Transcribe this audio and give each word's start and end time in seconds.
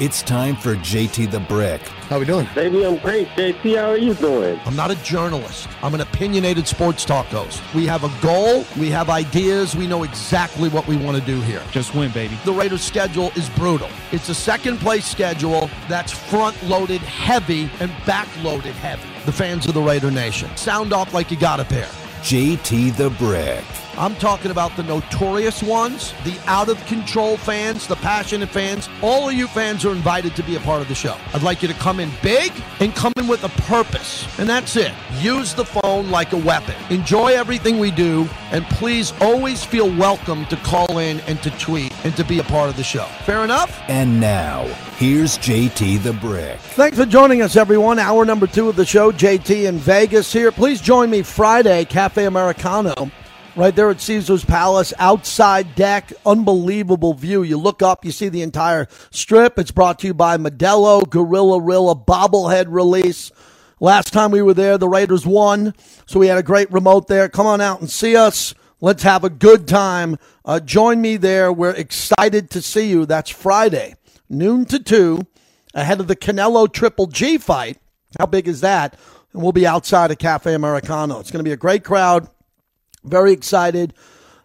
It's 0.00 0.22
time 0.22 0.56
for 0.56 0.74
JT 0.74 1.30
the 1.30 1.38
Brick. 1.38 1.80
How 2.08 2.18
we 2.18 2.24
doing? 2.24 2.48
Baby, 2.54 2.84
I'm 2.84 2.96
great. 2.96 3.28
JT, 3.28 3.76
how 3.76 3.90
are 3.90 3.96
you 3.96 4.14
doing? 4.14 4.58
I'm 4.64 4.74
not 4.74 4.90
a 4.90 4.96
journalist. 5.04 5.68
I'm 5.82 5.94
an 5.94 6.00
opinionated 6.00 6.66
sports 6.66 7.04
talk 7.04 7.26
host. 7.26 7.62
We 7.74 7.86
have 7.86 8.02
a 8.02 8.22
goal, 8.22 8.64
we 8.78 8.90
have 8.90 9.10
ideas, 9.10 9.76
we 9.76 9.86
know 9.86 10.02
exactly 10.02 10.68
what 10.68 10.86
we 10.88 10.96
want 10.96 11.18
to 11.18 11.24
do 11.24 11.40
here. 11.42 11.62
Just 11.70 11.94
win, 11.94 12.10
baby. 12.10 12.36
The 12.44 12.52
Raiders' 12.52 12.82
schedule 12.82 13.30
is 13.36 13.48
brutal. 13.50 13.90
It's 14.10 14.28
a 14.28 14.34
second 14.34 14.78
place 14.78 15.04
schedule 15.04 15.70
that's 15.88 16.10
front 16.10 16.60
loaded 16.64 17.02
heavy 17.02 17.70
and 17.78 17.92
back 18.04 18.28
loaded 18.42 18.74
heavy. 18.74 19.08
The 19.24 19.32
fans 19.32 19.66
of 19.66 19.74
the 19.74 19.82
Raider 19.82 20.10
Nation. 20.10 20.54
Sound 20.56 20.92
off 20.92 21.14
like 21.14 21.30
you 21.30 21.36
got 21.36 21.60
a 21.60 21.64
pair. 21.64 21.88
JT 22.22 22.96
the 22.96 23.10
Brick. 23.10 23.64
I'm 23.98 24.16
talking 24.16 24.50
about 24.50 24.74
the 24.74 24.82
notorious 24.84 25.62
ones, 25.62 26.14
the 26.24 26.38
out 26.46 26.70
of 26.70 26.84
control 26.86 27.36
fans, 27.36 27.86
the 27.86 27.96
passionate 27.96 28.48
fans. 28.48 28.88
All 29.02 29.28
of 29.28 29.34
you 29.34 29.46
fans 29.46 29.84
are 29.84 29.92
invited 29.92 30.34
to 30.36 30.42
be 30.42 30.56
a 30.56 30.60
part 30.60 30.80
of 30.80 30.88
the 30.88 30.94
show. 30.94 31.16
I'd 31.34 31.42
like 31.42 31.60
you 31.60 31.68
to 31.68 31.74
come 31.74 32.00
in 32.00 32.10
big 32.22 32.52
and 32.80 32.94
come 32.94 33.12
in 33.18 33.28
with 33.28 33.44
a 33.44 33.50
purpose. 33.62 34.26
And 34.38 34.48
that's 34.48 34.76
it. 34.76 34.92
Use 35.20 35.52
the 35.54 35.66
phone 35.66 36.10
like 36.10 36.32
a 36.32 36.38
weapon. 36.38 36.74
Enjoy 36.88 37.28
everything 37.28 37.78
we 37.78 37.90
do. 37.90 38.26
And 38.50 38.64
please 38.66 39.12
always 39.20 39.62
feel 39.62 39.94
welcome 39.96 40.46
to 40.46 40.56
call 40.56 40.98
in 40.98 41.20
and 41.20 41.42
to 41.42 41.50
tweet 41.58 41.92
and 42.04 42.16
to 42.16 42.24
be 42.24 42.38
a 42.38 42.44
part 42.44 42.70
of 42.70 42.76
the 42.76 42.84
show. 42.84 43.04
Fair 43.24 43.44
enough? 43.44 43.78
And 43.88 44.18
now, 44.18 44.64
here's 44.96 45.36
JT 45.38 46.02
the 46.02 46.14
Brick. 46.14 46.58
Thanks 46.60 46.96
for 46.96 47.06
joining 47.06 47.42
us, 47.42 47.56
everyone. 47.56 47.98
Hour 47.98 48.24
number 48.24 48.46
two 48.46 48.70
of 48.70 48.76
the 48.76 48.86
show, 48.86 49.12
JT 49.12 49.66
in 49.66 49.76
Vegas 49.76 50.32
here. 50.32 50.50
Please 50.50 50.80
join 50.80 51.10
me 51.10 51.22
Friday, 51.22 51.84
Cafe 51.84 52.24
Americano 52.24 53.10
right 53.56 53.74
there 53.74 53.90
at 53.90 54.00
Caesar's 54.00 54.44
Palace, 54.44 54.92
outside 54.98 55.74
deck, 55.74 56.12
unbelievable 56.24 57.14
view. 57.14 57.42
You 57.42 57.58
look 57.58 57.82
up, 57.82 58.04
you 58.04 58.10
see 58.10 58.28
the 58.28 58.42
entire 58.42 58.88
strip. 59.10 59.58
It's 59.58 59.70
brought 59.70 59.98
to 60.00 60.06
you 60.06 60.14
by 60.14 60.36
Modelo, 60.36 61.08
Gorilla 61.08 61.60
Rilla, 61.60 61.94
bobblehead 61.94 62.66
release. 62.68 63.30
Last 63.80 64.12
time 64.12 64.30
we 64.30 64.42
were 64.42 64.54
there, 64.54 64.78
the 64.78 64.88
Raiders 64.88 65.26
won, 65.26 65.74
so 66.06 66.20
we 66.20 66.28
had 66.28 66.38
a 66.38 66.42
great 66.42 66.70
remote 66.70 67.08
there. 67.08 67.28
Come 67.28 67.46
on 67.46 67.60
out 67.60 67.80
and 67.80 67.90
see 67.90 68.16
us. 68.16 68.54
Let's 68.80 69.02
have 69.02 69.24
a 69.24 69.30
good 69.30 69.68
time. 69.68 70.18
Uh, 70.44 70.60
join 70.60 71.00
me 71.00 71.16
there. 71.16 71.52
We're 71.52 71.70
excited 71.70 72.50
to 72.50 72.62
see 72.62 72.88
you. 72.88 73.06
That's 73.06 73.30
Friday, 73.30 73.94
noon 74.28 74.64
to 74.66 74.78
2, 74.78 75.20
ahead 75.74 76.00
of 76.00 76.08
the 76.08 76.16
Canelo 76.16 76.72
Triple 76.72 77.06
G 77.06 77.38
fight. 77.38 77.78
How 78.18 78.26
big 78.26 78.48
is 78.48 78.60
that? 78.60 78.96
And 79.32 79.42
we'll 79.42 79.52
be 79.52 79.66
outside 79.66 80.10
of 80.10 80.18
Cafe 80.18 80.52
Americano. 80.52 81.18
It's 81.20 81.30
going 81.30 81.40
to 81.40 81.48
be 81.48 81.52
a 81.52 81.56
great 81.56 81.84
crowd. 81.84 82.28
Very 83.04 83.32
excited. 83.32 83.94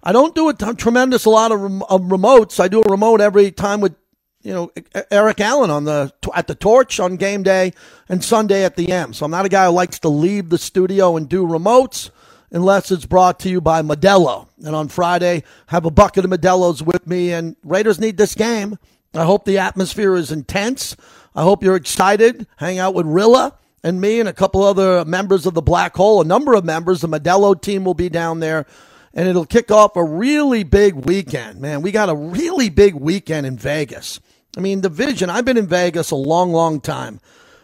I 0.04 0.12
don't 0.12 0.36
do 0.36 0.50
a 0.50 0.54
t- 0.54 0.74
tremendous 0.74 1.26
a 1.26 1.30
lot 1.30 1.52
of, 1.52 1.62
rem- 1.62 1.84
of 1.84 2.02
remotes. 2.04 2.60
I 2.60 2.68
do 2.68 2.82
a 2.82 2.90
remote 2.90 3.22
every 3.22 3.52
time 3.52 3.82
with 3.82 3.96
you 4.42 4.54
know 4.54 4.72
Eric 5.12 5.42
Allen 5.42 5.70
on 5.70 5.84
the 5.84 6.14
at 6.34 6.48
the 6.48 6.56
Torch 6.56 7.00
on 7.00 7.18
game 7.18 7.44
day 7.44 7.74
and 8.08 8.24
Sunday 8.24 8.64
at 8.64 8.76
the 8.76 8.92
M. 8.92 9.14
So 9.14 9.26
I'm 9.26 9.32
not 9.32 9.46
a 9.46 9.50
guy 9.50 9.66
who 9.66 9.72
likes 9.72 10.00
to 10.00 10.10
leave 10.10 10.50
the 10.50 10.58
studio 10.58 11.18
and 11.18 11.28
do 11.28 11.46
remotes 11.46 12.10
unless 12.52 12.92
it's 12.92 13.06
brought 13.06 13.40
to 13.42 13.50
you 13.50 13.60
by 13.60 13.82
Modelo. 13.82 14.48
And 14.64 14.76
on 14.76 14.88
Friday, 14.88 15.44
have 15.68 15.86
a 15.86 15.92
bucket 15.92 16.26
of 16.26 16.32
Modelo's 16.32 16.82
with 16.82 17.06
me. 17.06 17.34
And 17.34 17.56
Raiders 17.64 18.00
need 18.00 18.18
this 18.18 18.36
game. 18.36 18.78
I 19.14 19.26
hope 19.26 19.46
the 19.46 19.58
atmosphere 19.58 20.16
is 20.16 20.32
intense. 20.32 20.96
I 21.36 21.44
hope 21.44 21.64
you're 21.64 21.76
excited. 21.76 22.48
Hang 22.58 22.80
out 22.80 22.94
with 22.94 23.06
Rilla 23.06 23.58
and 23.88 24.02
me 24.02 24.20
and 24.20 24.28
a 24.28 24.34
couple 24.34 24.64
other 24.64 25.06
members 25.06 25.46
of 25.46 25.54
the 25.54 25.62
Black 25.62 25.96
Hole, 25.96 26.20
a 26.20 26.26
number 26.26 26.54
of 26.56 26.66
members. 26.66 27.00
The 27.00 27.08
Modelo 27.08 27.60
team 27.60 27.86
will 27.86 27.94
be 27.94 28.10
down 28.10 28.42
there, 28.42 28.66
and 29.14 29.30
it'll 29.30 29.46
kick 29.46 29.72
off 29.72 29.96
a 29.96 30.04
really 30.04 30.66
big 30.66 30.94
weekend. 30.94 31.62
Man, 31.62 31.82
we 31.82 31.94
got 31.94 32.10
a 32.10 32.16
really 32.16 32.70
big 32.70 32.96
weekend 32.96 33.48
in 33.48 33.58
Vegas. 33.58 34.20
I 34.58 34.60
mean, 34.60 34.82
the 34.82 34.90
vision, 34.90 35.30
I've 35.30 35.46
been 35.46 35.58
in 35.58 35.68
Vegas 35.68 36.12
a 36.12 36.18
long, 36.18 36.52
long 36.52 36.82
time, 36.82 37.22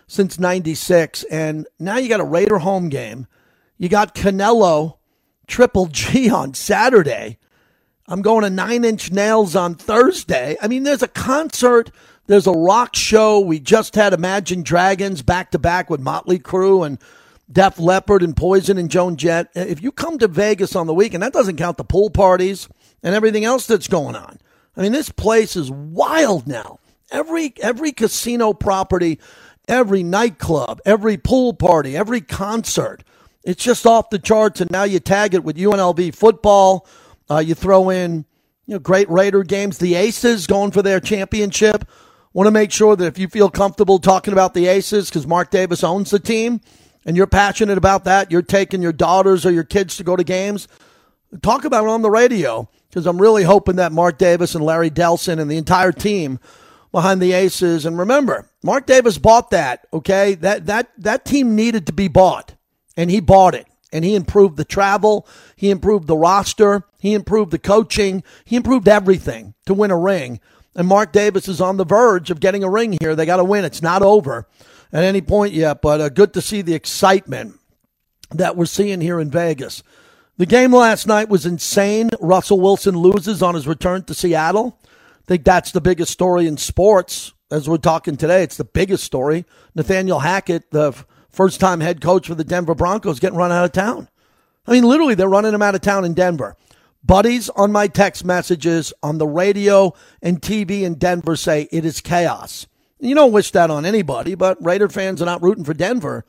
since 0.08 0.40
96, 0.40 1.24
and 1.24 1.68
now 1.78 1.98
you 1.98 2.08
got 2.08 2.22
a 2.22 2.26
Raider 2.26 2.60
home 2.60 2.88
game. 2.88 3.28
You 3.78 3.90
got 3.90 4.16
Canelo 4.16 5.00
Triple 5.46 5.88
G 5.88 6.30
on 6.32 6.54
Saturday. 6.54 7.38
I'm 8.08 8.22
going 8.22 8.44
to 8.44 8.50
Nine 8.50 8.86
Inch 8.86 9.12
Nails 9.12 9.58
on 9.58 9.76
Thursday. 9.76 10.56
I 10.62 10.70
mean, 10.70 10.84
there's 10.84 11.04
a 11.04 11.08
concert 11.10 11.92
there's 12.28 12.48
a 12.48 12.52
rock 12.52 12.96
show. 12.96 13.40
We 13.40 13.60
just 13.60 13.96
had 13.96 14.14
Imagine 14.14 14.64
Dragons 14.64 15.22
back 15.22 15.52
to 15.52 15.60
back 15.60 15.90
with 15.90 16.00
Motley 16.00 16.40
Crue 16.40 16.86
and 16.86 16.98
Def 17.52 17.80
Leppard 17.80 18.24
and 18.24 18.36
Poison 18.36 18.78
and 18.78 18.90
Joan 18.90 19.18
Jett. 19.18 19.50
If 19.54 19.84
you 19.84 19.92
come 19.92 20.18
to 20.20 20.28
Vegas 20.28 20.76
on 20.76 20.88
the 20.88 20.94
weekend, 20.94 21.24
that 21.24 21.34
doesn't 21.34 21.58
count 21.58 21.78
the 21.78 21.84
pool 21.84 22.10
parties 22.10 22.70
and 23.04 23.14
everything 23.14 23.44
else 23.44 23.68
that's 23.68 23.88
going 23.88 24.16
on. 24.16 24.40
I 24.76 24.82
mean, 24.82 24.92
this 24.92 25.10
place 25.10 25.56
is 25.56 25.70
wild 25.70 26.48
now. 26.48 26.80
Every 27.12 27.54
every 27.62 27.92
casino 27.92 28.54
property, 28.54 29.20
every 29.68 30.02
nightclub, 30.02 30.82
every 30.86 31.18
pool 31.18 31.54
party, 31.54 31.96
every 31.96 32.22
concert, 32.22 33.04
it's 33.44 33.64
just 33.64 33.86
off 33.86 34.10
the 34.10 34.18
charts. 34.18 34.62
And 34.62 34.72
now 34.72 34.84
you 34.84 35.00
tag 35.00 35.36
it 35.36 35.44
with 35.44 35.58
UNLV 35.58 36.16
football. 36.16 36.88
Uh, 37.30 37.40
you 37.40 37.54
throw 37.54 37.90
in 37.90 38.26
you 38.66 38.76
know 38.76 38.80
great 38.80 39.10
Raider 39.10 39.44
games, 39.44 39.78
the 39.78 39.96
Aces 39.96 40.48
going 40.48 40.72
for 40.72 40.82
their 40.82 41.00
championship. 41.00 41.86
Want 42.34 42.48
to 42.48 42.52
make 42.52 42.72
sure 42.72 42.96
that 42.96 43.06
if 43.06 43.20
you 43.20 43.28
feel 43.28 43.50
comfortable 43.50 44.00
talking 44.00 44.34
about 44.34 44.56
the 44.56 44.66
Aces, 44.66 45.10
because 45.10 45.28
Mark 45.28 45.52
Davis 45.52 45.84
owns 45.84 46.10
the 46.10 46.20
team, 46.20 46.62
and 47.06 47.16
you're 47.16 47.28
passionate 47.28 47.78
about 47.78 48.06
that, 48.06 48.32
you're 48.32 48.42
taking 48.42 48.82
your 48.82 48.92
daughters 48.92 49.46
or 49.46 49.52
your 49.52 49.64
kids 49.64 49.98
to 49.98 50.04
go 50.04 50.16
to 50.16 50.24
games, 50.24 50.68
talk 51.44 51.64
about 51.64 51.84
it 51.84 51.90
on 51.90 52.02
the 52.02 52.10
radio, 52.10 52.68
because 52.90 53.06
I'm 53.06 53.22
really 53.22 53.44
hoping 53.44 53.76
that 53.76 53.92
Mark 53.92 54.18
Davis 54.18 54.56
and 54.56 54.66
Larry 54.66 54.90
Delson 54.90 55.40
and 55.40 55.50
the 55.50 55.58
entire 55.58 55.92
team 55.92 56.40
behind 56.92 57.22
the 57.22 57.34
Aces. 57.34 57.86
And 57.86 58.00
remember, 58.00 58.50
Mark 58.64 58.88
Davis 58.88 59.20
bought 59.20 59.52
that, 59.52 59.86
okay? 59.94 60.34
That 60.36 60.66
that 60.66 60.90
that 60.98 61.26
team 61.26 61.56
needed 61.56 61.86
to 61.88 61.94
be 61.94 62.08
bought, 62.08 62.56
and 62.98 63.12
he 63.12 63.20
bought 63.20 63.54
it. 63.54 63.68
And 63.92 64.04
he 64.04 64.16
improved 64.16 64.58
the 64.58 64.66
travel, 64.66 65.28
he 65.56 65.70
improved 65.70 66.08
the 66.08 66.18
roster, 66.18 66.84
he 67.00 67.14
improved 67.14 67.52
the 67.52 67.60
coaching, 67.60 68.24
he 68.44 68.56
improved 68.56 68.88
everything 68.88 69.54
to 69.68 69.76
win 69.76 69.92
a 69.92 69.98
ring. 69.98 70.40
And 70.76 70.88
Mark 70.88 71.12
Davis 71.12 71.48
is 71.48 71.62
on 71.62 71.78
the 71.78 71.86
verge 71.86 72.32
of 72.32 72.40
getting 72.40 72.64
a 72.64 72.70
ring 72.70 72.98
here. 73.00 73.16
They 73.16 73.26
got 73.26 73.38
to 73.38 73.44
win. 73.44 73.66
It's 73.66 73.82
not 73.82 74.02
over 74.02 74.48
at 74.92 75.04
any 75.04 75.22
point 75.22 75.54
yet, 75.54 75.82
but 75.82 76.02
uh, 76.02 76.10
good 76.10 76.34
to 76.34 76.42
see 76.42 76.62
the 76.62 76.74
excitement 76.74 77.60
that 78.32 78.58
we're 78.58 78.66
seeing 78.66 79.02
here 79.02 79.20
in 79.20 79.30
Vegas. 79.30 79.84
The 80.38 80.46
game 80.48 80.74
last 80.74 81.06
night 81.06 81.30
was 81.30 81.46
insane. 81.46 82.10
Russell 82.20 82.60
Wilson 82.60 82.98
loses 82.98 83.44
on 83.44 83.54
his 83.54 83.68
return 83.68 84.04
to 84.06 84.16
Seattle. 84.16 84.80
I 84.84 85.26
think 85.28 85.44
that's 85.44 85.72
the 85.72 85.82
biggest 85.82 86.12
story 86.12 86.48
in 86.48 86.58
sports 86.58 87.34
as 87.52 87.70
we're 87.70 87.78
talking 87.78 88.18
today. 88.18 88.42
It's 88.42 88.58
the 88.58 88.64
biggest 88.64 89.04
story. 89.04 89.46
Nathaniel 89.76 90.20
Hackett, 90.20 90.72
the 90.72 90.94
first 91.30 91.60
time 91.60 91.82
head 91.82 92.02
coach 92.02 92.28
for 92.28 92.36
the 92.36 92.44
Denver 92.44 92.74
Broncos, 92.74 93.20
getting 93.20 93.38
run 93.38 93.52
out 93.52 93.66
of 93.66 93.72
town. 93.72 94.10
I 94.66 94.72
mean, 94.72 94.86
literally, 94.86 95.14
they're 95.14 95.30
running 95.30 95.54
him 95.54 95.62
out 95.62 95.76
of 95.76 95.82
town 95.82 96.04
in 96.04 96.14
Denver. 96.14 96.56
Buddies 97.06 97.50
on 97.50 97.72
my 97.72 97.88
text 97.88 98.24
messages 98.24 98.94
on 99.04 99.18
the 99.18 99.28
radio 99.28 99.94
and 100.22 100.42
TV 100.42 100.84
in 100.84 100.96
Denver 100.96 101.36
say 101.36 101.68
it 101.72 101.84
is 101.84 102.00
chaos. 102.00 102.66
You 103.00 103.14
don't 103.14 103.34
wish 103.34 103.52
that 103.52 103.70
on 103.70 103.86
anybody, 103.86 104.36
but 104.36 104.64
Raider 104.64 104.88
fans 104.88 105.22
are 105.22 105.26
not 105.26 105.44
rooting 105.44 105.66
for 105.66 105.74
Denver 105.74 106.24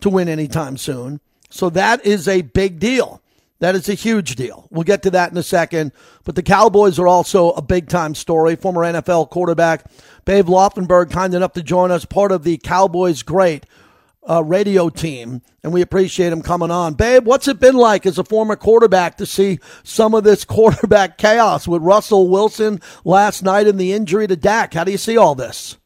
to 0.00 0.10
win 0.10 0.28
anytime 0.28 0.76
soon. 0.76 1.20
So 1.48 1.70
that 1.70 2.04
is 2.04 2.28
a 2.28 2.42
big 2.42 2.78
deal. 2.78 3.22
That 3.60 3.74
is 3.74 3.88
a 3.88 3.94
huge 3.94 4.36
deal. 4.36 4.68
We'll 4.70 4.84
get 4.84 5.02
to 5.02 5.10
that 5.10 5.32
in 5.32 5.38
a 5.38 5.42
second. 5.42 5.92
But 6.24 6.36
the 6.36 6.42
Cowboys 6.42 6.98
are 6.98 7.08
also 7.08 7.50
a 7.52 7.62
big 7.62 7.88
time 7.88 8.14
story. 8.14 8.54
Former 8.54 8.82
NFL 8.82 9.30
quarterback 9.30 9.90
Babe 10.26 10.46
Laufenberg, 10.46 11.10
kind 11.10 11.32
enough 11.34 11.54
to 11.54 11.62
join 11.62 11.90
us, 11.90 12.04
part 12.04 12.32
of 12.32 12.44
the 12.44 12.58
Cowboys 12.58 13.22
great 13.22 13.64
uh, 14.28 14.44
radio 14.44 14.88
team, 14.88 15.42
and 15.62 15.72
we 15.72 15.80
appreciate 15.80 16.32
him 16.32 16.42
coming 16.42 16.70
on. 16.70 16.94
Babe, 16.94 17.24
what's 17.24 17.48
it 17.48 17.58
been 17.58 17.76
like 17.76 18.04
as 18.06 18.18
a 18.18 18.24
former 18.24 18.56
quarterback 18.56 19.16
to 19.18 19.26
see 19.26 19.58
some 19.82 20.14
of 20.14 20.24
this 20.24 20.44
quarterback 20.44 21.18
chaos 21.18 21.66
with 21.66 21.82
Russell 21.82 22.28
Wilson 22.28 22.80
last 23.04 23.42
night 23.42 23.66
and 23.66 23.78
the 23.78 23.92
injury 23.92 24.26
to 24.26 24.36
Dak? 24.36 24.74
How 24.74 24.84
do 24.84 24.92
you 24.92 24.98
see 24.98 25.16
all 25.16 25.34
this? 25.34 25.78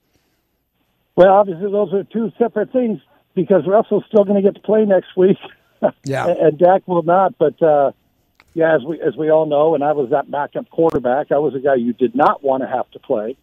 Well, 1.14 1.32
obviously, 1.32 1.70
those 1.70 1.92
are 1.92 2.04
two 2.04 2.32
separate 2.38 2.72
things 2.72 3.00
because 3.34 3.66
Russell's 3.66 4.04
still 4.08 4.24
going 4.24 4.42
to 4.42 4.42
get 4.42 4.54
to 4.54 4.66
play 4.66 4.84
next 4.84 5.16
week. 5.16 5.38
Yeah, 6.04 6.28
and 6.28 6.56
Dak 6.56 6.86
will 6.86 7.02
not. 7.02 7.36
But 7.38 7.60
uh, 7.60 7.90
yeah, 8.54 8.76
as 8.76 8.84
we 8.84 9.00
as 9.00 9.16
we 9.16 9.30
all 9.30 9.46
know, 9.46 9.74
and 9.74 9.82
I 9.82 9.90
was 9.90 10.10
that 10.10 10.30
backup 10.30 10.70
quarterback. 10.70 11.32
I 11.32 11.38
was 11.38 11.56
a 11.56 11.58
guy 11.58 11.74
you 11.74 11.92
did 11.92 12.14
not 12.14 12.40
want 12.40 12.62
to 12.62 12.68
have 12.68 12.88
to 12.92 13.00
play. 13.00 13.36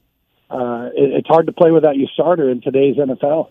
Uh, 0.50 0.90
it, 0.96 1.12
it's 1.16 1.28
hard 1.28 1.48
to 1.48 1.52
play 1.52 1.72
without 1.72 1.98
your 1.98 2.08
starter 2.14 2.50
in 2.50 2.62
today's 2.62 2.96
NFL. 2.96 3.50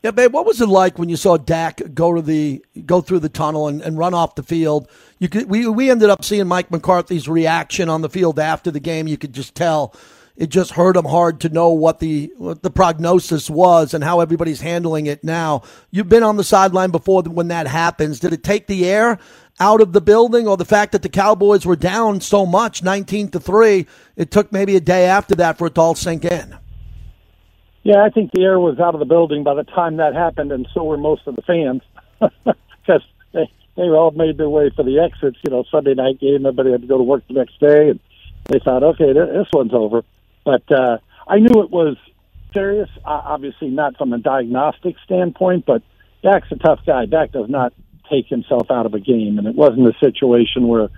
Yeah, 0.00 0.12
babe, 0.12 0.32
what 0.32 0.46
was 0.46 0.60
it 0.60 0.68
like 0.68 0.96
when 0.96 1.08
you 1.08 1.16
saw 1.16 1.36
Dak 1.36 1.82
go 1.92 2.14
to 2.14 2.22
the 2.22 2.64
go 2.86 3.00
through 3.00 3.18
the 3.18 3.28
tunnel 3.28 3.66
and, 3.66 3.82
and 3.82 3.98
run 3.98 4.14
off 4.14 4.36
the 4.36 4.44
field? 4.44 4.88
You 5.18 5.28
could 5.28 5.50
we 5.50 5.66
we 5.66 5.90
ended 5.90 6.08
up 6.08 6.24
seeing 6.24 6.46
Mike 6.46 6.70
McCarthy's 6.70 7.28
reaction 7.28 7.88
on 7.88 8.02
the 8.02 8.08
field 8.08 8.38
after 8.38 8.70
the 8.70 8.78
game. 8.78 9.08
You 9.08 9.18
could 9.18 9.32
just 9.32 9.56
tell 9.56 9.92
it 10.36 10.50
just 10.50 10.70
hurt 10.70 10.96
him 10.96 11.04
hard 11.04 11.40
to 11.40 11.48
know 11.48 11.70
what 11.70 11.98
the 11.98 12.32
what 12.36 12.62
the 12.62 12.70
prognosis 12.70 13.50
was 13.50 13.92
and 13.92 14.04
how 14.04 14.20
everybody's 14.20 14.60
handling 14.60 15.06
it 15.06 15.24
now. 15.24 15.62
You've 15.90 16.08
been 16.08 16.22
on 16.22 16.36
the 16.36 16.44
sideline 16.44 16.92
before 16.92 17.24
when 17.24 17.48
that 17.48 17.66
happens. 17.66 18.20
Did 18.20 18.32
it 18.32 18.44
take 18.44 18.68
the 18.68 18.88
air 18.88 19.18
out 19.58 19.80
of 19.80 19.92
the 19.92 20.00
building, 20.00 20.46
or 20.46 20.56
the 20.56 20.64
fact 20.64 20.92
that 20.92 21.02
the 21.02 21.08
Cowboys 21.08 21.66
were 21.66 21.74
down 21.74 22.20
so 22.20 22.46
much, 22.46 22.84
nineteen 22.84 23.28
to 23.30 23.40
three? 23.40 23.88
It 24.14 24.30
took 24.30 24.52
maybe 24.52 24.76
a 24.76 24.80
day 24.80 25.06
after 25.06 25.34
that 25.34 25.58
for 25.58 25.66
it 25.66 25.74
to 25.74 25.80
all 25.80 25.96
sink 25.96 26.24
in. 26.24 26.56
Yeah, 27.88 28.04
I 28.04 28.10
think 28.10 28.32
the 28.32 28.42
air 28.42 28.60
was 28.60 28.78
out 28.78 28.92
of 28.92 28.98
the 28.98 29.06
building 29.06 29.44
by 29.44 29.54
the 29.54 29.62
time 29.62 29.96
that 29.96 30.12
happened, 30.12 30.52
and 30.52 30.68
so 30.74 30.84
were 30.84 30.98
most 30.98 31.26
of 31.26 31.36
the 31.36 31.40
fans 31.40 31.80
because 32.20 33.00
they 33.32 33.50
they 33.76 33.84
all 33.84 34.10
made 34.10 34.36
their 34.36 34.50
way 34.50 34.68
for 34.76 34.82
the 34.82 34.98
exits. 34.98 35.38
You 35.42 35.50
know, 35.50 35.64
Sunday 35.70 35.94
night 35.94 36.20
game, 36.20 36.44
everybody 36.44 36.70
had 36.70 36.82
to 36.82 36.86
go 36.86 36.98
to 36.98 37.02
work 37.02 37.26
the 37.28 37.32
next 37.32 37.58
day, 37.58 37.88
and 37.88 38.00
they 38.44 38.58
thought, 38.58 38.82
okay, 38.82 39.14
this 39.14 39.46
one's 39.54 39.72
over. 39.72 40.02
But 40.44 40.70
uh, 40.70 40.98
I 41.26 41.38
knew 41.38 41.62
it 41.62 41.70
was 41.70 41.96
serious. 42.52 42.90
Obviously, 43.06 43.68
not 43.68 43.96
from 43.96 44.12
a 44.12 44.18
diagnostic 44.18 44.96
standpoint, 45.06 45.64
but 45.64 45.82
Dak's 46.22 46.52
a 46.52 46.56
tough 46.56 46.80
guy. 46.86 47.06
Dak 47.06 47.32
does 47.32 47.48
not 47.48 47.72
take 48.10 48.26
himself 48.26 48.70
out 48.70 48.84
of 48.84 48.92
a 48.92 49.00
game, 49.00 49.38
and 49.38 49.46
it 49.46 49.54
wasn't 49.54 49.88
a 49.88 49.98
situation 49.98 50.68
where 50.68 50.90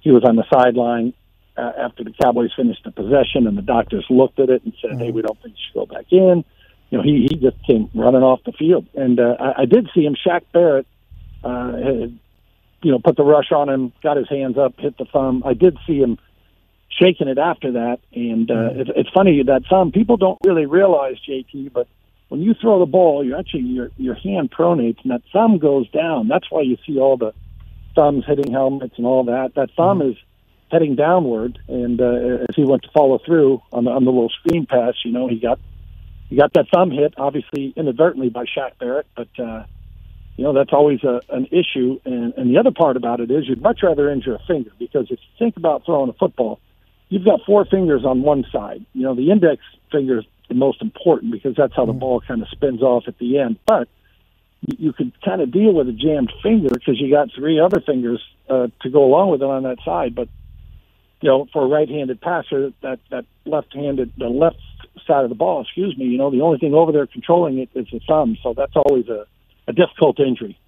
he 0.00 0.10
was 0.10 0.24
on 0.24 0.36
the 0.36 0.44
sideline 0.50 1.12
uh, 1.56 1.72
after 1.78 2.04
the 2.04 2.12
Cowboys 2.22 2.50
finished 2.56 2.84
the 2.84 2.90
possession, 2.90 3.46
and 3.46 3.56
the 3.56 3.62
doctors 3.62 4.06
looked 4.10 4.38
at 4.38 4.50
it 4.50 4.62
and 4.64 4.74
said, 4.80 4.98
"Hey, 4.98 5.10
we 5.10 5.22
don't 5.22 5.40
think 5.42 5.54
you 5.56 5.62
should 5.66 5.74
go 5.74 5.94
back 5.94 6.06
in." 6.10 6.44
You 6.90 6.98
know, 6.98 7.04
he 7.04 7.28
he 7.30 7.36
just 7.36 7.56
came 7.66 7.90
running 7.94 8.22
off 8.22 8.40
the 8.44 8.52
field, 8.52 8.86
and 8.94 9.18
uh, 9.20 9.36
I, 9.38 9.62
I 9.62 9.64
did 9.64 9.88
see 9.94 10.04
him. 10.04 10.14
Shaq 10.14 10.42
Barrett, 10.52 10.86
uh, 11.44 11.72
had, 11.72 12.18
you 12.82 12.90
know, 12.90 12.98
put 12.98 13.16
the 13.16 13.24
rush 13.24 13.52
on 13.52 13.68
him, 13.68 13.92
got 14.02 14.16
his 14.16 14.28
hands 14.28 14.58
up, 14.58 14.74
hit 14.78 14.96
the 14.98 15.04
thumb. 15.04 15.42
I 15.44 15.54
did 15.54 15.76
see 15.86 15.98
him 15.98 16.18
shaking 16.90 17.28
it 17.28 17.38
after 17.38 17.72
that, 17.72 18.00
and 18.12 18.50
uh, 18.50 18.70
it's, 18.72 18.90
it's 18.96 19.10
funny 19.10 19.42
that 19.44 19.62
some 19.70 19.92
people 19.92 20.16
don't 20.16 20.38
really 20.44 20.66
realize, 20.66 21.16
JT, 21.28 21.72
but 21.72 21.86
when 22.28 22.40
you 22.40 22.54
throw 22.54 22.78
the 22.78 22.86
ball, 22.86 23.24
you 23.24 23.36
actually 23.36 23.62
your 23.62 23.90
your 23.96 24.14
hand 24.14 24.50
pronates, 24.50 25.02
and 25.02 25.10
that 25.10 25.22
thumb 25.32 25.58
goes 25.58 25.90
down. 25.90 26.28
That's 26.28 26.50
why 26.50 26.62
you 26.62 26.78
see 26.86 26.98
all 26.98 27.16
the 27.16 27.34
thumbs 27.94 28.24
hitting 28.26 28.52
helmets 28.52 28.94
and 28.96 29.06
all 29.06 29.24
that. 29.24 29.54
That 29.56 29.70
thumb 29.76 29.98
mm-hmm. 29.98 30.10
is 30.10 30.16
heading 30.70 30.94
downward, 30.94 31.58
and 31.68 32.00
uh, 32.00 32.44
as 32.48 32.54
he 32.54 32.64
went 32.64 32.82
to 32.82 32.90
follow 32.92 33.18
through 33.18 33.62
on 33.72 33.84
the 33.84 33.90
on 33.90 34.04
the 34.04 34.10
little 34.10 34.30
screen 34.30 34.66
pass, 34.66 34.94
you 35.04 35.12
know, 35.12 35.28
he 35.28 35.38
got 35.38 35.58
he 36.28 36.36
got 36.36 36.52
that 36.54 36.66
thumb 36.72 36.90
hit, 36.90 37.14
obviously 37.16 37.72
inadvertently 37.76 38.28
by 38.28 38.44
Shaq 38.44 38.78
Barrett, 38.78 39.06
but 39.16 39.28
uh, 39.38 39.64
you 40.36 40.44
know 40.44 40.52
that's 40.52 40.72
always 40.72 41.02
a, 41.02 41.20
an 41.30 41.46
issue. 41.46 42.00
And, 42.04 42.32
and 42.34 42.50
the 42.50 42.58
other 42.58 42.70
part 42.70 42.96
about 42.96 43.20
it 43.20 43.30
is 43.30 43.48
you'd 43.48 43.62
much 43.62 43.80
rather 43.82 44.10
injure 44.10 44.36
a 44.36 44.38
finger 44.46 44.70
because 44.78 45.06
if 45.10 45.18
you 45.18 45.38
think 45.38 45.56
about 45.56 45.84
throwing 45.84 46.08
a 46.08 46.14
football, 46.14 46.60
you've 47.08 47.24
got 47.24 47.40
four 47.44 47.64
fingers 47.64 48.04
on 48.04 48.22
one 48.22 48.44
side. 48.52 48.86
You 48.92 49.02
know, 49.02 49.14
the 49.14 49.30
index 49.30 49.62
finger 49.90 50.20
is 50.20 50.24
the 50.48 50.54
most 50.54 50.80
important 50.82 51.32
because 51.32 51.56
that's 51.56 51.74
how 51.74 51.84
the 51.84 51.92
mm-hmm. 51.92 52.00
ball 52.00 52.20
kind 52.20 52.42
of 52.42 52.48
spins 52.48 52.80
off 52.80 53.04
at 53.08 53.18
the 53.18 53.38
end. 53.38 53.58
But 53.66 53.88
you 54.78 54.92
could 54.92 55.12
kind 55.22 55.40
of 55.40 55.50
deal 55.50 55.72
with 55.72 55.88
a 55.88 55.92
jammed 55.92 56.32
finger 56.42 56.68
because 56.72 57.00
you 57.00 57.10
got 57.10 57.28
three 57.34 57.58
other 57.58 57.80
fingers 57.80 58.22
uh, 58.48 58.68
to 58.82 58.90
go 58.90 59.04
along 59.04 59.30
with 59.30 59.42
it 59.42 59.46
on 59.46 59.62
that 59.64 59.78
side. 59.84 60.14
But 60.14 60.28
you 61.20 61.28
know, 61.28 61.46
for 61.52 61.64
a 61.64 61.66
right-handed 61.66 62.20
passer, 62.20 62.72
that 62.82 63.00
that 63.10 63.24
left-handed, 63.44 64.12
the 64.16 64.28
left 64.28 64.60
side 65.06 65.24
of 65.24 65.28
the 65.28 65.36
ball, 65.36 65.62
excuse 65.62 65.96
me, 65.96 66.06
you 66.06 66.18
know, 66.18 66.30
the 66.30 66.40
only 66.40 66.58
thing 66.58 66.74
over 66.74 66.92
there 66.92 67.06
controlling 67.06 67.58
it 67.58 67.68
is 67.74 67.86
the 67.92 68.00
thumb. 68.06 68.36
So 68.42 68.54
that's 68.54 68.74
always 68.74 69.08
a, 69.08 69.26
a 69.66 69.72
difficult 69.72 70.18
injury. 70.20 70.58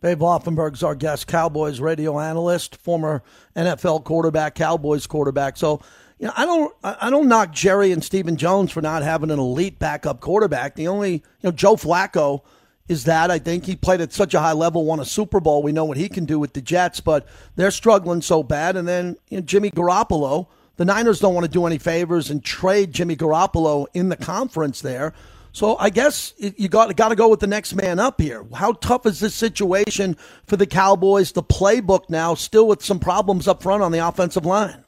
Babe 0.00 0.20
Laufenberg's 0.20 0.82
our 0.82 0.96
guest, 0.96 1.28
Cowboys 1.28 1.80
radio 1.80 2.18
analyst, 2.18 2.76
former 2.76 3.22
NFL 3.54 4.02
quarterback, 4.04 4.56
Cowboys 4.56 5.06
quarterback. 5.06 5.56
So, 5.56 5.80
you 6.18 6.26
know, 6.26 6.32
I 6.36 6.44
don't, 6.44 6.74
I 6.82 7.10
don't 7.10 7.28
knock 7.28 7.52
Jerry 7.52 7.92
and 7.92 8.02
Stephen 8.02 8.36
Jones 8.36 8.72
for 8.72 8.82
not 8.82 9.02
having 9.02 9.30
an 9.30 9.38
elite 9.38 9.78
backup 9.78 10.20
quarterback. 10.20 10.74
The 10.74 10.88
only, 10.88 11.12
you 11.12 11.22
know, 11.44 11.52
Joe 11.52 11.76
Flacco 11.76 12.42
is 12.88 13.04
that 13.04 13.30
I 13.30 13.38
think 13.38 13.64
he 13.64 13.76
played 13.76 14.00
at 14.00 14.12
such 14.12 14.34
a 14.34 14.40
high 14.40 14.52
level, 14.52 14.84
won 14.84 15.00
a 15.00 15.04
Super 15.04 15.40
Bowl. 15.40 15.62
We 15.62 15.72
know 15.72 15.84
what 15.84 15.96
he 15.96 16.08
can 16.08 16.24
do 16.24 16.38
with 16.38 16.52
the 16.52 16.60
Jets, 16.60 17.00
but 17.00 17.26
they're 17.56 17.70
struggling 17.70 18.22
so 18.22 18.42
bad. 18.42 18.76
And 18.76 18.86
then 18.86 19.16
you 19.28 19.38
know, 19.38 19.42
Jimmy 19.42 19.70
Garoppolo, 19.70 20.48
the 20.76 20.84
Niners 20.84 21.20
don't 21.20 21.34
want 21.34 21.44
to 21.46 21.50
do 21.50 21.66
any 21.66 21.78
favors 21.78 22.30
and 22.30 22.44
trade 22.44 22.92
Jimmy 22.92 23.16
Garoppolo 23.16 23.86
in 23.94 24.08
the 24.08 24.16
conference 24.16 24.80
there. 24.80 25.14
So 25.52 25.76
I 25.76 25.90
guess 25.90 26.32
you 26.38 26.68
got 26.68 26.94
got 26.96 27.10
to 27.10 27.14
go 27.14 27.28
with 27.28 27.40
the 27.40 27.46
next 27.46 27.74
man 27.74 27.98
up 27.98 28.20
here. 28.20 28.44
How 28.54 28.72
tough 28.72 29.04
is 29.04 29.20
this 29.20 29.34
situation 29.34 30.16
for 30.46 30.56
the 30.56 30.66
Cowboys? 30.66 31.32
The 31.32 31.42
playbook 31.42 32.08
now 32.08 32.34
still 32.34 32.66
with 32.66 32.82
some 32.82 32.98
problems 32.98 33.46
up 33.46 33.62
front 33.62 33.82
on 33.82 33.92
the 33.92 33.98
offensive 33.98 34.46
line. 34.46 34.81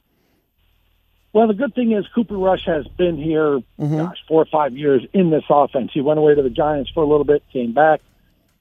Well, 1.35 1.49
the 1.49 1.55
good 1.55 1.75
thing 1.75 1.91
is 1.91 2.07
Cooper 2.15 2.37
Rush 2.37 2.65
has 2.67 2.87
been 2.97 3.17
here, 3.17 3.59
mm-hmm. 3.59 3.97
gosh, 3.99 4.19
four 4.29 4.41
or 4.41 4.47
five 4.47 4.77
years 4.77 5.05
in 5.13 5.31
this 5.31 5.43
offense. 5.51 5.91
He 5.93 6.01
went 6.01 6.21
away 6.21 6.37
to 6.37 6.43
the 6.43 6.49
Giants 6.49 6.91
for 6.95 7.03
a 7.03 7.07
little 7.07 7.25
bit, 7.25 7.43
came 7.53 7.75
back, 7.75 8.01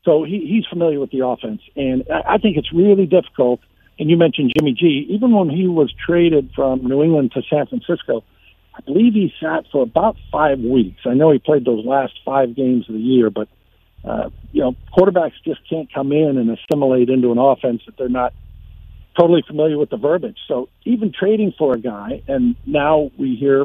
so 0.03 0.23
he, 0.23 0.47
he's 0.47 0.65
familiar 0.65 0.99
with 0.99 1.11
the 1.11 1.23
offense. 1.25 1.61
And 1.75 2.03
I, 2.11 2.33
I 2.33 2.37
think 2.39 2.57
it's 2.57 2.73
really 2.73 3.05
difficult. 3.05 3.59
And 3.99 4.09
you 4.09 4.17
mentioned 4.17 4.53
Jimmy 4.57 4.73
G. 4.73 5.05
Even 5.09 5.33
when 5.33 5.51
he 5.51 5.67
was 5.67 5.93
traded 5.93 6.51
from 6.55 6.83
New 6.83 7.03
England 7.03 7.33
to 7.33 7.43
San 7.47 7.67
Francisco, 7.67 8.23
I 8.73 8.81
believe 8.81 9.13
he 9.13 9.31
sat 9.39 9.65
for 9.71 9.83
about 9.83 10.17
five 10.31 10.59
weeks. 10.59 11.01
I 11.05 11.13
know 11.13 11.29
he 11.29 11.37
played 11.37 11.65
those 11.65 11.85
last 11.85 12.13
five 12.25 12.55
games 12.55 12.89
of 12.89 12.95
the 12.95 13.01
year, 13.01 13.29
but 13.29 13.49
uh, 14.03 14.31
you 14.51 14.61
know, 14.61 14.75
quarterbacks 14.97 15.33
just 15.45 15.61
can't 15.69 15.93
come 15.93 16.11
in 16.11 16.39
and 16.39 16.49
assimilate 16.49 17.09
into 17.09 17.31
an 17.31 17.37
offense 17.37 17.83
that 17.85 17.97
they're 17.97 18.09
not 18.09 18.33
totally 19.17 19.43
familiar 19.45 19.77
with 19.77 19.89
the 19.89 19.97
verbiage. 19.97 20.37
So 20.47 20.69
even 20.85 21.11
trading 21.17 21.53
for 21.57 21.73
a 21.73 21.79
guy, 21.79 22.23
and 22.27 22.55
now 22.65 23.11
we 23.17 23.35
hear 23.35 23.63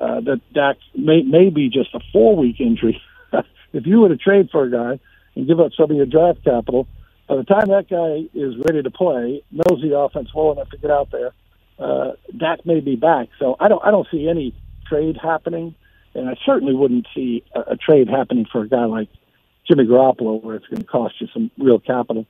uh, 0.00 0.20
that 0.20 0.40
Dak 0.52 0.76
may, 0.94 1.22
may 1.22 1.50
be 1.50 1.68
just 1.68 1.94
a 1.94 2.00
four 2.12 2.36
week 2.36 2.60
injury. 2.60 3.00
if 3.72 3.86
you 3.86 4.00
were 4.00 4.08
to 4.08 4.16
trade 4.16 4.48
for 4.50 4.64
a 4.64 4.70
guy 4.70 5.00
and 5.34 5.46
give 5.46 5.60
up 5.60 5.72
some 5.76 5.90
of 5.90 5.96
your 5.96 6.06
draft 6.06 6.44
capital, 6.44 6.86
by 7.28 7.36
the 7.36 7.44
time 7.44 7.68
that 7.68 7.88
guy 7.90 8.28
is 8.34 8.54
ready 8.66 8.82
to 8.82 8.90
play, 8.90 9.42
knows 9.50 9.82
the 9.82 9.96
offense 9.96 10.30
well 10.34 10.52
enough 10.52 10.70
to 10.70 10.78
get 10.78 10.90
out 10.90 11.10
there, 11.10 11.32
uh, 11.78 12.12
Dak 12.36 12.64
may 12.64 12.80
be 12.80 12.96
back. 12.96 13.28
So 13.38 13.56
I 13.60 13.68
don't 13.68 13.84
I 13.84 13.90
don't 13.90 14.08
see 14.10 14.28
any 14.28 14.54
trade 14.88 15.18
happening, 15.22 15.74
and 16.14 16.28
I 16.28 16.36
certainly 16.44 16.74
wouldn't 16.74 17.06
see 17.14 17.44
a, 17.54 17.72
a 17.72 17.76
trade 17.76 18.08
happening 18.08 18.46
for 18.50 18.62
a 18.62 18.68
guy 18.68 18.86
like 18.86 19.08
Jimmy 19.68 19.84
Garoppolo, 19.84 20.42
where 20.42 20.56
it's 20.56 20.66
going 20.66 20.80
to 20.80 20.86
cost 20.86 21.20
you 21.20 21.28
some 21.32 21.50
real 21.58 21.78
capital. 21.78 22.26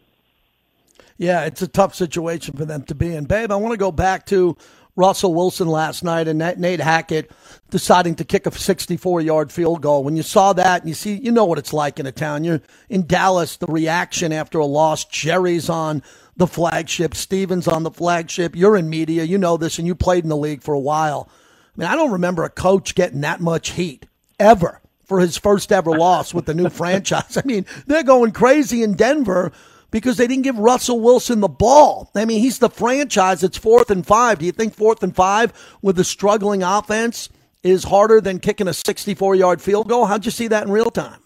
Yeah, 1.16 1.44
it's 1.44 1.62
a 1.62 1.68
tough 1.68 1.94
situation 1.94 2.56
for 2.56 2.64
them 2.64 2.82
to 2.84 2.94
be 2.94 3.14
in. 3.14 3.24
Babe, 3.24 3.50
I 3.50 3.56
want 3.56 3.72
to 3.72 3.78
go 3.78 3.90
back 3.92 4.26
to 4.26 4.56
Russell 4.98 5.32
Wilson 5.32 5.68
last 5.68 6.02
night 6.02 6.26
and 6.26 6.38
Nate 6.38 6.80
Hackett 6.80 7.30
deciding 7.70 8.16
to 8.16 8.24
kick 8.24 8.46
a 8.46 8.50
64 8.50 9.20
yard 9.20 9.52
field 9.52 9.80
goal. 9.80 10.02
When 10.02 10.16
you 10.16 10.24
saw 10.24 10.52
that 10.54 10.82
and 10.82 10.88
you 10.88 10.94
see, 10.94 11.14
you 11.14 11.30
know 11.30 11.44
what 11.44 11.58
it's 11.58 11.72
like 11.72 12.00
in 12.00 12.06
a 12.06 12.12
town. 12.12 12.42
You're 12.42 12.60
in 12.88 13.06
Dallas, 13.06 13.56
the 13.56 13.68
reaction 13.68 14.32
after 14.32 14.58
a 14.58 14.66
loss. 14.66 15.04
Jerry's 15.04 15.68
on 15.68 16.02
the 16.36 16.48
flagship, 16.48 17.14
Steven's 17.14 17.68
on 17.68 17.84
the 17.84 17.92
flagship. 17.92 18.56
You're 18.56 18.76
in 18.76 18.90
media, 18.90 19.22
you 19.22 19.38
know 19.38 19.56
this, 19.56 19.78
and 19.78 19.86
you 19.86 19.94
played 19.94 20.24
in 20.24 20.30
the 20.30 20.36
league 20.36 20.62
for 20.62 20.74
a 20.74 20.80
while. 20.80 21.28
I 21.30 21.80
mean, 21.80 21.88
I 21.88 21.94
don't 21.94 22.12
remember 22.12 22.42
a 22.42 22.50
coach 22.50 22.96
getting 22.96 23.20
that 23.20 23.40
much 23.40 23.70
heat 23.70 24.06
ever 24.40 24.80
for 25.04 25.20
his 25.20 25.36
first 25.36 25.70
ever 25.70 25.96
loss 25.96 26.34
with 26.34 26.46
the 26.46 26.54
new 26.54 26.68
franchise. 26.70 27.36
I 27.36 27.42
mean, 27.44 27.66
they're 27.86 28.02
going 28.02 28.32
crazy 28.32 28.82
in 28.82 28.94
Denver 28.94 29.52
because 29.90 30.16
they 30.16 30.26
didn't 30.26 30.44
give 30.44 30.58
Russell 30.58 31.00
Wilson 31.00 31.40
the 31.40 31.48
ball. 31.48 32.10
I 32.14 32.24
mean, 32.24 32.40
he's 32.40 32.58
the 32.58 32.68
franchise. 32.68 33.42
It's 33.42 33.56
fourth 33.56 33.90
and 33.90 34.06
five. 34.06 34.38
Do 34.38 34.46
you 34.46 34.52
think 34.52 34.74
fourth 34.74 35.02
and 35.02 35.14
five 35.14 35.52
with 35.82 35.98
a 35.98 36.04
struggling 36.04 36.62
offense 36.62 37.30
is 37.62 37.84
harder 37.84 38.20
than 38.20 38.38
kicking 38.38 38.68
a 38.68 38.74
64 38.74 39.34
yard 39.34 39.62
field 39.62 39.88
goal? 39.88 40.06
How'd 40.06 40.24
you 40.24 40.30
see 40.30 40.48
that 40.48 40.64
in 40.64 40.70
real 40.70 40.90
time? 40.90 41.20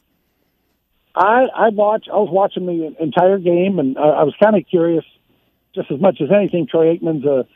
I 1.15 1.47
I 1.55 1.69
watched. 1.69 2.09
I 2.11 2.17
was 2.17 2.31
watching 2.31 2.67
the 2.67 2.95
entire 3.03 3.39
game, 3.39 3.79
and 3.79 3.99
I, 3.99 4.03
I 4.03 4.23
was 4.23 4.35
kind 4.43 4.57
of 4.57 4.65
curious, 4.69 5.05
just 5.75 5.91
as 5.91 6.01
much 6.01 6.21
as 6.23 6.29
anything. 6.35 6.67
Troy 6.71 6.97
Aikman's 6.97 7.27
a 7.27 7.47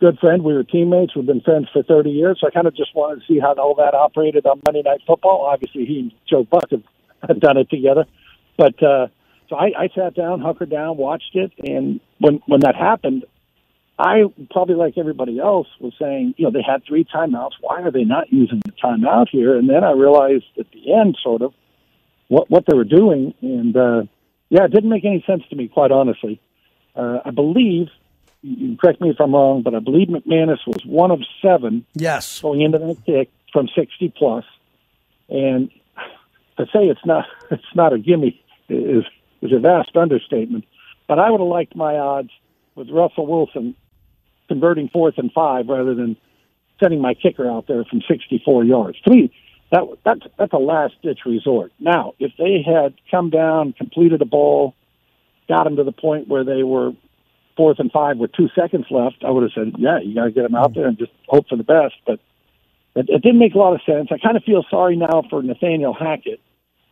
good 0.00 0.18
friend. 0.18 0.42
We 0.42 0.52
were 0.52 0.64
teammates. 0.64 1.14
We've 1.16 1.26
been 1.26 1.40
friends 1.40 1.68
for 1.72 1.82
30 1.82 2.10
years. 2.10 2.38
So 2.40 2.48
I 2.48 2.50
kind 2.50 2.66
of 2.66 2.74
just 2.74 2.94
wanted 2.94 3.20
to 3.20 3.26
see 3.26 3.38
how 3.38 3.54
all 3.54 3.74
that 3.76 3.94
operated 3.94 4.46
on 4.46 4.60
Monday 4.66 4.82
Night 4.82 5.00
Football. 5.06 5.46
Obviously, 5.50 5.86
he 5.86 6.00
and 6.00 6.12
Joe 6.28 6.44
Buck 6.44 6.70
have, 6.70 6.82
have 7.26 7.40
done 7.40 7.56
it 7.56 7.70
together, 7.70 8.04
but 8.58 8.82
uh, 8.82 9.06
so 9.50 9.56
I, 9.56 9.72
I 9.76 9.88
sat 9.94 10.14
down, 10.14 10.40
hunkered 10.40 10.70
down, 10.70 10.96
watched 10.96 11.34
it, 11.34 11.52
and 11.58 12.00
when 12.18 12.40
when 12.46 12.60
that 12.60 12.76
happened, 12.76 13.24
I 13.98 14.22
probably 14.50 14.76
like 14.76 14.96
everybody 14.96 15.40
else 15.40 15.66
was 15.80 15.92
saying, 16.00 16.34
you 16.38 16.44
know, 16.44 16.52
they 16.52 16.62
had 16.62 16.84
three 16.86 17.04
timeouts. 17.04 17.54
Why 17.60 17.82
are 17.82 17.90
they 17.90 18.04
not 18.04 18.32
using 18.32 18.60
the 18.64 18.72
timeout 18.72 19.28
here? 19.28 19.58
And 19.58 19.68
then 19.68 19.82
I 19.82 19.90
realized 19.90 20.44
at 20.58 20.70
the 20.70 20.94
end, 20.94 21.18
sort 21.20 21.42
of, 21.42 21.52
what 22.28 22.48
what 22.48 22.64
they 22.70 22.76
were 22.76 22.84
doing, 22.84 23.34
and 23.42 23.76
uh, 23.76 24.02
yeah, 24.50 24.64
it 24.64 24.70
didn't 24.70 24.88
make 24.88 25.04
any 25.04 25.22
sense 25.26 25.42
to 25.50 25.56
me, 25.56 25.66
quite 25.66 25.90
honestly. 25.90 26.40
Uh, 26.94 27.18
I 27.24 27.30
believe, 27.30 27.88
you 28.42 28.56
can 28.56 28.76
correct 28.76 29.00
me 29.00 29.10
if 29.10 29.20
I'm 29.20 29.34
wrong, 29.34 29.62
but 29.62 29.74
I 29.74 29.80
believe 29.80 30.08
McManus 30.08 30.64
was 30.64 30.86
one 30.86 31.10
of 31.10 31.20
seven. 31.42 31.84
Yes, 31.94 32.40
going 32.40 32.60
into 32.60 32.78
that 32.78 33.04
kick 33.04 33.30
from 33.52 33.68
60 33.74 34.14
plus, 34.16 34.44
and 35.28 35.72
to 36.56 36.66
say 36.66 36.84
it's 36.84 37.04
not 37.04 37.26
it's 37.50 37.74
not 37.74 37.92
a 37.92 37.98
gimme 37.98 38.40
is 38.68 39.04
is 39.42 39.52
a 39.52 39.58
vast 39.58 39.96
understatement. 39.96 40.64
But 41.08 41.18
I 41.18 41.30
would 41.30 41.40
have 41.40 41.48
liked 41.48 41.76
my 41.76 41.96
odds 41.96 42.30
with 42.74 42.90
Russell 42.90 43.26
Wilson 43.26 43.74
converting 44.48 44.88
fourth 44.88 45.14
and 45.18 45.32
five 45.32 45.68
rather 45.68 45.94
than 45.94 46.16
sending 46.80 47.00
my 47.00 47.14
kicker 47.14 47.50
out 47.50 47.66
there 47.68 47.84
from 47.84 48.02
64 48.08 48.64
yards. 48.64 49.00
To 49.02 49.10
me, 49.10 49.32
that 49.72 49.82
that's 50.04 50.22
that's 50.38 50.52
a 50.52 50.58
last 50.58 50.94
ditch 51.02 51.20
resort. 51.26 51.72
Now, 51.78 52.14
if 52.18 52.32
they 52.38 52.62
had 52.66 52.94
come 53.10 53.30
down, 53.30 53.72
completed 53.72 54.22
a 54.22 54.24
ball, 54.24 54.74
got 55.48 55.64
them 55.64 55.76
to 55.76 55.84
the 55.84 55.92
point 55.92 56.28
where 56.28 56.44
they 56.44 56.62
were 56.62 56.92
fourth 57.56 57.78
and 57.78 57.92
five 57.92 58.16
with 58.18 58.32
two 58.32 58.48
seconds 58.54 58.86
left, 58.90 59.24
I 59.24 59.30
would 59.30 59.42
have 59.42 59.52
said, 59.54 59.74
yeah, 59.78 60.00
you 60.00 60.14
got 60.14 60.24
to 60.24 60.30
get 60.30 60.42
them 60.42 60.54
out 60.54 60.74
there 60.74 60.86
and 60.86 60.98
just 60.98 61.12
hope 61.28 61.48
for 61.48 61.56
the 61.56 61.64
best. 61.64 61.94
But 62.06 62.18
It, 62.96 63.08
it 63.08 63.22
didn't 63.22 63.38
make 63.38 63.54
a 63.54 63.58
lot 63.58 63.74
of 63.74 63.82
sense. 63.86 64.08
I 64.10 64.18
kind 64.18 64.36
of 64.36 64.44
feel 64.44 64.64
sorry 64.70 64.96
now 64.96 65.22
for 65.28 65.42
Nathaniel 65.42 65.94
Hackett. 65.94 66.40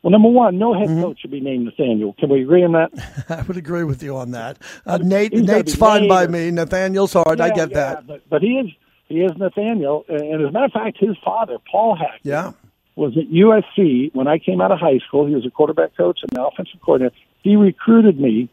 Well, 0.02 0.12
number 0.12 0.28
one, 0.28 0.59
no 0.59 0.75
head 0.75 0.88
coach 0.88 1.21
should 1.21 1.33
be 1.33 1.40
named 1.40 1.64
Nathaniel. 1.64 2.14
Can 2.19 2.28
we 2.28 2.43
agree 2.43 2.62
on 2.62 2.73
that? 2.73 2.90
I 3.28 3.43
would 3.43 3.57
agree 3.57 3.83
with 3.83 4.02
you 4.02 4.17
on 4.17 4.31
that. 4.31 4.59
Uh, 4.87 4.99
Nate, 4.99 5.33
Nate's 5.33 5.75
fine 5.75 6.07
by 6.07 6.26
me. 6.28 6.50
Nathaniel's 6.52 7.12
hard. 7.12 7.40
I 7.40 7.49
get 7.49 7.71
yeah, 7.71 7.76
that. 7.76 8.07
But, 8.07 8.28
but 8.31 8.43
he 8.43 8.59
is 8.59 8.71
he 9.09 9.21
is 9.23 9.33
Nathaniel, 9.37 10.05
and 10.09 10.43
as 10.43 10.49
a 10.49 10.52
matter 10.52 10.67
of 10.67 10.73
fact, 10.73 10.99
his 11.00 11.17
father, 11.25 11.57
Paul 11.71 11.97
Hackett, 11.97 12.21
Yeah. 12.23 12.52
was 12.95 13.17
at 13.17 13.25
USC 13.31 14.14
when 14.14 14.28
I 14.28 14.38
came 14.38 14.61
out 14.61 14.71
of 14.71 14.78
high 14.78 14.99
school. 14.99 15.26
He 15.26 15.35
was 15.35 15.47
a 15.47 15.50
quarterback 15.50 15.97
coach 15.97 16.21
and 16.23 16.38
an 16.38 16.45
offensive 16.45 16.81
coordinator. 16.83 17.14
He 17.43 17.57
recruited 17.57 18.21
me, 18.21 18.50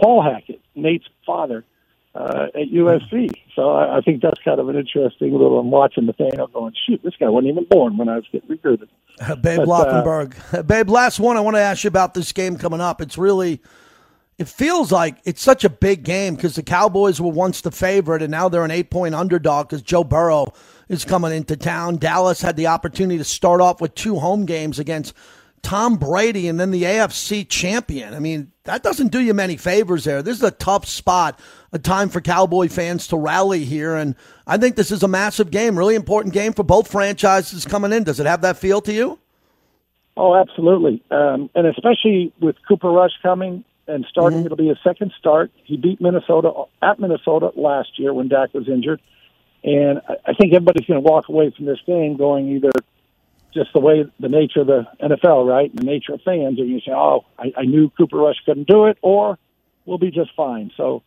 Paul 0.00 0.22
Hackett, 0.22 0.60
Nate's 0.76 1.06
father, 1.26 1.64
uh, 2.18 2.46
at 2.54 2.68
USC. 2.72 3.30
So 3.54 3.70
I, 3.70 3.98
I 3.98 4.00
think 4.00 4.22
that's 4.22 4.40
kind 4.42 4.58
of 4.58 4.68
an 4.68 4.76
interesting 4.76 5.32
little. 5.32 5.60
I'm 5.60 5.70
watching 5.70 6.06
Nathaniel 6.06 6.48
going, 6.48 6.74
shoot, 6.86 7.00
this 7.04 7.14
guy 7.18 7.28
wasn't 7.28 7.52
even 7.52 7.64
born 7.64 7.96
when 7.96 8.08
I 8.08 8.16
was 8.16 8.24
getting 8.32 8.48
recruited. 8.48 8.88
Uh, 9.20 9.36
Babe 9.36 9.60
But, 9.64 9.88
uh, 10.52 10.62
Babe, 10.66 10.90
last 10.90 11.20
one. 11.20 11.36
I 11.36 11.40
want 11.40 11.56
to 11.56 11.60
ask 11.60 11.84
you 11.84 11.88
about 11.88 12.14
this 12.14 12.32
game 12.32 12.56
coming 12.56 12.80
up. 12.80 13.00
It's 13.00 13.16
really, 13.16 13.62
it 14.36 14.48
feels 14.48 14.90
like 14.90 15.18
it's 15.24 15.42
such 15.42 15.62
a 15.62 15.70
big 15.70 16.02
game 16.02 16.34
because 16.34 16.56
the 16.56 16.62
Cowboys 16.62 17.20
were 17.20 17.30
once 17.30 17.60
the 17.60 17.70
favorite 17.70 18.20
and 18.20 18.32
now 18.32 18.48
they're 18.48 18.64
an 18.64 18.72
eight 18.72 18.90
point 18.90 19.14
underdog 19.14 19.68
because 19.68 19.82
Joe 19.82 20.02
Burrow 20.02 20.52
is 20.88 21.04
coming 21.04 21.32
into 21.32 21.56
town. 21.56 21.98
Dallas 21.98 22.42
had 22.42 22.56
the 22.56 22.66
opportunity 22.66 23.18
to 23.18 23.24
start 23.24 23.60
off 23.60 23.80
with 23.80 23.94
two 23.94 24.18
home 24.18 24.44
games 24.44 24.80
against 24.80 25.14
Tom 25.62 25.96
Brady 25.96 26.48
and 26.48 26.58
then 26.58 26.70
the 26.70 26.82
AFC 26.82 27.48
champion. 27.48 28.14
I 28.14 28.18
mean, 28.18 28.52
that 28.64 28.82
doesn't 28.82 29.12
do 29.12 29.20
you 29.20 29.34
many 29.34 29.56
favors 29.56 30.04
there. 30.04 30.22
This 30.22 30.36
is 30.36 30.42
a 30.42 30.50
tough 30.50 30.86
spot, 30.86 31.40
a 31.72 31.78
time 31.78 32.08
for 32.08 32.20
Cowboy 32.20 32.68
fans 32.68 33.06
to 33.08 33.16
rally 33.16 33.64
here. 33.64 33.94
And 33.94 34.14
I 34.46 34.58
think 34.58 34.76
this 34.76 34.90
is 34.90 35.02
a 35.02 35.08
massive 35.08 35.50
game, 35.50 35.78
really 35.78 35.94
important 35.94 36.34
game 36.34 36.52
for 36.52 36.62
both 36.62 36.90
franchises 36.90 37.64
coming 37.64 37.92
in. 37.92 38.04
Does 38.04 38.20
it 38.20 38.26
have 38.26 38.42
that 38.42 38.56
feel 38.56 38.80
to 38.82 38.92
you? 38.92 39.18
Oh, 40.16 40.34
absolutely. 40.34 41.02
Um, 41.10 41.48
and 41.54 41.66
especially 41.66 42.32
with 42.40 42.56
Cooper 42.66 42.90
Rush 42.90 43.12
coming 43.22 43.64
and 43.86 44.04
starting, 44.10 44.44
it'll 44.44 44.56
be 44.56 44.70
a 44.70 44.78
second 44.82 45.12
start. 45.18 45.50
He 45.64 45.76
beat 45.76 46.00
Minnesota 46.00 46.64
at 46.82 46.98
Minnesota 46.98 47.52
last 47.54 47.98
year 47.98 48.12
when 48.12 48.28
Dak 48.28 48.52
was 48.52 48.68
injured. 48.68 49.00
And 49.64 50.00
I 50.26 50.34
think 50.34 50.52
everybody's 50.52 50.86
going 50.86 51.02
to 51.02 51.08
walk 51.08 51.28
away 51.28 51.52
from 51.56 51.66
this 51.66 51.78
game 51.86 52.16
going 52.16 52.48
either 52.48 52.70
just 53.54 53.72
the 53.72 53.80
way 53.80 54.04
the 54.20 54.28
nature 54.28 54.60
of 54.60 54.66
the 54.66 54.86
NFL, 55.02 55.48
right? 55.48 55.74
The 55.74 55.82
nature 55.84 56.14
of 56.14 56.22
fans, 56.22 56.58
and 56.58 56.68
you 56.68 56.80
say, 56.80 56.92
"Oh, 56.92 57.24
I, 57.38 57.52
I 57.56 57.62
knew 57.64 57.90
Cooper 57.96 58.16
Rush 58.18 58.36
couldn't 58.44 58.68
do 58.68 58.86
it," 58.86 58.98
or 59.02 59.38
"We'll 59.86 59.98
be 59.98 60.10
just 60.10 60.30
fine." 60.36 60.70
So 60.76 61.02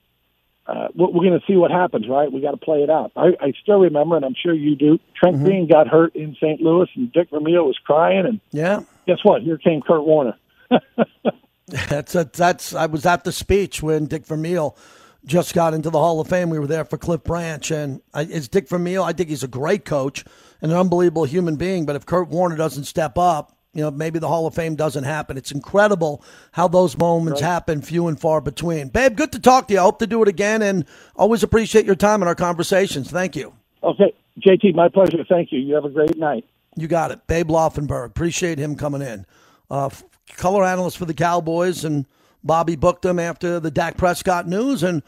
uh, 0.67 0.87
we're, 0.95 1.07
we're 1.07 1.27
going 1.29 1.39
to 1.39 1.45
see 1.47 1.55
what 1.55 1.71
happens, 1.71 2.07
right? 2.09 2.31
We 2.31 2.41
got 2.41 2.51
to 2.51 2.57
play 2.57 2.83
it 2.83 2.89
out. 2.89 3.11
I, 3.15 3.29
I 3.39 3.53
still 3.61 3.79
remember, 3.79 4.15
and 4.15 4.25
I'm 4.25 4.35
sure 4.41 4.53
you 4.53 4.75
do. 4.75 4.99
Trent 5.15 5.43
Green 5.43 5.67
got 5.67 5.87
hurt 5.87 6.15
in 6.15 6.35
St. 6.35 6.61
Louis, 6.61 6.87
and 6.95 7.11
Dick 7.11 7.29
Vermeil 7.31 7.65
was 7.65 7.77
crying, 7.85 8.25
and 8.25 8.39
Yeah. 8.51 8.81
guess 9.07 9.19
what? 9.23 9.41
Here 9.43 9.57
came 9.57 9.81
Kurt 9.81 10.03
Warner. 10.03 10.35
That's 11.67 12.15
a, 12.15 12.25
that's. 12.25 12.73
I 12.75 12.85
was 12.87 13.05
at 13.05 13.23
the 13.23 13.31
speech 13.31 13.81
when 13.81 14.05
Dick 14.05 14.25
Vermeil 14.25 14.75
just 15.25 15.53
got 15.53 15.73
into 15.73 15.89
the 15.89 15.99
Hall 15.99 16.19
of 16.19 16.27
Fame. 16.27 16.49
We 16.49 16.59
were 16.59 16.67
there 16.67 16.85
for 16.85 16.97
Cliff 16.97 17.23
Branch, 17.23 17.69
and 17.71 18.01
I, 18.13 18.23
is 18.23 18.47
Dick 18.47 18.67
Vermeil? 18.67 19.03
I 19.03 19.13
think 19.13 19.29
he's 19.29 19.43
a 19.43 19.47
great 19.47 19.85
coach 19.85 20.25
and 20.61 20.71
an 20.71 20.77
unbelievable 20.77 21.25
human 21.25 21.55
being. 21.55 21.85
But 21.85 21.95
if 21.95 22.05
Kurt 22.05 22.29
Warner 22.29 22.55
doesn't 22.55 22.85
step 22.85 23.17
up, 23.17 23.55
you 23.73 23.81
know, 23.81 23.91
maybe 23.91 24.19
the 24.19 24.27
Hall 24.27 24.47
of 24.47 24.53
Fame 24.53 24.75
doesn't 24.75 25.05
happen. 25.05 25.37
It's 25.37 25.51
incredible 25.51 26.23
how 26.51 26.67
those 26.67 26.97
moments 26.97 27.39
happen, 27.39 27.81
few 27.81 28.07
and 28.07 28.19
far 28.19 28.41
between. 28.41 28.89
Babe, 28.89 29.15
good 29.15 29.31
to 29.31 29.39
talk 29.39 29.67
to 29.67 29.73
you. 29.73 29.79
I 29.79 29.83
hope 29.83 29.99
to 29.99 30.07
do 30.07 30.21
it 30.21 30.27
again, 30.27 30.61
and 30.61 30.85
always 31.15 31.43
appreciate 31.43 31.85
your 31.85 31.95
time 31.95 32.21
and 32.21 32.27
our 32.27 32.35
conversations. 32.35 33.09
Thank 33.09 33.35
you. 33.35 33.53
Okay, 33.83 34.13
JT, 34.39 34.75
my 34.75 34.89
pleasure. 34.89 35.23
Thank 35.27 35.51
you. 35.51 35.59
You 35.59 35.75
have 35.75 35.85
a 35.85 35.89
great 35.89 36.17
night. 36.17 36.45
You 36.75 36.87
got 36.87 37.11
it. 37.11 37.25
Babe 37.27 37.49
Laufenberg. 37.49 38.07
Appreciate 38.07 38.59
him 38.59 38.75
coming 38.75 39.01
in. 39.01 39.25
Uh, 39.69 39.89
color 40.35 40.65
analyst 40.65 40.97
for 40.97 41.05
the 41.05 41.13
Cowboys, 41.13 41.85
and 41.85 42.05
Bobby 42.43 42.75
booked 42.75 43.05
him 43.05 43.19
after 43.19 43.59
the 43.59 43.71
Dak 43.71 43.97
Prescott 43.97 44.47
news. 44.47 44.83
And 44.83 45.03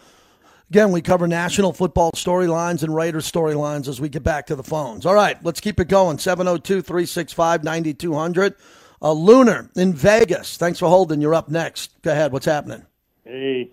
again, 0.69 0.91
we 0.91 1.01
cover 1.01 1.27
national 1.27 1.73
football 1.73 2.11
storylines 2.11 2.83
and 2.83 2.95
Raiders 2.95 3.29
storylines 3.31 3.87
as 3.87 3.99
we 3.99 4.09
get 4.09 4.23
back 4.23 4.47
to 4.47 4.55
the 4.55 4.63
phones. 4.63 5.05
All 5.05 5.15
right, 5.15 5.43
let's 5.43 5.59
keep 5.59 5.79
it 5.79 5.87
going. 5.87 6.17
702 6.17 6.81
365 6.81 7.63
9200. 7.63 8.55
Uh, 9.01 9.11
Lunar 9.11 9.69
in 9.75 9.93
Vegas. 9.93 10.55
Thanks 10.55 10.79
for 10.79 10.87
holding. 10.87 11.19
You're 11.19 11.35
up 11.35 11.49
next. 11.49 12.01
Go 12.03 12.11
ahead. 12.11 12.31
What's 12.31 12.45
happening? 12.45 12.85
Hey, 13.25 13.69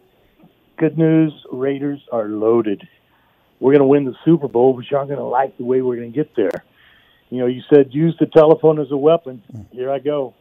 good 0.76 0.99
news. 0.99 1.33
Raiders 1.52 2.00
are 2.11 2.26
loaded. 2.26 2.87
We're 3.61 3.73
going 3.73 3.81
to 3.81 3.87
win 3.87 4.07
the 4.07 4.17
Super 4.25 4.49
Bowl, 4.49 4.73
but 4.73 4.85
not 4.90 5.07
going 5.07 5.19
to 5.19 5.25
like 5.25 5.57
the 5.59 5.64
way 5.64 5.83
we're 5.83 5.97
going 5.97 6.12
to 6.12 6.17
get 6.17 6.35
there. 6.35 6.64
You 7.29 7.38
know, 7.38 7.47
you 7.47 7.62
said 7.73 7.95
use 7.95 8.17
the 8.19 8.26
telephone 8.26 8.81
as 8.81 8.90
a 8.90 8.97
weapon. 8.97 9.43
Here 9.71 9.90
I 9.90 10.00
go. 10.00 10.35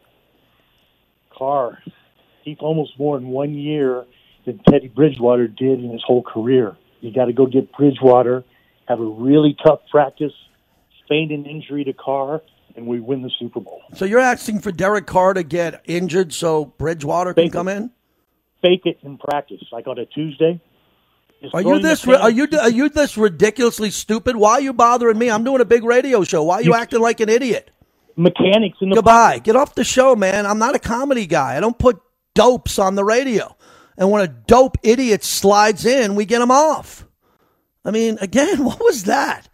Carr. 1.29 1.77
Almost 2.59 2.97
more 2.99 3.17
in 3.17 3.27
one 3.27 3.53
year 3.53 4.05
than 4.45 4.59
Teddy 4.69 4.87
Bridgewater 4.87 5.47
did 5.47 5.79
in 5.83 5.91
his 5.91 6.01
whole 6.05 6.23
career. 6.23 6.75
You 7.01 7.13
got 7.13 7.25
to 7.25 7.33
go 7.33 7.45
get 7.45 7.71
Bridgewater, 7.73 8.43
have 8.87 8.99
a 8.99 9.03
really 9.05 9.55
tough 9.65 9.79
practice, 9.91 10.33
feign 11.07 11.31
an 11.31 11.45
injury 11.45 11.83
to 11.85 11.93
Carr, 11.93 12.41
and 12.75 12.87
we 12.87 12.99
win 12.99 13.21
the 13.21 13.31
Super 13.39 13.59
Bowl. 13.59 13.81
So 13.95 14.05
you're 14.05 14.19
asking 14.19 14.59
for 14.61 14.71
Derek 14.71 15.05
Carr 15.07 15.33
to 15.33 15.43
get 15.43 15.81
injured 15.85 16.33
so 16.33 16.65
Bridgewater 16.65 17.33
can 17.33 17.43
Thank 17.43 17.53
you. 17.53 17.59
come 17.59 17.67
in? 17.67 17.91
Fake 18.61 18.81
it 18.85 18.99
in 19.03 19.17
practice, 19.17 19.61
like 19.71 19.87
on 19.87 19.97
a 19.99 20.05
Tuesday. 20.05 20.59
Just 21.41 21.55
Are 21.55 21.61
you 21.61 21.79
this? 21.79 22.05
Are 22.05 22.29
you 22.29 22.47
are 22.59 22.69
you 22.69 22.89
this 22.89 23.17
ridiculously 23.17 23.91
stupid? 23.91 24.35
Why 24.35 24.53
are 24.53 24.61
you 24.61 24.73
bothering 24.73 25.17
me? 25.17 25.31
I'm 25.31 25.45
doing 25.45 25.61
a 25.61 25.65
big 25.65 25.85
radio 25.85 26.25
show. 26.25 26.43
Why 26.43 26.55
are 26.55 26.61
you 26.61 26.71
You- 26.73 26.75
acting 26.75 26.99
like 26.99 27.21
an 27.21 27.29
idiot? 27.29 27.71
mechanics 28.17 28.77
in 28.81 28.89
the 28.89 28.95
Goodbye. 28.95 29.39
Get 29.39 29.55
off 29.55 29.75
the 29.75 29.85
show, 29.85 30.13
man. 30.13 30.45
I'm 30.45 30.59
not 30.59 30.75
a 30.75 30.79
comedy 30.79 31.25
guy. 31.25 31.55
I 31.55 31.61
don't 31.61 31.77
put 31.79 32.01
dopes 32.39 32.79
on 32.79 32.95
the 32.95 33.03
radio. 33.03 33.53
And 33.97 34.11
when 34.11 34.21
a 34.21 34.27
dope 34.27 34.77
idiot 34.81 35.25
slides 35.25 35.85
in, 35.85 36.15
we 36.15 36.23
get 36.23 36.41
him 36.41 36.51
off. 36.51 37.05
I 37.83 37.91
mean, 37.91 38.17
again, 38.21 38.63
what 38.63 38.79
was 38.79 39.03
that? 39.03 39.49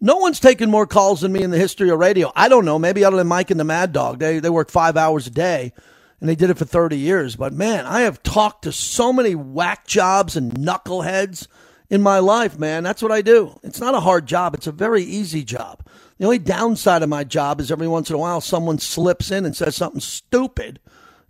No 0.00 0.16
one's 0.16 0.40
taken 0.40 0.68
more 0.68 0.84
calls 0.86 1.20
than 1.20 1.30
me 1.30 1.44
in 1.44 1.52
the 1.52 1.58
history 1.58 1.90
of 1.90 2.00
radio. 2.00 2.32
I 2.34 2.48
don't 2.48 2.64
know. 2.64 2.76
Maybe 2.76 3.04
other 3.04 3.18
than 3.18 3.28
Mike 3.28 3.52
and 3.52 3.60
the 3.60 3.64
Mad 3.64 3.92
Dog. 3.92 4.18
They 4.18 4.40
they 4.40 4.50
work 4.50 4.68
five 4.68 4.96
hours 4.96 5.28
a 5.28 5.30
day, 5.30 5.72
and 6.20 6.28
they 6.28 6.34
did 6.34 6.50
it 6.50 6.58
for 6.58 6.64
thirty 6.64 6.98
years. 6.98 7.36
But 7.36 7.52
man, 7.52 7.86
I 7.86 8.00
have 8.00 8.22
talked 8.24 8.64
to 8.64 8.72
so 8.72 9.12
many 9.12 9.36
whack 9.36 9.86
jobs 9.86 10.36
and 10.36 10.52
knuckleheads 10.54 11.46
in 11.88 12.02
my 12.02 12.18
life. 12.18 12.58
Man, 12.58 12.82
that's 12.82 13.00
what 13.00 13.12
I 13.12 13.22
do. 13.22 13.60
It's 13.62 13.80
not 13.80 13.94
a 13.94 14.00
hard 14.00 14.26
job. 14.26 14.54
It's 14.54 14.66
a 14.66 14.72
very 14.72 15.04
easy 15.04 15.44
job. 15.44 15.86
The 16.18 16.24
only 16.24 16.38
downside 16.38 17.02
of 17.02 17.08
my 17.08 17.22
job 17.22 17.60
is 17.60 17.70
every 17.70 17.88
once 17.88 18.10
in 18.10 18.16
a 18.16 18.18
while 18.18 18.40
someone 18.40 18.78
slips 18.78 19.30
in 19.30 19.46
and 19.46 19.56
says 19.56 19.76
something 19.76 20.00
stupid 20.00 20.80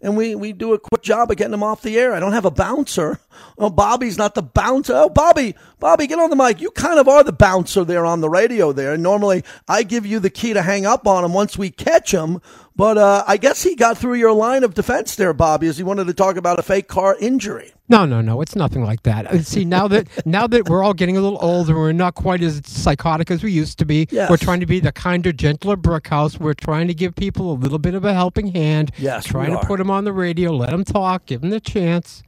and 0.04 0.18
we, 0.18 0.34
we 0.34 0.52
do 0.52 0.75
a 0.75 0.78
quick 0.78 1.02
job 1.02 1.30
of 1.30 1.38
getting 1.38 1.50
them 1.50 1.62
off 1.62 1.80
the 1.80 1.99
air. 1.99 2.12
I 2.12 2.20
don't 2.20 2.34
have 2.34 2.44
a 2.44 2.50
bouncer. 2.50 3.18
Oh, 3.56 3.70
Bobby's 3.70 4.18
not 4.18 4.34
the 4.34 4.42
bouncer. 4.42 4.92
Oh, 4.94 5.08
Bobby, 5.08 5.54
Bobby, 5.80 6.06
get 6.06 6.18
on 6.18 6.28
the 6.28 6.37
mic. 6.37 6.61
You 6.61 6.70
kind 6.73 6.99
of 6.99 7.08
are 7.08 7.25
the 7.25 7.32
bouncer 7.32 7.84
there 7.84 8.04
on 8.04 8.20
the 8.20 8.28
radio 8.28 8.70
there. 8.70 8.92
And 8.92 9.02
normally 9.02 9.44
I 9.66 9.82
give 9.82 10.04
you 10.04 10.20
the 10.20 10.28
key 10.28 10.52
to 10.52 10.61
hang 10.61 10.84
up 10.84 11.06
on 11.06 11.25
him 11.25 11.32
once 11.32 11.56
we 11.56 11.70
catch 11.70 12.12
him. 12.12 12.42
But 12.76 12.99
uh, 12.99 13.25
I 13.26 13.38
guess 13.38 13.62
he 13.62 13.76
got 13.76 13.96
through 13.96 14.14
your 14.14 14.32
line 14.32 14.62
of 14.62 14.75
defense 14.75 15.16
there, 15.16 15.32
Bobby, 15.32 15.68
as 15.68 15.78
he 15.78 15.84
wanted 15.84 16.06
to 16.08 16.14
talk 16.14 16.37
about 16.37 16.58
a 16.58 16.62
fake 16.62 16.87
car 16.87 17.16
injury. 17.18 17.74
No, 17.88 18.07
no, 18.07 18.21
no. 18.21 18.41
It's 18.41 18.57
nothing 18.57 18.83
like 18.83 19.03
that. 19.03 19.26
Uh, 19.26 19.43
See, 19.43 19.64
now 19.64 19.88
that 19.88 20.09
now 20.26 20.47
that 20.47 20.69
we're 20.69 20.83
all 20.83 20.95
getting 20.95 21.17
a 21.17 21.21
little 21.21 21.38
older, 21.43 21.75
we're 21.75 21.93
not 21.93 22.14
quite 22.14 22.43
as 22.43 22.62
psychotic 22.64 23.31
as 23.31 23.43
we 23.43 23.50
used 23.53 23.79
to 23.79 23.85
be. 23.85 24.07
Yes. 24.11 24.31
We're 24.31 24.38
trying 24.38 24.61
to 24.61 24.67
be 24.67 24.81
the 24.81 24.93
kinder, 24.93 25.33
gentler 25.33 25.76
brick 25.76 26.09
house. 26.09 26.38
We're 26.38 26.55
trying 26.55 26.88
to 26.88 26.95
give 26.95 27.14
people 27.14 27.53
a 27.53 27.57
little 27.57 27.79
bit 27.79 27.95
of 27.95 28.05
a 28.05 28.14
helping 28.14 28.49
hand. 28.49 28.91
Yes, 28.97 29.25
trying 29.26 29.50
to 29.50 29.67
put 29.67 29.79
them 29.79 29.91
on 29.91 30.05
the 30.05 30.12
radio, 30.12 30.53
let 30.53 30.71
them 30.71 30.85
talk, 30.85 31.26
give 31.26 31.43
them 31.43 31.50
the 31.50 31.61
chance. 31.61 32.23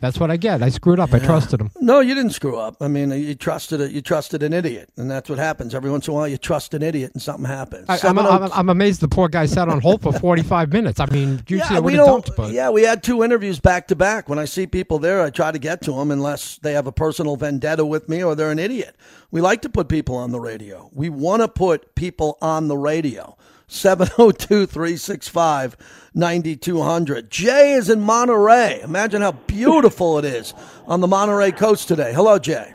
That's 0.00 0.20
what 0.20 0.30
I 0.30 0.36
get. 0.36 0.62
I 0.62 0.68
screwed 0.68 1.00
up. 1.00 1.12
I 1.12 1.18
trusted 1.18 1.60
him. 1.60 1.70
No, 1.80 2.00
you 2.00 2.14
didn't 2.14 2.30
screw 2.30 2.56
up. 2.56 2.76
I 2.80 2.88
mean, 2.88 3.10
you 3.10 3.34
trusted 3.34 3.80
it. 3.80 3.90
You 3.90 4.00
trusted 4.00 4.42
an 4.42 4.52
idiot, 4.52 4.90
and 4.96 5.10
that's 5.10 5.28
what 5.28 5.38
happens 5.38 5.74
every 5.74 5.90
once 5.90 6.06
in 6.06 6.12
a 6.12 6.14
while. 6.14 6.28
You 6.28 6.36
trust 6.36 6.72
an 6.74 6.82
idiot, 6.82 7.10
and 7.14 7.22
something 7.22 7.44
happens. 7.46 7.86
I, 7.88 7.94
I'm, 7.94 7.98
702 7.98 8.44
I'm, 8.44 8.52
I'm 8.60 8.68
amazed 8.68 9.00
the 9.00 9.08
poor 9.08 9.28
guy 9.28 9.46
sat 9.46 9.68
on 9.68 9.80
hold 9.80 10.02
for 10.02 10.12
45 10.12 10.72
minutes. 10.72 11.00
I 11.00 11.06
mean, 11.06 11.42
usually 11.48 11.80
would 11.80 11.84
we 11.84 11.96
don't- 11.96 12.24
dumped, 12.24 12.30
but 12.36 12.52
yeah, 12.52 12.70
we 12.70 12.82
had 12.82 13.02
two 13.02 13.24
interviews 13.24 13.58
back 13.60 13.88
to 13.88 13.96
back. 13.96 14.28
When 14.28 14.38
I 14.38 14.44
see 14.44 14.66
people 14.66 14.98
there, 14.98 15.22
I 15.22 15.30
try 15.30 15.50
to 15.50 15.58
get 15.58 15.82
to 15.82 15.92
them 15.92 16.10
unless 16.10 16.58
they 16.58 16.72
have 16.74 16.86
a 16.86 16.92
personal 16.92 17.36
vendetta 17.36 17.84
with 17.84 18.08
me 18.08 18.22
or 18.22 18.34
they're 18.34 18.50
an 18.50 18.58
idiot. 18.58 18.96
We 19.30 19.40
like 19.40 19.62
to 19.62 19.68
put 19.68 19.88
people 19.88 20.14
on 20.16 20.30
the 20.30 20.40
radio. 20.40 20.90
We 20.92 21.08
want 21.08 21.42
to 21.42 21.48
put 21.48 21.94
people 21.94 22.38
on 22.40 22.68
the 22.68 22.76
radio. 22.78 23.36
702 23.68 24.66
365 24.66 25.76
9200. 26.14 27.30
Jay 27.30 27.72
is 27.72 27.90
in 27.90 28.00
Monterey. 28.00 28.80
Imagine 28.82 29.22
how 29.22 29.32
beautiful 29.32 30.18
it 30.18 30.24
is 30.24 30.54
on 30.86 31.00
the 31.00 31.06
Monterey 31.06 31.52
coast 31.52 31.86
today. 31.86 32.12
Hello, 32.12 32.38
Jay. 32.38 32.74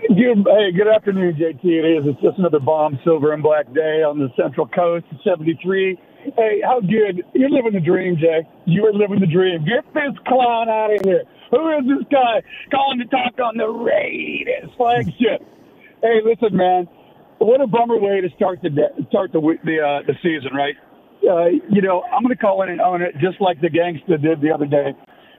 Hey, 0.00 0.72
good 0.72 0.88
afternoon, 0.88 1.34
JT. 1.34 1.64
It 1.64 1.86
is. 1.86 2.04
It's 2.06 2.20
just 2.22 2.38
another 2.38 2.60
bomb, 2.60 2.98
silver 3.04 3.32
and 3.32 3.42
black 3.42 3.66
day 3.74 4.02
on 4.02 4.18
the 4.18 4.28
Central 4.40 4.66
Coast. 4.68 5.06
73. 5.24 5.98
Hey, 6.36 6.60
how 6.64 6.80
good? 6.80 7.24
You're 7.34 7.50
living 7.50 7.72
the 7.72 7.80
dream, 7.80 8.16
Jay. 8.16 8.46
You 8.66 8.86
are 8.86 8.92
living 8.92 9.20
the 9.20 9.26
dream. 9.26 9.64
Get 9.64 9.84
this 9.94 10.14
clown 10.26 10.68
out 10.68 10.94
of 10.94 11.00
here. 11.04 11.24
Who 11.50 11.68
is 11.78 11.84
this 11.86 12.06
guy 12.10 12.42
calling 12.70 12.98
to 12.98 13.06
talk 13.06 13.38
on 13.42 13.56
the 13.56 13.68
Raiders 13.68 14.70
flagship? 14.76 15.42
Hey, 16.02 16.20
listen, 16.24 16.56
man. 16.56 16.88
What 17.46 17.60
a 17.60 17.66
bummer 17.66 17.98
way 17.98 18.20
to 18.20 18.28
start 18.36 18.60
the 18.62 18.70
start 19.08 19.32
the 19.32 19.40
the 19.64 19.78
uh, 19.80 20.02
the 20.06 20.14
season, 20.22 20.54
right? 20.54 20.76
Uh, 21.28 21.46
you 21.70 21.82
know, 21.82 22.02
I'm 22.02 22.22
going 22.22 22.34
to 22.34 22.40
call 22.40 22.62
in 22.62 22.68
and 22.68 22.80
own 22.80 23.00
it, 23.02 23.14
just 23.20 23.40
like 23.40 23.60
the 23.60 23.70
gangster 23.70 24.18
did 24.18 24.40
the 24.40 24.50
other 24.50 24.66
day 24.66 24.92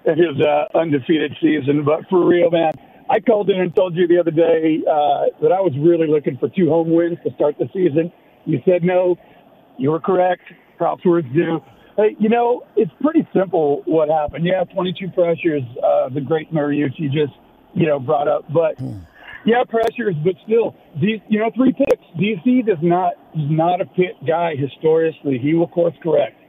in 0.06 0.18
his 0.18 0.40
uh, 0.40 0.78
undefeated 0.78 1.36
season. 1.42 1.84
But 1.84 2.08
for 2.10 2.26
real, 2.26 2.50
man, 2.50 2.72
I 3.10 3.20
called 3.20 3.50
in 3.50 3.60
and 3.60 3.76
told 3.76 3.96
you 3.96 4.08
the 4.08 4.20
other 4.20 4.32
day 4.32 4.80
uh, 4.90 5.28
that 5.42 5.52
I 5.52 5.60
was 5.60 5.74
really 5.78 6.08
looking 6.08 6.38
for 6.38 6.48
two 6.50 6.70
home 6.70 6.92
wins 6.92 7.18
to 7.26 7.34
start 7.36 7.56
the 7.60 7.68
season. 7.74 8.12
You 8.46 8.60
said 8.66 8.84
no. 8.84 9.18
You 9.78 9.92
were 9.92 10.00
correct. 10.00 10.44
Props 10.78 11.06
were 11.06 11.22
due. 11.22 11.62
Hey, 11.98 12.16
you 12.20 12.30
know, 12.30 12.64
it's 12.76 12.92
pretty 13.02 13.28
simple 13.36 13.84
what 13.86 14.10
happened. 14.10 14.46
Yeah, 14.46 14.64
22 14.64 15.10
pressures, 15.10 15.62
uh, 15.84 16.10
the 16.10 16.22
great 16.22 16.52
Mariucci 16.52 17.12
just, 17.12 17.34
you 17.76 17.86
know, 17.86 18.00
brought 18.00 18.28
up. 18.28 18.46
But, 18.52 18.80
yeah, 19.46 19.64
pressures, 19.68 20.16
but 20.24 20.36
still, 20.46 20.76
you 21.00 21.40
know, 21.40 21.52
three 21.56 21.74
picks. 21.74 22.04
DC 22.18 22.66
does 22.66 22.78
not 22.82 23.14
is 23.36 23.50
not 23.50 23.82
a 23.82 23.86
pit 23.86 24.16
guy 24.26 24.56
historically. 24.56 25.38
He 25.38 25.54
will 25.54 25.68
course 25.68 25.96
correct. 26.02 26.40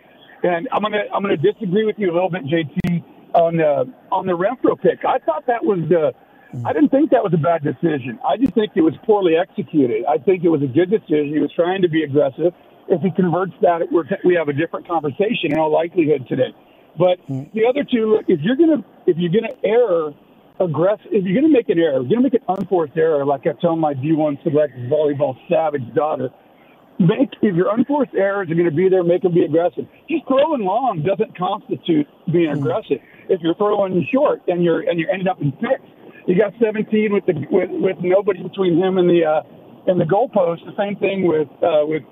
And 0.42 0.68
I'm 0.72 0.82
gonna 0.82 1.04
I'm 1.12 1.22
gonna 1.22 1.36
disagree 1.36 1.84
with 1.84 1.96
you 1.98 2.10
a 2.10 2.14
little 2.14 2.30
bit, 2.30 2.44
JT, 2.44 3.04
on 3.34 3.56
the 3.56 3.92
on 4.12 4.26
the 4.26 4.36
Renfro 4.36 4.80
pick. 4.80 5.04
I 5.04 5.18
thought 5.18 5.46
that 5.46 5.64
was 5.64 5.80
the 5.88 6.12
I 6.64 6.72
didn't 6.72 6.90
think 6.90 7.10
that 7.10 7.24
was 7.24 7.34
a 7.34 7.40
bad 7.40 7.64
decision. 7.64 8.18
I 8.22 8.36
just 8.36 8.54
think 8.54 8.72
it 8.76 8.82
was 8.82 8.94
poorly 9.04 9.34
executed. 9.34 10.04
I 10.06 10.18
think 10.18 10.44
it 10.44 10.50
was 10.50 10.62
a 10.62 10.70
good 10.70 10.90
decision. 10.90 11.34
He 11.34 11.40
was 11.40 11.50
trying 11.50 11.82
to 11.82 11.88
be 11.88 12.04
aggressive. 12.04 12.54
If 12.86 13.02
he 13.02 13.10
converts 13.10 13.54
that, 13.62 13.90
we're, 13.90 14.04
we 14.24 14.34
have 14.36 14.48
a 14.48 14.52
different 14.52 14.86
conversation 14.86 15.50
in 15.50 15.58
all 15.58 15.72
likelihood 15.72 16.28
today. 16.28 16.54
But 16.96 17.18
mm. 17.26 17.50
the 17.52 17.66
other 17.66 17.82
two, 17.82 18.20
if 18.28 18.38
you're 18.40 18.54
gonna 18.54 18.84
if 19.06 19.16
you're 19.16 19.32
gonna 19.32 19.54
err 19.64 20.14
aggressive, 20.60 21.06
if 21.10 21.24
you're 21.24 21.34
gonna 21.34 21.52
make 21.52 21.68
an 21.68 21.78
error, 21.78 22.00
you're 22.02 22.08
gonna 22.08 22.22
make 22.22 22.34
an 22.34 22.46
unforced 22.48 22.96
error, 22.96 23.24
like 23.24 23.46
I 23.46 23.52
tell 23.60 23.76
my 23.76 23.94
D1 23.94 24.42
select 24.42 24.74
volleyball 24.90 25.36
savage 25.48 25.94
daughter. 25.94 26.30
Make 26.98 27.30
if 27.42 27.56
your 27.56 27.74
unforced 27.74 28.14
errors 28.14 28.48
are 28.50 28.54
going 28.54 28.70
to 28.70 28.74
be 28.74 28.88
there, 28.88 29.02
make 29.02 29.22
them 29.22 29.34
be 29.34 29.42
aggressive. 29.42 29.84
Just 30.08 30.28
throwing 30.28 30.62
long 30.62 31.02
doesn't 31.02 31.36
constitute 31.36 32.06
being 32.32 32.50
aggressive. 32.50 32.98
If 33.28 33.40
you're 33.42 33.56
throwing 33.56 34.06
short 34.12 34.42
and 34.46 34.62
you're 34.62 34.88
and 34.88 35.00
you're 35.00 35.10
ending 35.10 35.26
up 35.26 35.42
in 35.42 35.50
picks, 35.50 35.82
you 36.28 36.38
got 36.38 36.52
17 36.62 37.12
with 37.12 37.26
the 37.26 37.34
with, 37.50 37.70
with 37.72 37.96
nobody 38.00 38.44
between 38.44 38.78
him 38.78 38.98
and 38.98 39.10
the 39.10 39.24
uh, 39.24 39.42
and 39.90 40.00
the 40.00 40.04
goalpost. 40.04 40.64
The 40.66 40.76
same 40.78 40.94
thing 40.96 41.26
with 41.26 41.48
uh, 41.64 41.82
with 41.82 42.04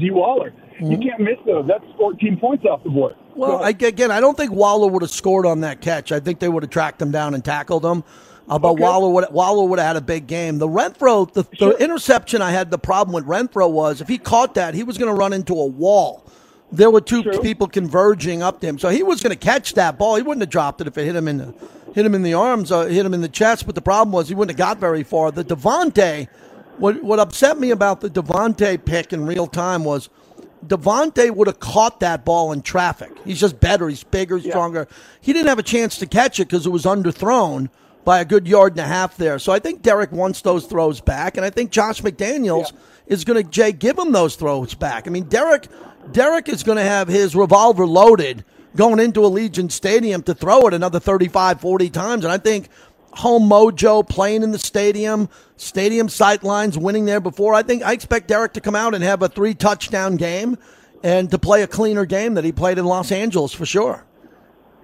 D 0.00 0.10
Waller. 0.10 0.52
You 0.80 0.98
can't 0.98 1.20
miss 1.20 1.38
those. 1.46 1.66
That's 1.66 1.84
14 1.96 2.38
points 2.38 2.64
off 2.64 2.82
the 2.82 2.90
board. 2.90 3.14
Well, 3.36 3.62
I, 3.62 3.70
again, 3.70 4.10
I 4.10 4.20
don't 4.20 4.36
think 4.36 4.52
Waller 4.52 4.88
would 4.88 5.02
have 5.02 5.10
scored 5.10 5.46
on 5.46 5.60
that 5.60 5.80
catch. 5.80 6.10
I 6.12 6.20
think 6.20 6.38
they 6.38 6.48
would 6.48 6.62
have 6.62 6.70
tracked 6.70 7.00
him 7.00 7.10
down 7.10 7.34
and 7.34 7.44
tackled 7.44 7.84
him. 7.84 8.02
Uh, 8.48 8.58
but 8.58 8.70
Okay. 8.72 8.82
Waller 8.82 9.10
would 9.10 9.26
Waller 9.30 9.66
would 9.68 9.78
have 9.78 9.88
had 9.88 9.96
a 9.96 10.00
big 10.00 10.26
game. 10.26 10.58
The 10.58 10.68
Renfro, 10.68 11.32
the, 11.32 11.42
the 11.58 11.76
interception 11.82 12.40
I 12.42 12.52
had 12.52 12.70
the 12.70 12.78
problem 12.78 13.12
with 13.14 13.26
Renfro 13.26 13.70
was 13.70 14.00
if 14.00 14.08
he 14.08 14.18
caught 14.18 14.54
that, 14.54 14.74
he 14.74 14.84
was 14.84 14.98
going 14.98 15.12
to 15.12 15.18
run 15.18 15.32
into 15.32 15.54
a 15.54 15.66
wall. 15.66 16.24
There 16.72 16.90
were 16.90 17.00
two 17.00 17.22
True. 17.22 17.40
people 17.40 17.68
converging 17.68 18.42
up 18.42 18.60
to 18.60 18.66
him, 18.66 18.78
so 18.78 18.88
he 18.88 19.02
was 19.02 19.22
going 19.22 19.30
to 19.30 19.38
catch 19.38 19.74
that 19.74 19.98
ball. 19.98 20.16
He 20.16 20.22
wouldn't 20.22 20.42
have 20.42 20.50
dropped 20.50 20.80
it 20.80 20.86
if 20.86 20.96
it 20.98 21.04
hit 21.04 21.14
him 21.16 21.28
in 21.28 21.38
the 21.38 21.54
hit 21.94 22.04
him 22.06 22.14
in 22.14 22.22
the 22.22 22.34
arms 22.34 22.70
or 22.70 22.88
hit 22.88 23.04
him 23.06 23.14
in 23.14 23.20
the 23.20 23.28
chest. 23.28 23.66
But 23.66 23.74
the 23.74 23.82
problem 23.82 24.12
was 24.12 24.28
he 24.28 24.34
wouldn't 24.34 24.56
have 24.58 24.64
got 24.68 24.78
very 24.78 25.02
far. 25.02 25.30
The 25.32 25.44
Davante, 25.44 26.28
what 26.78 27.02
what 27.02 27.18
upset 27.18 27.58
me 27.58 27.70
about 27.70 28.00
the 28.00 28.10
Davante 28.10 28.84
pick 28.84 29.12
in 29.12 29.26
real 29.26 29.46
time 29.46 29.82
was 29.84 30.08
Davante 30.68 31.30
would 31.30 31.46
have 31.46 31.60
caught 31.60 32.00
that 32.00 32.24
ball 32.24 32.52
in 32.52 32.62
traffic. 32.62 33.12
He's 33.24 33.40
just 33.40 33.60
better. 33.60 33.88
He's 33.88 34.04
bigger, 34.04 34.40
stronger. 34.40 34.88
He 35.20 35.32
didn't 35.32 35.48
have 35.48 35.58
a 35.58 35.64
chance 35.64 35.98
to 35.98 36.06
catch 36.06 36.40
it 36.40 36.48
because 36.48 36.66
it 36.66 36.70
was 36.70 36.84
underthrown 36.84 37.68
by 38.04 38.20
a 38.20 38.24
good 38.24 38.46
yard 38.46 38.72
and 38.72 38.80
a 38.80 38.84
half 38.84 39.16
there. 39.16 39.38
So 39.38 39.52
I 39.52 39.58
think 39.58 39.82
Derek 39.82 40.12
wants 40.12 40.40
those 40.40 40.66
throws 40.66 41.00
back, 41.00 41.36
and 41.36 41.44
I 41.44 41.50
think 41.50 41.72
Josh 41.72 42.02
McDaniels 42.02 42.72
is 43.06 43.24
going 43.24 43.42
to 43.42 43.48
Jay 43.50 43.72
give 43.72 43.98
him 43.98 44.12
those 44.12 44.36
throws 44.36 44.74
back. 44.74 45.06
I 45.06 45.10
mean, 45.10 45.24
Derek 45.24 45.66
Derek 46.12 46.48
is 46.48 46.62
going 46.62 46.78
to 46.78 46.84
have 46.84 47.08
his 47.08 47.34
revolver 47.34 47.86
loaded 47.86 48.44
going 48.76 49.00
into 49.00 49.20
Allegiant 49.20 49.72
Stadium 49.72 50.22
to 50.22 50.34
throw 50.34 50.68
it 50.68 50.74
another 50.74 51.00
35, 51.00 51.60
40 51.60 51.90
times, 51.90 52.24
and 52.24 52.32
I 52.32 52.38
think 52.38 52.68
home 53.16 53.48
mojo 53.48 54.06
playing 54.06 54.42
in 54.42 54.52
the 54.52 54.58
stadium, 54.58 55.28
stadium 55.56 56.08
sight 56.08 56.42
lines, 56.42 56.78
winning 56.78 57.04
there 57.06 57.20
before. 57.20 57.54
I 57.54 57.62
think 57.62 57.82
I 57.82 57.92
expect 57.92 58.28
Derek 58.28 58.52
to 58.54 58.60
come 58.60 58.74
out 58.74 58.94
and 58.94 59.02
have 59.02 59.22
a 59.22 59.28
three 59.28 59.54
touchdown 59.54 60.16
game 60.16 60.58
and 61.02 61.30
to 61.30 61.38
play 61.38 61.62
a 61.62 61.66
cleaner 61.66 62.04
game 62.04 62.34
that 62.34 62.44
he 62.44 62.52
played 62.52 62.78
in 62.78 62.84
Los 62.84 63.10
Angeles 63.10 63.52
for 63.52 63.66
sure. 63.66 64.04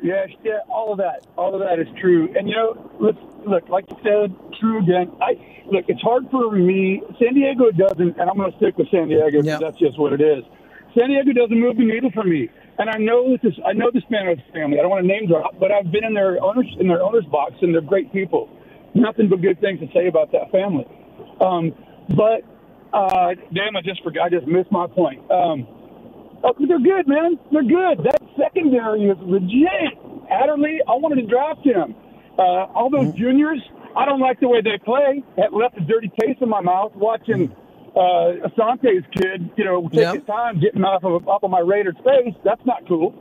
Yeah, 0.02 0.26
yeah, 0.42 0.58
all 0.68 0.90
of 0.92 0.98
that, 0.98 1.26
all 1.36 1.54
of 1.54 1.60
that 1.60 1.78
is 1.78 1.86
true. 2.00 2.34
And 2.36 2.48
you 2.48 2.56
know, 2.56 2.90
let's 2.98 3.18
look, 3.46 3.68
like 3.68 3.84
you 3.88 3.96
said, 4.02 4.34
true 4.58 4.82
again. 4.82 5.12
I 5.20 5.62
look, 5.66 5.84
it's 5.88 6.02
hard 6.02 6.28
for 6.30 6.50
me. 6.50 7.02
San 7.20 7.34
Diego 7.34 7.70
doesn't, 7.70 8.18
and 8.18 8.30
I'm 8.30 8.36
going 8.36 8.50
to 8.50 8.56
stick 8.56 8.76
with 8.78 8.90
San 8.90 9.08
Diego 9.08 9.42
because 9.42 9.60
that's 9.60 9.78
just 9.78 9.98
what 9.98 10.12
it 10.12 10.20
is. 10.20 10.42
San 10.98 11.08
Diego 11.08 11.32
doesn't 11.32 11.58
move 11.58 11.76
the 11.76 11.84
needle 11.84 12.10
for 12.10 12.24
me. 12.24 12.50
And 12.78 12.88
I 12.90 12.96
know 12.98 13.36
this. 13.42 13.54
I 13.66 13.72
know 13.72 13.90
this 13.92 14.02
man 14.10 14.34
family. 14.52 14.78
I 14.78 14.82
don't 14.82 14.90
want 14.90 15.02
to 15.02 15.08
name 15.08 15.28
drop, 15.28 15.58
but 15.60 15.70
I've 15.70 15.92
been 15.92 16.04
in 16.04 16.14
their 16.14 16.42
owners 16.42 16.66
in 16.80 16.88
their 16.88 17.02
owners 17.02 17.24
box, 17.26 17.52
and 17.60 17.74
they're 17.74 17.80
great 17.82 18.12
people. 18.12 18.48
Nothing 18.94 19.28
but 19.28 19.40
good 19.40 19.60
things 19.60 19.80
to 19.80 19.86
say 19.94 20.08
about 20.08 20.32
that 20.32 20.50
family. 20.50 20.86
Um, 21.40 21.72
but 22.08 22.42
uh, 22.92 23.34
damn, 23.52 23.76
I 23.76 23.82
just 23.82 24.02
forgot. 24.02 24.26
I 24.26 24.28
just 24.30 24.46
missed 24.46 24.72
my 24.72 24.86
point. 24.86 25.20
Um, 25.30 25.66
Oh, 26.44 26.54
they're 26.58 26.80
good, 26.80 27.06
man. 27.06 27.38
They're 27.52 27.62
good. 27.62 28.04
That 28.04 28.20
secondary 28.36 29.04
is 29.04 29.16
legit. 29.20 29.94
Adderley, 30.30 30.80
I 30.88 30.92
wanted 30.98 31.22
to 31.22 31.26
draft 31.28 31.64
him. 31.64 31.94
Uh, 32.36 32.66
all 32.74 32.90
those 32.90 33.14
juniors, 33.14 33.60
I 33.96 34.04
don't 34.06 34.20
like 34.20 34.40
the 34.40 34.48
way 34.48 34.60
they 34.60 34.78
play. 34.84 35.22
That 35.36 35.52
left 35.52 35.78
a 35.78 35.82
dirty 35.82 36.10
taste 36.20 36.42
in 36.42 36.48
my 36.48 36.60
mouth 36.60 36.92
watching 36.96 37.54
uh, 37.94 38.48
Asante's 38.48 39.04
kid, 39.14 39.50
you 39.56 39.64
know, 39.64 39.82
take 39.88 40.00
Yep. 40.00 40.14
his 40.14 40.24
time 40.24 40.60
getting 40.60 40.82
off 40.84 41.04
of 41.04 41.28
off 41.28 41.42
of 41.42 41.50
my 41.50 41.60
Raiders 41.60 41.96
face. 42.04 42.34
That's 42.44 42.64
not 42.64 42.86
cool. 42.88 43.14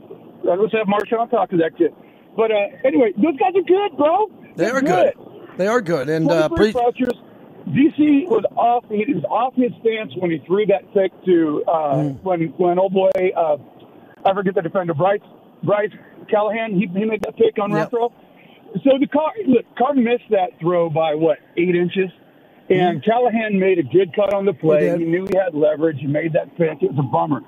Uh, 0.46 0.54
let's 0.56 0.72
have 0.74 0.86
Marshawn 0.86 1.30
talk 1.30 1.50
to 1.50 1.56
that 1.58 1.76
kid. 1.76 1.94
But 2.36 2.50
uh, 2.50 2.54
anyway, 2.84 3.12
those 3.16 3.36
guys 3.36 3.52
are 3.54 3.62
good, 3.62 3.96
bro. 3.96 4.26
They 4.56 4.64
They're 4.64 4.76
are 4.76 4.80
good. 4.80 5.12
They 5.58 5.66
are 5.66 5.80
good. 5.82 6.08
And 6.08 6.30
uh, 6.30 6.48
23 6.48 6.72
pre- 6.72 6.80
pressures. 6.80 7.22
DC 7.68 8.26
was 8.28 8.44
off. 8.56 8.84
He 8.88 9.04
was 9.14 9.22
off 9.30 9.54
his 9.54 9.70
stance 9.80 10.12
when 10.16 10.30
he 10.30 10.38
threw 10.46 10.66
that 10.66 10.82
pick 10.94 11.12
to 11.26 11.62
uh, 11.68 11.94
Mm. 11.94 12.22
when 12.22 12.40
when 12.56 12.78
old 12.78 12.92
boy 12.92 13.10
uh, 13.36 13.56
I 14.24 14.34
forget 14.34 14.54
the 14.54 14.62
defender 14.62 14.94
Bryce 14.94 15.20
Bryce 15.62 15.90
Callahan. 16.28 16.72
He, 16.74 16.86
he 16.86 17.04
made 17.04 17.20
that 17.22 17.36
pick 17.36 17.58
on 17.60 17.70
Yep. 17.70 17.90
Renfro. 17.90 18.12
So 18.82 18.98
the 18.98 19.06
car 19.06 19.30
look 19.46 19.64
Carr 19.78 19.94
missed 19.94 20.24
that 20.30 20.58
throw 20.60 20.90
by 20.90 21.14
what 21.14 21.38
eight 21.56 21.76
inches, 21.76 22.10
and 22.70 22.98
hmm. 22.98 23.10
Callahan 23.10 23.58
made 23.58 23.78
a 23.78 23.82
good 23.82 24.14
cut 24.14 24.32
on 24.32 24.44
the 24.44 24.52
play. 24.52 24.90
He 24.90 25.04
He, 25.04 25.10
knew 25.10 25.26
he 25.30 25.36
had 25.36 25.54
leverage. 25.54 25.98
He 26.00 26.06
made 26.06 26.32
that 26.34 26.56
pick. 26.56 26.82
It 26.82 26.92
was 26.92 26.98
a 26.98 27.02
bummer. 27.02 27.40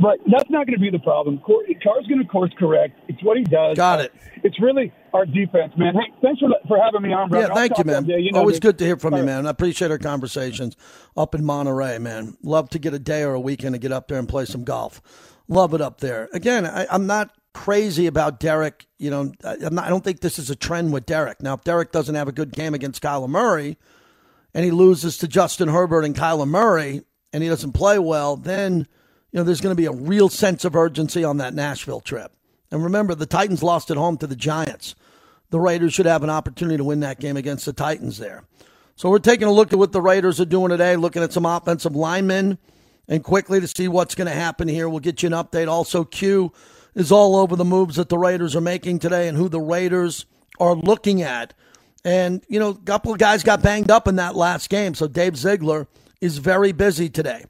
But 0.00 0.18
that's 0.32 0.48
not 0.48 0.66
going 0.66 0.78
to 0.78 0.80
be 0.80 0.88
the 0.88 0.98
problem. 0.98 1.38
Carr's 1.44 2.06
going 2.06 2.20
to 2.20 2.24
course 2.24 2.50
correct. 2.58 2.98
It's 3.08 3.22
what 3.22 3.36
he 3.36 3.44
does. 3.44 3.76
Got 3.76 4.00
it. 4.00 4.14
It's 4.42 4.58
really 4.58 4.94
our 5.12 5.26
defense, 5.26 5.74
man. 5.76 5.94
Hey, 5.94 6.10
thanks 6.22 6.40
for 6.40 6.48
for 6.66 6.78
having 6.82 7.02
me 7.02 7.12
on, 7.12 7.28
brother. 7.28 7.48
yeah, 7.48 7.54
thank 7.54 7.76
you, 7.76 7.84
man. 7.84 8.06
You 8.06 8.32
know 8.32 8.38
Always 8.38 8.56
me. 8.56 8.60
good 8.60 8.78
to 8.78 8.86
hear 8.86 8.96
from 8.96 9.12
All 9.12 9.20
you, 9.20 9.26
man. 9.26 9.46
I 9.46 9.50
appreciate 9.50 9.90
our 9.90 9.98
conversations 9.98 10.74
up 11.18 11.34
in 11.34 11.44
Monterey, 11.44 11.98
man. 11.98 12.38
Love 12.42 12.70
to 12.70 12.78
get 12.78 12.94
a 12.94 12.98
day 12.98 13.22
or 13.24 13.34
a 13.34 13.40
weekend 13.40 13.74
to 13.74 13.78
get 13.78 13.92
up 13.92 14.08
there 14.08 14.18
and 14.18 14.26
play 14.26 14.46
some 14.46 14.64
golf. 14.64 15.02
Love 15.48 15.74
it 15.74 15.82
up 15.82 16.00
there. 16.00 16.30
Again, 16.32 16.64
I, 16.64 16.86
I'm 16.90 17.06
not 17.06 17.34
crazy 17.52 18.06
about 18.06 18.40
Derek. 18.40 18.86
You 18.98 19.10
know, 19.10 19.32
I, 19.44 19.56
I'm 19.62 19.74
not, 19.74 19.84
I 19.84 19.90
don't 19.90 20.02
think 20.02 20.20
this 20.20 20.38
is 20.38 20.48
a 20.48 20.56
trend 20.56 20.94
with 20.94 21.04
Derek. 21.04 21.42
Now, 21.42 21.54
if 21.54 21.64
Derek 21.64 21.92
doesn't 21.92 22.14
have 22.14 22.28
a 22.28 22.32
good 22.32 22.52
game 22.52 22.72
against 22.72 23.02
Kyler 23.02 23.28
Murray 23.28 23.76
and 24.54 24.64
he 24.64 24.70
loses 24.70 25.18
to 25.18 25.28
Justin 25.28 25.68
Herbert 25.68 26.04
and 26.04 26.14
Kyler 26.14 26.48
Murray 26.48 27.02
and 27.32 27.42
he 27.42 27.48
doesn't 27.48 27.72
play 27.72 27.98
well, 27.98 28.36
then 28.36 28.86
you 29.30 29.38
know 29.38 29.44
there's 29.44 29.60
going 29.60 29.74
to 29.74 29.80
be 29.80 29.86
a 29.86 29.92
real 29.92 30.28
sense 30.28 30.64
of 30.64 30.74
urgency 30.74 31.24
on 31.24 31.36
that 31.38 31.54
Nashville 31.54 32.00
trip. 32.00 32.32
And 32.70 32.82
remember, 32.82 33.14
the 33.14 33.26
Titans 33.26 33.62
lost 33.62 33.90
at 33.90 33.96
home 33.96 34.16
to 34.18 34.26
the 34.26 34.36
Giants. 34.36 34.94
The 35.50 35.60
Raiders 35.60 35.92
should 35.92 36.06
have 36.06 36.22
an 36.22 36.30
opportunity 36.30 36.76
to 36.76 36.84
win 36.84 37.00
that 37.00 37.18
game 37.18 37.36
against 37.36 37.66
the 37.66 37.72
Titans 37.72 38.18
there. 38.18 38.44
So 38.94 39.10
we're 39.10 39.18
taking 39.18 39.48
a 39.48 39.52
look 39.52 39.72
at 39.72 39.78
what 39.78 39.92
the 39.92 40.00
Raiders 40.00 40.40
are 40.40 40.44
doing 40.44 40.70
today, 40.70 40.94
looking 40.94 41.22
at 41.22 41.32
some 41.32 41.46
offensive 41.46 41.96
linemen 41.96 42.58
and 43.08 43.24
quickly 43.24 43.60
to 43.60 43.66
see 43.66 43.88
what's 43.88 44.14
going 44.14 44.28
to 44.28 44.34
happen 44.34 44.68
here. 44.68 44.88
We'll 44.88 45.00
get 45.00 45.22
you 45.22 45.28
an 45.28 45.32
update. 45.32 45.68
Also, 45.68 46.04
Q 46.04 46.52
is 46.94 47.10
all 47.10 47.34
over 47.34 47.56
the 47.56 47.64
moves 47.64 47.96
that 47.96 48.08
the 48.08 48.18
Raiders 48.18 48.54
are 48.54 48.60
making 48.60 48.98
today 48.98 49.26
and 49.26 49.36
who 49.36 49.48
the 49.48 49.60
Raiders 49.60 50.26
are 50.60 50.74
looking 50.74 51.22
at. 51.22 51.54
And, 52.04 52.44
you 52.48 52.58
know, 52.58 52.70
a 52.70 52.78
couple 52.78 53.12
of 53.12 53.18
guys 53.18 53.42
got 53.42 53.62
banged 53.62 53.90
up 53.90 54.08
in 54.08 54.16
that 54.16 54.34
last 54.34 54.70
game. 54.70 54.94
So 54.94 55.06
Dave 55.06 55.36
Ziegler 55.36 55.86
is 56.20 56.38
very 56.38 56.72
busy 56.72 57.08
today. 57.08 57.44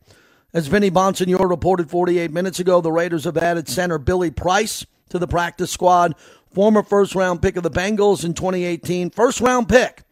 As 0.52 0.66
Vinny 0.66 0.90
Bonsignore 0.90 1.48
reported 1.48 1.90
48 1.90 2.32
minutes 2.32 2.58
ago, 2.58 2.80
the 2.80 2.90
Raiders 2.90 3.24
have 3.24 3.36
added 3.36 3.68
center 3.68 3.98
Billy 3.98 4.30
Price 4.30 4.84
to 5.10 5.18
the 5.18 5.28
practice 5.28 5.70
squad, 5.70 6.16
former 6.52 6.82
first 6.82 7.14
round 7.14 7.40
pick 7.40 7.56
of 7.56 7.62
the 7.62 7.70
Bengals 7.70 8.24
in 8.24 8.34
2018, 8.34 9.10
first 9.10 9.40
round 9.40 9.68
pick. 9.68 10.02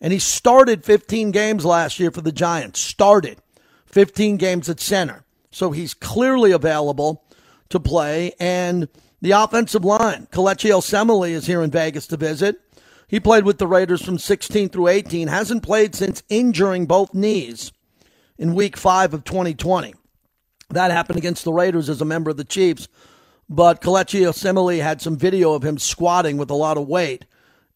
And 0.00 0.12
he 0.12 0.18
started 0.18 0.84
15 0.84 1.30
games 1.30 1.64
last 1.64 1.98
year 1.98 2.10
for 2.10 2.20
the 2.20 2.32
Giants. 2.32 2.80
Started 2.80 3.38
15 3.86 4.36
games 4.36 4.68
at 4.68 4.80
center. 4.80 5.24
So 5.50 5.70
he's 5.70 5.94
clearly 5.94 6.52
available 6.52 7.24
to 7.70 7.80
play. 7.80 8.32
And 8.38 8.88
the 9.22 9.30
offensive 9.30 9.86
line, 9.86 10.28
Kelechi 10.30 10.70
Osemele 10.70 11.30
is 11.30 11.46
here 11.46 11.62
in 11.62 11.70
Vegas 11.70 12.06
to 12.08 12.18
visit. 12.18 12.60
He 13.08 13.20
played 13.20 13.44
with 13.44 13.58
the 13.58 13.66
Raiders 13.66 14.02
from 14.02 14.18
16 14.18 14.68
through 14.70 14.88
18, 14.88 15.28
hasn't 15.28 15.62
played 15.62 15.94
since 15.94 16.22
injuring 16.28 16.86
both 16.86 17.14
knees 17.14 17.72
in 18.36 18.54
week 18.54 18.76
five 18.76 19.14
of 19.14 19.24
2020. 19.24 19.94
That 20.70 20.90
happened 20.90 21.18
against 21.18 21.44
the 21.44 21.52
Raiders 21.52 21.88
as 21.88 22.00
a 22.00 22.04
member 22.04 22.30
of 22.30 22.36
the 22.36 22.44
Chiefs. 22.44 22.88
But 23.48 23.80
Kelechi 23.80 24.22
Osemele 24.22 24.82
had 24.82 25.00
some 25.00 25.16
video 25.16 25.54
of 25.54 25.64
him 25.64 25.78
squatting 25.78 26.36
with 26.36 26.50
a 26.50 26.54
lot 26.54 26.76
of 26.76 26.88
weight. 26.88 27.24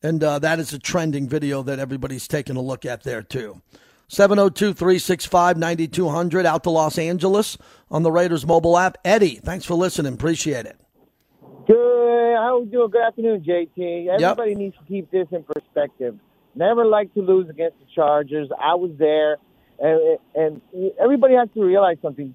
And 0.02 0.24
uh, 0.24 0.40
that 0.40 0.58
is 0.58 0.72
a 0.72 0.78
trending 0.78 1.28
video 1.28 1.62
that 1.62 1.78
everybody's 1.78 2.26
taking 2.26 2.56
a 2.56 2.60
look 2.60 2.84
at 2.84 3.04
there, 3.04 3.22
too. 3.22 3.62
702 4.08 4.72
365 4.72 5.56
9200 5.56 6.44
out 6.44 6.64
to 6.64 6.70
Los 6.70 6.98
Angeles 6.98 7.56
on 7.90 8.02
the 8.02 8.10
Raiders 8.10 8.44
mobile 8.44 8.76
app. 8.76 8.98
Eddie, 9.04 9.36
thanks 9.36 9.64
for 9.64 9.74
listening. 9.74 10.14
Appreciate 10.14 10.66
it. 10.66 10.80
Good. 11.70 12.36
How 12.36 12.62
you 12.64 12.66
doing? 12.66 12.90
Good 12.90 13.00
afternoon, 13.00 13.44
JT. 13.46 14.08
Everybody 14.08 14.50
yep. 14.50 14.58
needs 14.58 14.76
to 14.76 14.84
keep 14.88 15.08
this 15.12 15.28
in 15.30 15.44
perspective. 15.44 16.16
Never 16.56 16.84
like 16.84 17.14
to 17.14 17.20
lose 17.20 17.48
against 17.48 17.78
the 17.78 17.86
Chargers. 17.94 18.48
I 18.60 18.74
was 18.74 18.90
there, 18.98 19.36
and, 19.78 20.18
and 20.34 20.60
everybody 21.00 21.34
has 21.34 21.48
to 21.54 21.62
realize 21.62 21.98
something. 22.02 22.34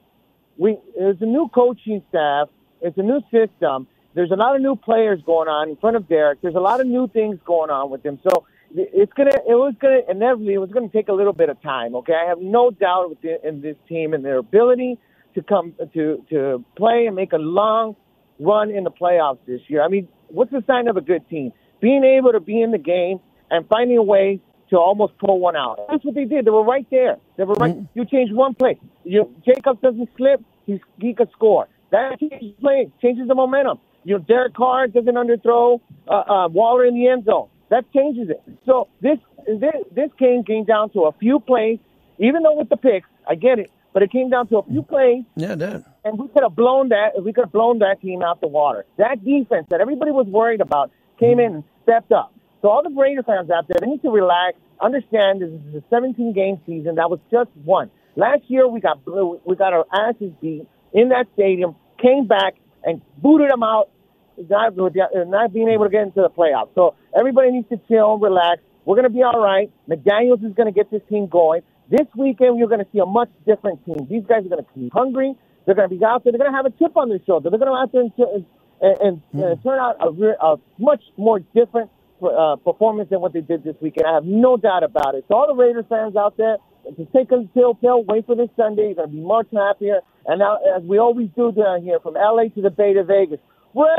We 0.57 0.77
there's 0.97 1.17
a 1.19 1.25
new 1.25 1.49
coaching 1.53 2.01
staff. 2.07 2.47
It's 2.79 2.97
a 2.97 3.01
new 3.01 3.19
system. 3.29 3.87
There's 4.13 4.31
a 4.31 4.37
lot 4.37 4.55
of 4.55 4.61
new 4.61 4.77
players 4.77 5.19
going 5.25 5.49
on 5.49 5.67
in 5.67 5.75
front 5.75 5.97
of 5.97 6.07
Derek. 6.07 6.41
There's 6.41 6.55
a 6.55 6.61
lot 6.61 6.79
of 6.79 6.87
new 6.87 7.09
things 7.09 7.37
going 7.43 7.69
on 7.69 7.89
with 7.89 8.05
him. 8.05 8.19
So 8.23 8.45
it's 8.73 9.11
gonna 9.17 9.35
it 9.35 9.55
was 9.55 9.73
gonna 9.81 9.99
inevitably 10.09 10.53
it 10.53 10.59
was 10.59 10.71
gonna 10.71 10.87
take 10.87 11.09
a 11.09 11.13
little 11.13 11.33
bit 11.33 11.49
of 11.49 11.61
time. 11.61 11.93
Okay, 11.95 12.13
I 12.13 12.29
have 12.29 12.39
no 12.39 12.71
doubt 12.71 13.09
with 13.09 13.21
the, 13.21 13.45
in 13.45 13.59
this 13.59 13.75
team 13.89 14.13
and 14.13 14.23
their 14.23 14.37
ability 14.37 14.97
to 15.33 15.43
come 15.43 15.73
to 15.93 16.23
to 16.29 16.63
play 16.77 17.07
and 17.07 17.17
make 17.17 17.33
a 17.33 17.37
long 17.37 17.97
run 18.39 18.71
in 18.71 18.83
the 18.83 18.91
playoffs 18.91 19.39
this 19.47 19.61
year. 19.67 19.83
I 19.83 19.87
mean, 19.87 20.07
what's 20.29 20.51
the 20.51 20.63
sign 20.67 20.87
of 20.87 20.97
a 20.97 21.01
good 21.01 21.27
team? 21.29 21.51
Being 21.81 22.03
able 22.03 22.31
to 22.31 22.39
be 22.39 22.61
in 22.61 22.71
the 22.71 22.77
game 22.77 23.19
and 23.49 23.67
finding 23.67 23.97
a 23.97 24.03
way 24.03 24.39
to 24.69 24.77
almost 24.77 25.17
pull 25.19 25.39
one 25.39 25.55
out. 25.55 25.85
That's 25.89 26.03
what 26.03 26.15
they 26.15 26.25
did. 26.25 26.45
They 26.45 26.51
were 26.51 26.63
right 26.63 26.87
there. 26.89 27.17
They 27.37 27.43
were 27.43 27.53
right. 27.53 27.75
Mm-hmm. 27.75 27.99
You 27.99 28.05
change 28.05 28.31
one 28.31 28.55
play. 28.55 28.79
You, 29.03 29.33
Jacobs 29.45 29.79
doesn't 29.81 30.09
slip. 30.17 30.41
He's, 30.65 30.79
he 30.99 31.13
could 31.13 31.29
score. 31.31 31.67
That 31.91 32.19
changes 32.19 32.53
play, 32.59 32.91
changes 33.01 33.27
the 33.27 33.35
momentum. 33.35 33.79
You 34.03 34.17
know, 34.17 34.23
Derek 34.23 34.55
Carr 34.55 34.87
doesn't 34.87 35.13
underthrow 35.13 35.79
uh, 36.07 36.11
uh, 36.11 36.47
Waller 36.47 36.85
in 36.85 36.95
the 36.95 37.07
end 37.07 37.25
zone. 37.25 37.47
That 37.69 37.85
changes 37.93 38.29
it. 38.29 38.41
So 38.65 38.87
this 39.01 39.17
this, 39.47 39.75
this 39.91 40.09
game 40.17 40.43
came 40.43 40.65
down 40.65 40.89
to 40.91 41.03
a 41.03 41.11
few 41.13 41.39
plays. 41.39 41.79
Even 42.17 42.43
though 42.43 42.55
with 42.55 42.69
the 42.69 42.77
picks, 42.77 43.07
I 43.27 43.35
get 43.35 43.59
it, 43.59 43.71
but 43.93 44.01
it 44.01 44.11
came 44.11 44.29
down 44.29 44.47
to 44.47 44.57
a 44.57 44.63
few 44.63 44.83
plays. 44.83 45.23
Yeah, 45.35 45.53
it 45.53 45.59
did. 45.59 45.83
And 46.05 46.19
we 46.19 46.27
could 46.27 46.43
have 46.43 46.55
blown 46.55 46.89
that. 46.89 47.21
We 47.21 47.33
could 47.33 47.45
have 47.45 47.51
blown 47.51 47.79
that 47.79 47.99
team 47.99 48.21
out 48.21 48.39
the 48.39 48.47
water. 48.47 48.85
That 48.97 49.25
defense 49.25 49.65
that 49.71 49.81
everybody 49.81 50.11
was 50.11 50.27
worried 50.27 50.61
about 50.61 50.91
came 51.19 51.39
in 51.39 51.55
and 51.55 51.63
stepped 51.81 52.11
up. 52.11 52.31
So 52.61 52.69
all 52.69 52.83
the 52.83 52.91
Raider 52.91 53.23
fans 53.23 53.49
out 53.49 53.67
there, 53.67 53.77
they 53.81 53.87
need 53.87 54.03
to 54.03 54.11
relax. 54.11 54.55
Understand 54.79 55.41
this 55.41 55.49
is 55.49 55.75
a 55.75 55.83
17 55.89 56.33
game 56.33 56.61
season. 56.67 56.95
That 56.95 57.09
was 57.09 57.19
just 57.31 57.49
one. 57.63 57.89
Last 58.15 58.43
year 58.47 58.67
we 58.67 58.79
got 58.81 59.01
we 59.05 59.55
got 59.55 59.73
our 59.73 59.85
asses 59.91 60.31
beat 60.41 60.67
in 60.93 61.09
that 61.09 61.25
stadium. 61.33 61.75
Came 61.99 62.27
back 62.27 62.53
and 62.83 63.01
booted 63.17 63.49
them 63.49 63.63
out, 63.63 63.89
not, 64.37 64.77
uh, 64.77 65.23
not 65.25 65.53
being 65.53 65.69
able 65.69 65.85
to 65.85 65.89
get 65.89 66.03
into 66.03 66.21
the 66.21 66.29
playoffs. 66.29 66.69
So 66.75 66.93
everybody 67.17 67.49
needs 67.49 67.69
to 67.69 67.79
chill, 67.87 68.19
relax. 68.19 68.61
We're 68.85 68.95
going 68.95 69.09
to 69.09 69.13
be 69.13 69.23
all 69.23 69.41
right. 69.41 69.71
McDaniels 69.89 70.45
is 70.45 70.53
going 70.53 70.67
to 70.67 70.71
get 70.71 70.91
this 70.91 71.01
team 71.09 71.25
going. 71.27 71.61
This 71.89 72.07
weekend, 72.15 72.59
you're 72.59 72.67
going 72.67 72.83
to 72.83 72.87
see 72.93 72.99
a 72.99 73.05
much 73.05 73.29
different 73.47 73.83
team. 73.85 74.07
These 74.09 74.23
guys 74.29 74.45
are 74.45 74.49
going 74.49 74.63
to 74.63 74.69
be 74.75 74.89
hungry. 74.93 75.35
They're 75.65 75.75
going 75.75 75.89
to 75.89 75.95
be 75.95 76.03
out 76.03 76.23
there. 76.23 76.31
They're 76.31 76.39
going 76.39 76.51
to 76.51 76.57
have 76.57 76.65
a 76.65 76.71
chip 76.77 76.95
on 76.95 77.09
their 77.09 77.19
shoulder. 77.25 77.49
They're 77.49 77.59
going 77.59 77.71
to 77.71 77.75
go 77.75 77.81
out 77.81 77.91
there 77.91 78.01
and, 78.01 78.45
and, 78.81 79.01
and 79.01 79.21
mm. 79.33 79.51
uh, 79.51 79.55
turn 79.63 79.79
out 79.79 79.97
a, 79.99 80.09
a 80.45 80.57
much 80.77 81.01
more 81.17 81.39
different 81.39 81.89
uh, 82.21 82.55
performance 82.57 83.09
than 83.09 83.21
what 83.21 83.33
they 83.33 83.41
did 83.41 83.63
this 83.63 83.75
weekend. 83.81 84.07
I 84.07 84.13
have 84.13 84.25
no 84.25 84.57
doubt 84.57 84.83
about 84.83 85.15
it. 85.15 85.25
So 85.27 85.35
all 85.35 85.47
the 85.47 85.55
Raiders 85.55 85.85
fans 85.89 86.15
out 86.15 86.37
there, 86.37 86.57
to 86.85 87.05
take 87.15 87.31
a 87.31 87.47
chill 87.53 87.73
pill, 87.73 88.03
wait 88.03 88.25
for 88.25 88.35
this 88.35 88.49
Sunday. 88.55 88.87
You're 88.87 88.95
going 88.95 89.09
to 89.09 89.15
be 89.15 89.21
much 89.21 89.47
happier. 89.51 90.01
And 90.27 90.39
now, 90.39 90.57
as 90.75 90.83
we 90.83 90.99
always 90.99 91.29
do 91.35 91.51
down 91.51 91.81
here, 91.83 91.99
from 91.99 92.13
LA 92.13 92.43
to 92.55 92.61
the 92.61 92.69
Bay 92.69 92.93
to 92.93 93.03
Vegas, 93.03 93.39
Raiders. 93.73 93.95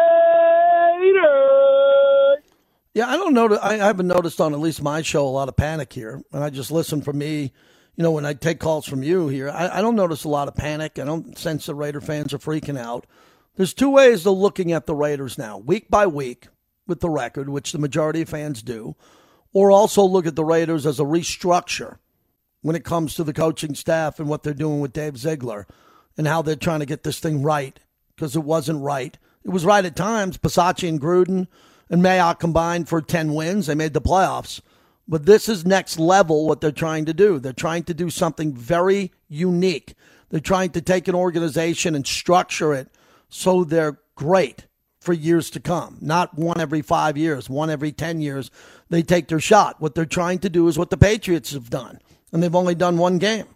Yeah, 2.95 3.09
I 3.09 3.17
don't 3.17 3.35
know. 3.35 3.59
I 3.61 3.75
haven't 3.75 4.07
noticed 4.07 4.41
on 4.41 4.55
at 4.55 4.61
least 4.61 4.81
my 4.83 5.03
show 5.03 5.27
a 5.27 5.29
lot 5.29 5.49
of 5.49 5.57
panic 5.57 5.93
here, 5.93 6.23
and 6.33 6.43
I 6.43 6.49
just 6.51 6.71
listen 6.71 7.03
for 7.03 7.13
me. 7.13 7.53
You 7.97 8.03
know, 8.03 8.11
when 8.11 8.27
I 8.27 8.35
take 8.35 8.61
calls 8.61 8.87
from 8.87 9.03
you 9.03 9.29
here, 9.29 9.49
I, 9.49 9.79
I 9.79 9.81
don't 9.81 9.97
notice 9.97 10.25
a 10.25 10.29
lot 10.29 10.49
of 10.49 10.55
panic. 10.55 10.99
I 10.99 11.05
don't 11.05 11.37
sense 11.39 11.67
the 11.67 11.75
Raider 11.75 12.01
fans 12.01 12.35
are 12.35 12.39
freaking 12.39 12.79
out. 12.79 13.07
There's 13.57 13.73
two 13.73 13.91
ways 13.91 14.27
of 14.27 14.37
looking 14.37 14.73
at 14.73 14.85
the 14.85 14.95
Raiders 14.95 15.39
now, 15.39 15.57
week 15.57 15.89
by 15.89 16.07
week 16.07 16.49
with 16.87 17.01
the 17.01 17.09
record, 17.09 17.49
which 17.49 17.73
the 17.73 17.79
majority 17.79 18.21
of 18.21 18.29
fans 18.29 18.63
do, 18.63 18.95
or 19.55 19.71
also 19.71 20.05
look 20.05 20.27
at 20.27 20.37
the 20.37 20.45
Raiders 20.45 20.85
as 20.85 21.01
a 21.01 21.05
restructure 21.05 21.97
when 22.61 22.77
it 22.77 22.85
comes 22.85 23.15
to 23.15 23.25
the 23.25 23.33
coaching 23.33 23.75
staff 23.75 24.21
and 24.21 24.29
what 24.29 24.43
they're 24.43 24.53
doing 24.53 24.81
with 24.81 24.93
Dave 24.93 25.17
Ziegler 25.17 25.67
and 26.19 26.27
how 26.27 26.43
they're 26.43 26.57
trying 26.57 26.81
to 26.81 26.87
get 26.87 27.03
this 27.03 27.19
thing 27.19 27.43
right 27.43 27.81
because 28.15 28.37
it 28.37 28.45
wasn't 28.45 28.83
right. 28.83 29.17
It 29.45 29.51
was 29.51 29.65
right 29.65 29.85
at 29.85 29.97
times. 29.97 30.37
Bisaccia 30.37 30.89
and 30.89 31.01
Gruden 31.01 31.47
and 31.89 32.03
Mayock 32.03 32.41
combined 32.41 32.89
for 32.89 33.01
10 33.01 33.35
wins. 33.35 33.67
They 33.67 33.75
made 33.75 33.95
the 33.95 34.01
playoffs. 34.01 34.61
But 35.09 35.27
this 35.27 35.49
is 35.49 35.65
next 35.65 35.99
level 35.99 36.47
what 36.47 36.61
they're 36.61 36.73
trying 36.73 37.05
to 37.05 37.15
do. 37.15 37.39
They're 37.39 37.53
trying 37.53 37.85
to 37.85 37.95
do 37.95 38.11
something 38.11 38.55
very 38.55 39.13
unique. 39.29 39.95
They're 40.31 40.41
trying 40.41 40.71
to 40.71 40.81
take 40.81 41.07
an 41.07 41.15
organization 41.15 41.95
and 41.95 42.07
structure 42.07 42.75
it 42.75 42.89
so 43.29 43.63
they're 43.63 44.01
great 44.17 44.67
for 45.01 45.13
years 45.13 45.51
to 45.51 45.61
come. 45.61 45.99
Not 46.01 46.37
one 46.37 46.61
every 46.61 46.83
five 46.83 47.17
years, 47.17 47.49
one 47.49 47.71
every 47.71 47.93
10 47.93 48.21
years. 48.21 48.51
They 48.91 49.03
take 49.03 49.29
their 49.29 49.41
shot. 49.41 49.81
What 49.81 49.95
they're 49.95 50.05
trying 50.05 50.41
to 50.41 50.51
do 50.51 50.67
is 50.67 50.77
what 50.77 50.91
the 50.91 50.97
Patriots 50.97 51.53
have 51.53 51.71
done, 51.71 52.01
and 52.33 52.43
they've 52.43 52.55
only 52.55 52.75
done 52.75 52.99
one 52.99 53.19
game. 53.19 53.47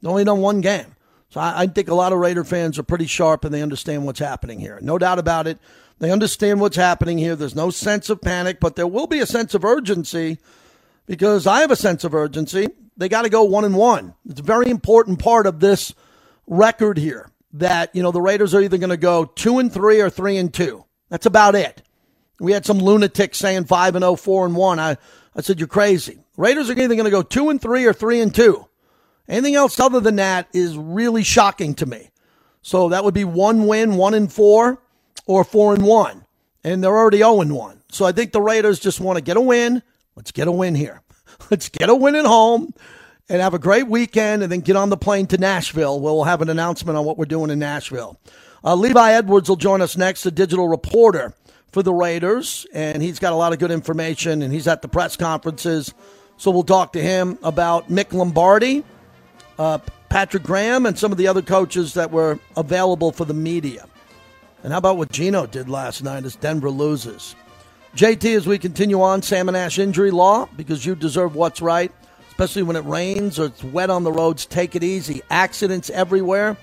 They've 0.00 0.10
only 0.10 0.24
done 0.24 0.40
one 0.40 0.62
game. 0.62 0.96
So 1.28 1.40
I, 1.40 1.62
I 1.62 1.66
think 1.66 1.88
a 1.88 1.94
lot 1.94 2.14
of 2.14 2.18
Raider 2.18 2.44
fans 2.44 2.78
are 2.78 2.82
pretty 2.82 3.06
sharp 3.06 3.44
and 3.44 3.52
they 3.52 3.62
understand 3.62 4.06
what's 4.06 4.20
happening 4.20 4.60
here. 4.60 4.78
No 4.80 4.96
doubt 4.96 5.18
about 5.18 5.46
it. 5.46 5.58
They 5.98 6.10
understand 6.10 6.60
what's 6.60 6.76
happening 6.76 7.18
here. 7.18 7.36
There's 7.36 7.56
no 7.56 7.70
sense 7.70 8.08
of 8.08 8.20
panic, 8.20 8.60
but 8.60 8.76
there 8.76 8.86
will 8.86 9.08
be 9.08 9.18
a 9.18 9.26
sense 9.26 9.54
of 9.54 9.64
urgency 9.64 10.38
because 11.08 11.46
I 11.46 11.62
have 11.62 11.72
a 11.72 11.76
sense 11.76 12.04
of 12.04 12.14
urgency. 12.14 12.68
They 12.96 13.08
got 13.08 13.22
to 13.22 13.30
go 13.30 13.42
one 13.42 13.64
and 13.64 13.74
one. 13.74 14.14
It's 14.28 14.40
a 14.40 14.44
very 14.44 14.70
important 14.70 15.18
part 15.18 15.46
of 15.46 15.58
this 15.58 15.94
record 16.46 16.98
here 16.98 17.30
that, 17.54 17.94
you 17.96 18.02
know, 18.02 18.12
the 18.12 18.20
Raiders 18.20 18.54
are 18.54 18.60
either 18.60 18.78
going 18.78 18.90
to 18.90 18.96
go 18.96 19.24
two 19.24 19.58
and 19.58 19.72
three 19.72 20.00
or 20.00 20.10
three 20.10 20.36
and 20.36 20.52
two. 20.52 20.84
That's 21.08 21.26
about 21.26 21.54
it. 21.54 21.82
We 22.38 22.52
had 22.52 22.66
some 22.66 22.78
lunatics 22.78 23.38
saying 23.38 23.64
five 23.64 23.96
and 23.96 24.04
oh, 24.04 24.14
four 24.14 24.44
and 24.44 24.54
one. 24.54 24.78
I, 24.78 24.98
I 25.34 25.40
said, 25.40 25.58
you're 25.58 25.66
crazy. 25.66 26.18
Raiders 26.36 26.68
are 26.68 26.78
either 26.78 26.94
going 26.94 27.04
to 27.04 27.10
go 27.10 27.22
two 27.22 27.48
and 27.48 27.60
three 27.60 27.86
or 27.86 27.92
three 27.92 28.20
and 28.20 28.32
two. 28.32 28.66
Anything 29.26 29.54
else 29.54 29.80
other 29.80 30.00
than 30.00 30.16
that 30.16 30.48
is 30.52 30.76
really 30.76 31.24
shocking 31.24 31.74
to 31.76 31.86
me. 31.86 32.10
So 32.62 32.90
that 32.90 33.02
would 33.02 33.14
be 33.14 33.24
one 33.24 33.66
win, 33.66 33.96
one 33.96 34.14
and 34.14 34.32
four, 34.32 34.82
or 35.26 35.42
four 35.42 35.74
and 35.74 35.82
one. 35.82 36.26
And 36.64 36.82
they're 36.82 36.96
already 36.96 37.18
0 37.18 37.40
and 37.40 37.54
1. 37.54 37.82
So 37.90 38.04
I 38.04 38.12
think 38.12 38.32
the 38.32 38.42
Raiders 38.42 38.78
just 38.78 39.00
want 39.00 39.16
to 39.16 39.22
get 39.22 39.36
a 39.36 39.40
win. 39.40 39.82
Let's 40.18 40.32
get 40.32 40.48
a 40.48 40.52
win 40.52 40.74
here. 40.74 41.00
Let's 41.50 41.68
get 41.68 41.88
a 41.88 41.94
win 41.94 42.16
at 42.16 42.26
home 42.26 42.74
and 43.28 43.40
have 43.40 43.54
a 43.54 43.58
great 43.60 43.86
weekend 43.86 44.42
and 44.42 44.50
then 44.50 44.58
get 44.58 44.74
on 44.74 44.90
the 44.90 44.96
plane 44.96 45.28
to 45.28 45.38
Nashville. 45.38 46.00
Where 46.00 46.12
we'll 46.12 46.24
have 46.24 46.42
an 46.42 46.50
announcement 46.50 46.98
on 46.98 47.04
what 47.04 47.16
we're 47.16 47.24
doing 47.24 47.50
in 47.50 47.60
Nashville. 47.60 48.18
Uh, 48.64 48.74
Levi 48.74 49.12
Edwards 49.12 49.48
will 49.48 49.54
join 49.54 49.80
us 49.80 49.96
next, 49.96 50.24
the 50.24 50.32
digital 50.32 50.66
reporter 50.66 51.34
for 51.70 51.84
the 51.84 51.92
Raiders, 51.92 52.66
and 52.74 53.00
he's 53.00 53.20
got 53.20 53.32
a 53.32 53.36
lot 53.36 53.52
of 53.52 53.60
good 53.60 53.70
information 53.70 54.42
and 54.42 54.52
he's 54.52 54.66
at 54.66 54.82
the 54.82 54.88
press 54.88 55.16
conferences. 55.16 55.94
So 56.36 56.50
we'll 56.50 56.64
talk 56.64 56.92
to 56.94 57.00
him 57.00 57.38
about 57.44 57.88
Mick 57.88 58.12
Lombardi, 58.12 58.82
uh, 59.56 59.78
Patrick 60.08 60.42
Graham, 60.42 60.84
and 60.84 60.98
some 60.98 61.12
of 61.12 61.18
the 61.18 61.28
other 61.28 61.42
coaches 61.42 61.94
that 61.94 62.10
were 62.10 62.40
available 62.56 63.12
for 63.12 63.24
the 63.24 63.34
media. 63.34 63.86
And 64.64 64.72
how 64.72 64.78
about 64.78 64.96
what 64.96 65.12
Geno 65.12 65.46
did 65.46 65.68
last 65.68 66.02
night 66.02 66.24
as 66.24 66.34
Denver 66.34 66.70
loses? 66.70 67.36
JT, 67.96 68.36
as 68.36 68.46
we 68.46 68.58
continue 68.58 69.00
on, 69.02 69.22
Sam 69.22 69.48
and 69.48 69.56
Ash 69.56 69.78
injury 69.78 70.10
law, 70.10 70.48
because 70.56 70.84
you 70.84 70.94
deserve 70.94 71.34
what's 71.34 71.60
right 71.60 71.92
especially 72.38 72.62
when 72.62 72.76
it 72.76 72.84
rains 72.84 73.36
or 73.40 73.46
it's 73.46 73.64
wet 73.64 73.90
on 73.90 74.04
the 74.04 74.12
roads. 74.12 74.46
Take 74.46 74.76
it 74.76 74.84
easy. 74.84 75.22
Accidents 75.28 75.90
everywhere. 75.90 76.56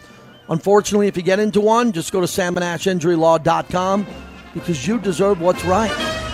Unfortunately, 0.47 1.07
if 1.07 1.17
you 1.17 1.23
get 1.23 1.37
into 1.37 1.59
one, 1.59 1.91
just 1.91 2.13
go 2.13 2.21
to 2.21 2.27
salmonashinjurylaw.com 2.27 4.07
because 4.53 4.87
you 4.87 4.97
deserve 4.99 5.41
what's 5.41 5.65
right. 5.65 6.24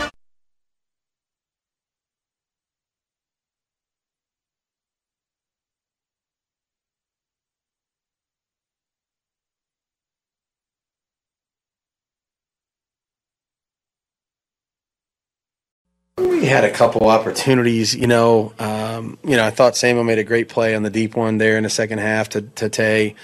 We 16.22 16.46
had 16.46 16.64
a 16.64 16.72
couple 16.72 17.08
opportunities, 17.08 17.96
you 17.96 18.08
know. 18.08 18.54
Um, 18.60 19.18
you 19.24 19.36
know, 19.36 19.46
I 19.46 19.50
thought 19.50 19.76
Samuel 19.76 20.04
made 20.04 20.20
a 20.20 20.24
great 20.24 20.50
play 20.50 20.76
on 20.76 20.84
the 20.84 20.90
deep 20.90 21.16
one 21.16 21.38
there 21.38 21.58
in 21.58 21.64
the 21.64 21.70
second 21.70 21.98
half 21.98 22.30
to 22.30 22.42
to 22.42 22.70
Tay, 22.70 23.16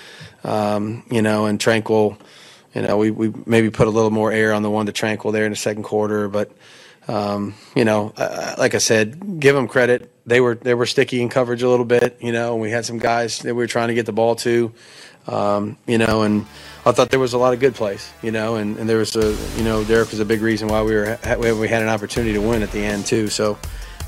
um, 0.43 1.03
you 1.09 1.21
know, 1.21 1.45
and 1.45 1.59
Tranquil. 1.59 2.17
You 2.73 2.81
know, 2.81 2.97
we, 2.97 3.11
we 3.11 3.33
maybe 3.45 3.69
put 3.69 3.87
a 3.87 3.91
little 3.91 4.11
more 4.11 4.31
air 4.31 4.53
on 4.53 4.61
the 4.61 4.69
one 4.69 4.85
to 4.87 4.91
Tranquil 4.91 5.31
there 5.31 5.45
in 5.45 5.51
the 5.51 5.55
second 5.55 5.83
quarter, 5.83 6.27
but 6.27 6.51
um, 7.07 7.55
you 7.75 7.85
know, 7.85 8.13
uh, 8.17 8.55
like 8.57 8.75
I 8.75 8.79
said, 8.79 9.39
give 9.39 9.55
them 9.55 9.67
credit. 9.67 10.11
they 10.25 10.41
were 10.41 10.55
they 10.55 10.73
were 10.73 10.85
sticky 10.85 11.21
in 11.21 11.29
coverage 11.29 11.63
a 11.63 11.69
little 11.69 11.85
bit, 11.85 12.17
you 12.19 12.31
know. 12.31 12.53
And 12.53 12.61
we 12.61 12.71
had 12.71 12.85
some 12.85 12.97
guys 12.97 13.39
that 13.39 13.55
we 13.55 13.63
were 13.63 13.67
trying 13.67 13.87
to 13.89 13.93
get 13.93 14.05
the 14.05 14.13
ball 14.13 14.35
to, 14.37 14.73
um, 15.27 15.77
you 15.87 15.97
know. 15.97 16.23
And 16.23 16.45
I 16.87 16.93
thought 16.93 17.09
there 17.09 17.19
was 17.19 17.33
a 17.33 17.37
lot 17.37 17.53
of 17.53 17.59
good 17.59 17.75
plays, 17.75 18.09
you 18.21 18.31
know. 18.31 18.55
And, 18.55 18.77
and 18.77 18.87
there 18.87 18.97
was 18.97 19.15
a 19.17 19.35
you 19.57 19.63
know 19.63 19.83
Derek 19.83 20.09
was 20.11 20.21
a 20.21 20.25
big 20.25 20.41
reason 20.41 20.69
why 20.69 20.81
we 20.81 20.95
were 20.95 21.19
we 21.37 21.67
had 21.67 21.81
an 21.81 21.89
opportunity 21.89 22.33
to 22.33 22.41
win 22.41 22.63
at 22.63 22.71
the 22.71 22.79
end 22.79 23.05
too. 23.05 23.27
So 23.27 23.57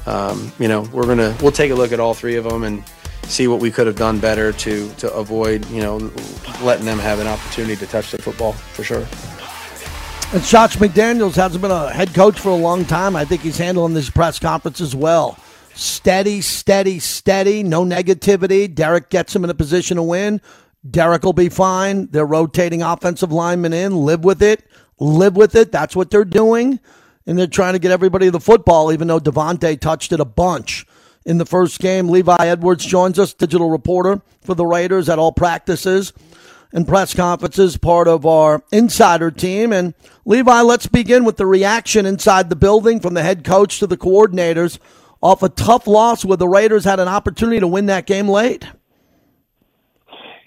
um, 0.06 0.52
you 0.60 0.70
know 0.70 0.82
we're 0.94 1.06
gonna 1.06 1.36
we'll 1.42 1.52
take 1.52 1.72
a 1.72 1.76
look 1.76 1.92
at 1.92 2.00
all 2.00 2.14
three 2.14 2.38
of 2.38 2.46
them 2.46 2.64
and 2.64 2.84
see 3.24 3.50
what 3.50 3.60
we 3.60 3.70
could 3.70 3.86
have 3.86 3.98
done 3.98 4.20
better 4.20 4.54
to 4.54 4.90
to 4.94 5.14
avoid 5.14 5.70
you 5.70 5.82
know 5.82 5.98
letting 6.62 6.86
them 6.86 7.00
have 7.00 7.20
an 7.20 7.28
opportunity 7.28 7.76
to 7.76 7.86
touch 7.86 8.12
the 8.12 8.18
football 8.18 8.54
for 8.54 8.84
sure. 8.84 9.06
And 10.32 10.44
Josh 10.44 10.78
McDaniels 10.78 11.36
hasn't 11.36 11.62
been 11.62 11.72
a 11.72 11.92
head 11.92 12.14
coach 12.14 12.40
for 12.40 12.50
a 12.50 12.56
long 12.56 12.86
time. 12.86 13.16
I 13.16 13.26
think 13.26 13.42
he's 13.42 13.58
handling 13.58 13.94
this 13.94 14.10
press 14.10 14.40
conference 14.40 14.80
as 14.80 14.96
well. 14.96 15.38
Steady, 15.74 16.40
steady, 16.42 17.00
steady. 17.00 17.64
No 17.64 17.84
negativity. 17.84 18.74
Derek 18.74 19.10
gets 19.10 19.36
him 19.36 19.44
in 19.44 19.50
a 19.50 19.54
position 19.54 19.98
to 19.98 20.04
win. 20.04 20.40
Derek 20.88 21.24
will 21.24 21.34
be 21.34 21.50
fine. 21.50 22.08
They're 22.08 22.26
rotating 22.26 22.82
offensive 22.82 23.32
linemen 23.32 23.74
in. 23.74 23.96
Live 23.96 24.24
with 24.24 24.42
it. 24.42 24.64
Live 25.00 25.36
with 25.36 25.56
it. 25.56 25.72
That's 25.72 25.96
what 25.96 26.10
they're 26.10 26.26
doing. 26.26 26.80
And 27.26 27.38
they're 27.38 27.48
trying 27.48 27.74
to 27.74 27.80
get 27.80 27.92
everybody 27.92 28.30
the 28.30 28.40
football, 28.40 28.92
even 28.92 29.08
though 29.08 29.20
Davante 29.20 29.80
touched 29.80 30.12
it 30.12 30.20
a 30.20 30.26
bunch 30.26 30.86
in 31.26 31.38
the 31.38 31.46
first 31.46 31.80
game. 31.80 32.10
Levi 32.10 32.38
Edwards 32.40 32.86
joins 32.86 33.20
us, 33.20 33.34
digital 33.34 33.70
reporter 33.70 34.22
for 34.42 34.56
the 34.56 34.66
Raiders 34.66 35.10
at 35.10 35.20
all 35.20 35.32
practices 35.32 36.14
and 36.72 36.88
press 36.88 37.14
conferences, 37.14 37.78
part 37.78 38.08
of 38.08 38.26
our 38.26 38.64
insider 38.72 39.32
team. 39.32 39.74
And 39.74 39.94
Levi, 40.26 40.62
let's 40.62 40.88
begin 40.88 41.24
with 41.26 41.38
the 41.38 41.46
reaction 41.46 42.06
inside 42.06 42.50
the 42.50 42.56
building 42.56 43.00
from 43.00 43.16
the 43.16 43.24
head 43.24 43.44
coach 43.44 43.80
to 43.80 43.88
the 43.88 43.98
coordinators 43.98 44.80
off 45.22 45.44
a 45.44 45.50
tough 45.50 45.88
loss 45.88 46.24
where 46.24 46.38
the 46.38 46.48
Raiders 46.48 46.86
had 46.86 47.00
an 47.00 47.08
opportunity 47.08 47.60
to 47.60 47.68
win 47.68 47.88
that 47.88 48.06
game 48.06 48.30
late. 48.30 48.66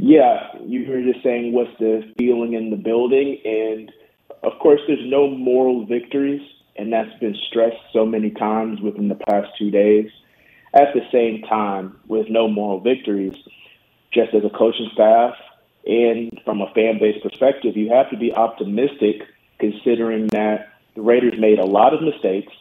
Yeah, 0.05 0.49
you 0.67 0.85
were 0.91 1.01
just 1.01 1.23
saying 1.23 1.53
what's 1.53 1.79
the 1.79 2.03
feeling 2.19 2.55
in 2.55 2.71
the 2.71 2.77
building. 2.77 3.39
And 3.45 3.93
of 4.43 4.59
course, 4.59 4.81
there's 4.89 5.09
no 5.09 5.29
moral 5.31 5.87
victories, 5.87 6.43
and 6.75 6.93
that's 6.93 7.17
been 7.21 7.37
stressed 7.49 7.77
so 7.93 8.05
many 8.05 8.33
times 8.33 8.81
within 8.81 9.07
the 9.07 9.15
past 9.15 9.51
two 9.57 9.71
days. 9.71 10.11
At 10.75 10.93
the 10.93 11.03
same 11.13 11.43
time, 11.43 12.01
with 12.09 12.27
no 12.29 12.49
moral 12.49 12.81
victories, 12.81 13.35
just 14.13 14.35
as 14.35 14.43
a 14.45 14.51
coaching 14.51 14.91
staff, 14.93 15.35
and 15.87 16.37
from 16.45 16.63
a 16.63 16.73
fan 16.75 16.99
base 16.99 17.23
perspective, 17.23 17.77
you 17.77 17.93
have 17.93 18.11
to 18.11 18.17
be 18.17 18.35
optimistic 18.35 19.23
considering 19.61 20.27
that 20.33 20.69
the 20.97 21.03
Raiders 21.03 21.39
made 21.39 21.61
a 21.61 21.65
lot 21.65 21.95
of 21.95 22.03
mistakes. 22.03 22.53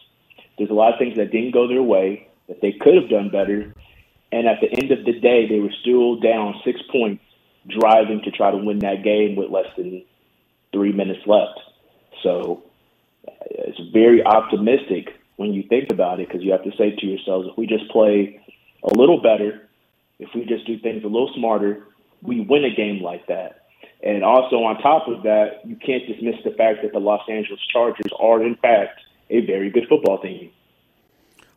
There's 0.58 0.70
a 0.70 0.74
lot 0.74 0.92
of 0.92 0.98
things 1.00 1.16
that 1.16 1.32
didn't 1.32 1.50
go 1.50 1.66
their 1.66 1.82
way 1.82 2.28
that 2.46 2.60
they 2.60 2.70
could 2.70 2.94
have 2.94 3.10
done 3.10 3.30
better. 3.30 3.74
And 4.30 4.46
at 4.46 4.60
the 4.60 4.70
end 4.70 4.92
of 4.92 5.04
the 5.04 5.18
day, 5.18 5.48
they 5.48 5.58
were 5.58 5.74
still 5.80 6.20
down 6.20 6.54
six 6.64 6.80
points, 6.90 7.24
driving 7.68 8.22
to 8.24 8.30
try 8.30 8.50
to 8.50 8.56
win 8.56 8.80
that 8.80 9.02
game 9.02 9.36
with 9.36 9.50
less 9.50 9.66
than 9.76 10.04
three 10.72 10.92
minutes 10.92 11.20
left. 11.26 11.60
So 12.22 12.64
it's 13.50 13.78
very 13.92 14.24
optimistic 14.24 15.14
when 15.36 15.52
you 15.52 15.62
think 15.68 15.90
about 15.90 16.20
it 16.20 16.28
because 16.28 16.42
you 16.42 16.52
have 16.52 16.64
to 16.64 16.72
say 16.76 16.90
to 16.90 17.06
yourselves, 17.06 17.48
if 17.50 17.58
we 17.58 17.66
just 17.66 17.88
play 17.90 18.40
a 18.82 18.94
little 18.96 19.20
better, 19.20 19.68
if 20.18 20.28
we 20.34 20.44
just 20.44 20.66
do 20.66 20.78
things 20.78 21.04
a 21.04 21.08
little 21.08 21.32
smarter, 21.36 21.86
we 22.22 22.40
win 22.40 22.64
a 22.64 22.74
game 22.74 23.02
like 23.02 23.26
that. 23.26 23.66
And 24.02 24.24
also 24.24 24.56
on 24.56 24.78
top 24.78 25.06
of 25.08 25.22
that, 25.22 25.60
you 25.64 25.76
can't 25.76 26.06
dismiss 26.06 26.36
the 26.44 26.50
fact 26.52 26.82
that 26.82 26.92
the 26.92 26.98
Los 26.98 27.22
Angeles 27.28 27.60
Chargers 27.72 28.12
are 28.18 28.42
in 28.42 28.56
fact 28.56 29.00
a 29.30 29.44
very 29.46 29.70
good 29.70 29.86
football 29.88 30.18
team. 30.18 30.50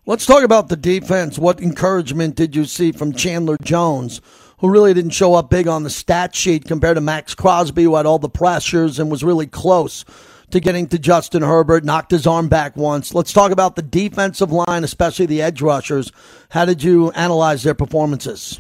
Let's 0.08 0.28
talk 0.28 0.44
about 0.44 0.70
the 0.70 0.76
defense. 0.76 1.40
What 1.40 1.60
encouragement 1.60 2.36
did 2.36 2.56
you 2.56 2.66
see 2.66 2.92
from 2.92 3.14
Chandler 3.14 3.58
Jones, 3.64 4.22
who 4.66 4.72
really 4.72 4.96
didn't 4.96 5.12
show 5.12 5.36
up 5.36 5.50
big 5.50 5.68
on 5.68 5.84
the 5.84 5.90
stat 5.90 6.34
sheet 6.34 6.66
compared 6.66 6.96
to 6.96 7.02
Maxx 7.02 7.36
Crosby, 7.36 7.84
who 7.84 7.96
had 7.96 8.08
all 8.08 8.18
the 8.18 8.30
pressures 8.30 8.98
and 8.98 9.12
was 9.12 9.24
really 9.24 9.46
close 9.46 10.04
to 10.50 10.60
getting 10.60 10.88
to 10.88 10.98
Justin 10.98 11.44
Herbert, 11.44 11.84
knocked 11.84 12.12
his 12.12 12.26
arm 12.26 12.48
back 12.48 12.76
once. 12.76 13.14
Let's 13.14 13.32
talk 13.32 13.52
about 13.52 13.76
the 13.76 13.84
defensive 13.84 14.52
line, 14.52 14.84
especially 14.84 15.28
the 15.28 15.42
edge 15.42 15.62
rushers. 15.62 16.12
How 16.50 16.66
did 16.66 16.82
you 16.82 17.12
analyze 17.12 17.62
their 17.62 17.76
performances? 17.76 18.60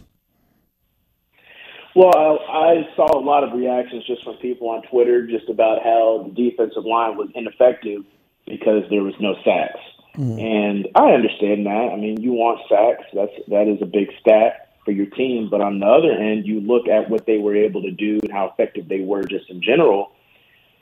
Well, 1.96 2.40
I, 2.50 2.88
saw 2.96 3.18
a 3.18 3.24
lot 3.24 3.44
of 3.44 3.54
reactions 3.54 4.06
just 4.06 4.24
from 4.24 4.36
people 4.36 4.70
on 4.70 4.84
Twitter 4.84 5.26
just 5.26 5.50
about 5.50 5.82
how 5.82 6.28
the 6.28 6.50
defensive 6.50 6.86
line 6.86 7.18
was 7.18 7.30
ineffective 7.34 8.04
because 8.46 8.84
there 8.90 9.02
was 9.02 9.14
no 9.20 9.34
sacks. 9.44 9.80
Mm-hmm. 10.18 10.40
And 10.40 10.88
I 10.94 11.14
understand 11.14 11.66
that. 11.66 11.90
I 11.94 11.96
mean, 11.96 12.22
you 12.22 12.34
want 12.34 12.60
sacks. 12.70 13.10
That's 13.14 13.32
that 13.48 13.68
is 13.68 13.82
a 13.82 13.86
big 13.86 14.10
stat 14.20 14.65
for 14.86 14.92
your 14.92 15.08
team. 15.08 15.50
But 15.50 15.62
on 15.62 15.80
the 15.80 15.86
other 15.86 16.16
hand, 16.18 16.46
you 16.46 16.62
look 16.62 16.88
at 16.88 17.10
what 17.10 17.26
they 17.26 17.40
were 17.40 17.56
able 17.56 17.82
to 17.82 17.92
do 17.92 18.20
and 18.24 18.32
how 18.32 18.48
effective 18.48 18.88
they 18.88 19.02
were 19.02 19.24
just 19.24 19.50
in 19.50 19.62
general. 19.62 20.12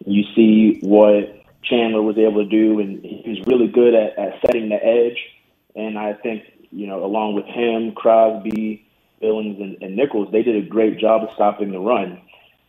You 0.06 0.24
see 0.36 0.80
what 0.82 1.44
Chandler 1.64 2.02
was 2.02 2.18
able 2.18 2.44
to 2.44 2.50
do, 2.50 2.80
and 2.80 3.04
he 3.04 3.24
was 3.30 3.48
really 3.48 3.68
good 3.68 3.96
at, 3.96 4.18
at 4.20 4.42
setting 4.46 4.70
the 4.70 4.84
edge. 4.84 5.18
And 5.76 5.98
I 5.98 6.14
think 6.14 6.44
you 6.74 6.88
know, 6.88 7.06
along 7.06 7.36
with 7.36 7.46
him, 7.46 7.94
Crosby, 7.94 8.86
Billings 9.22 9.60
and, 9.60 9.82
and 9.82 9.96
Nichols, 9.96 10.32
they 10.32 10.42
did 10.42 10.56
a 10.56 10.68
great 10.68 11.00
job 11.00 11.24
of 11.24 11.30
stopping 11.36 11.72
the 11.72 11.80
run. 11.80 12.20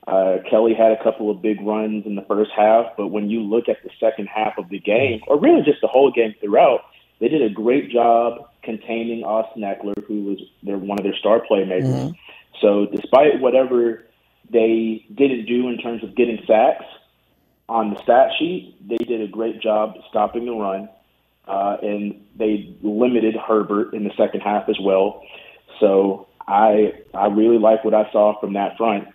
Uh, 0.07 0.37
Kelly 0.49 0.75
had 0.75 0.92
a 0.92 1.03
couple 1.03 1.31
of 1.31 1.40
big 1.40 1.61
runs 1.62 2.05
in 2.05 2.14
the 2.14 2.23
first 2.29 2.51
half, 2.55 2.92
but 2.97 3.07
when 3.07 3.31
you 3.31 3.40
look 3.40 3.68
at 3.68 3.83
the 3.83 3.90
second 3.99 4.29
half 4.29 4.59
of 4.59 4.68
the 4.68 4.79
game, 4.79 5.23
or 5.27 5.40
really 5.40 5.62
just 5.62 5.81
the 5.81 5.88
whole 5.88 6.12
game 6.12 6.35
throughout, 6.40 6.81
they 7.20 7.29
did 7.29 7.40
a 7.40 7.49
great 7.49 7.90
job 7.90 8.51
containing 8.64 9.24
Austin 9.24 9.62
Ekeler, 9.62 10.05
who 10.07 10.24
was 10.24 10.38
their 10.62 10.79
one 10.79 10.98
of 10.98 11.05
their 11.05 11.16
star 11.16 11.40
playmakers. 11.40 11.85
Mm-hmm. 11.85 12.11
So, 12.61 12.87
despite 12.87 13.40
whatever 13.40 14.05
they 14.50 15.05
didn't 15.14 15.46
do 15.46 15.68
in 15.68 15.79
terms 15.79 16.03
of 16.05 16.14
getting 16.14 16.38
sacks 16.46 16.85
on 17.68 17.94
the 17.94 18.03
stat 18.03 18.31
sheet, 18.38 18.77
they 18.87 18.96
did 18.96 19.20
a 19.20 19.29
great 19.29 19.61
job 19.61 19.94
stopping 20.11 20.46
the 20.46 20.53
run, 20.53 20.88
uh, 21.46 21.77
and 21.83 22.24
they 22.37 22.77
limited 22.83 23.35
Herbert 23.37 23.94
in 23.94 24.05
the 24.05 24.12
second 24.16 24.40
half 24.40 24.68
as 24.68 24.77
well. 24.81 25.22
So, 25.81 26.29
I 26.46 26.92
I 27.12 27.27
really 27.27 27.59
like 27.59 27.85
what 27.85 27.94
I 27.94 28.11
saw 28.12 28.38
from 28.40 28.55
that 28.55 28.77
front. 28.77 29.09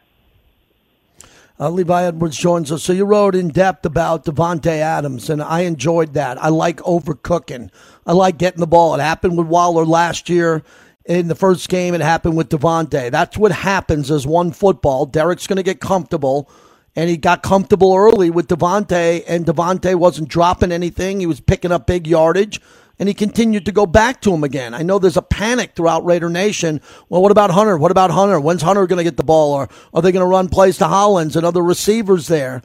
Uh, 1.59 1.69
Levi 1.69 2.03
Edwards 2.03 2.37
joins 2.37 2.71
us. 2.71 2.83
So 2.83 2.93
you 2.93 3.03
wrote 3.03 3.35
in 3.35 3.49
depth 3.49 3.85
about 3.85 4.23
Davante 4.23 4.67
Adams, 4.67 5.29
and 5.29 5.41
I 5.41 5.61
enjoyed 5.61 6.13
that. 6.13 6.41
I 6.41 6.47
like 6.47 6.77
overcooking. 6.77 7.69
I 8.05 8.13
like 8.13 8.37
getting 8.37 8.61
the 8.61 8.67
ball. 8.67 8.95
It 8.95 9.01
happened 9.01 9.37
with 9.37 9.47
Waller 9.47 9.85
last 9.85 10.29
year 10.29 10.63
in 11.05 11.27
the 11.27 11.35
first 11.35 11.67
game. 11.67 11.93
It 11.93 12.01
happened 12.01 12.37
with 12.37 12.49
Davante. 12.49 13.11
That's 13.11 13.37
what 13.37 13.51
happens 13.51 14.09
as 14.09 14.25
one 14.25 14.51
football. 14.51 15.05
Derek's 15.05 15.47
going 15.47 15.57
to 15.57 15.63
get 15.63 15.81
comfortable, 15.81 16.49
and 16.95 17.09
he 17.09 17.17
got 17.17 17.43
comfortable 17.43 17.93
early 17.93 18.29
with 18.29 18.47
Davante, 18.47 19.25
and 19.27 19.45
Davante 19.45 19.95
wasn't 19.95 20.29
dropping 20.29 20.71
anything. 20.71 21.19
He 21.19 21.25
was 21.25 21.41
picking 21.41 21.73
up 21.73 21.87
big 21.87 22.07
yardage 22.07 22.61
and 22.99 23.07
he 23.07 23.13
continued 23.13 23.65
to 23.65 23.71
go 23.71 23.85
back 23.85 24.21
to 24.21 24.33
him 24.33 24.43
again. 24.43 24.73
I 24.73 24.83
know 24.83 24.99
there's 24.99 25.17
a 25.17 25.21
panic 25.21 25.71
throughout 25.75 26.05
Raider 26.05 26.29
Nation. 26.29 26.81
Well, 27.07 27.21
what 27.21 27.31
about 27.31 27.49
Hunter? 27.49 27.77
What 27.77 27.91
about 27.91 28.11
Hunter? 28.11 28.39
When's 28.39 28.61
Hunter 28.61 28.85
going 28.85 28.97
to 28.97 29.03
get 29.03 29.17
the 29.17 29.23
ball? 29.23 29.53
Or 29.53 29.69
are 29.93 30.01
they 30.01 30.11
going 30.11 30.25
to 30.25 30.29
run 30.29 30.49
plays 30.49 30.77
to 30.79 30.87
Hollins 30.87 31.35
and 31.35 31.45
other 31.45 31.63
receivers 31.63 32.27
there? 32.27 32.61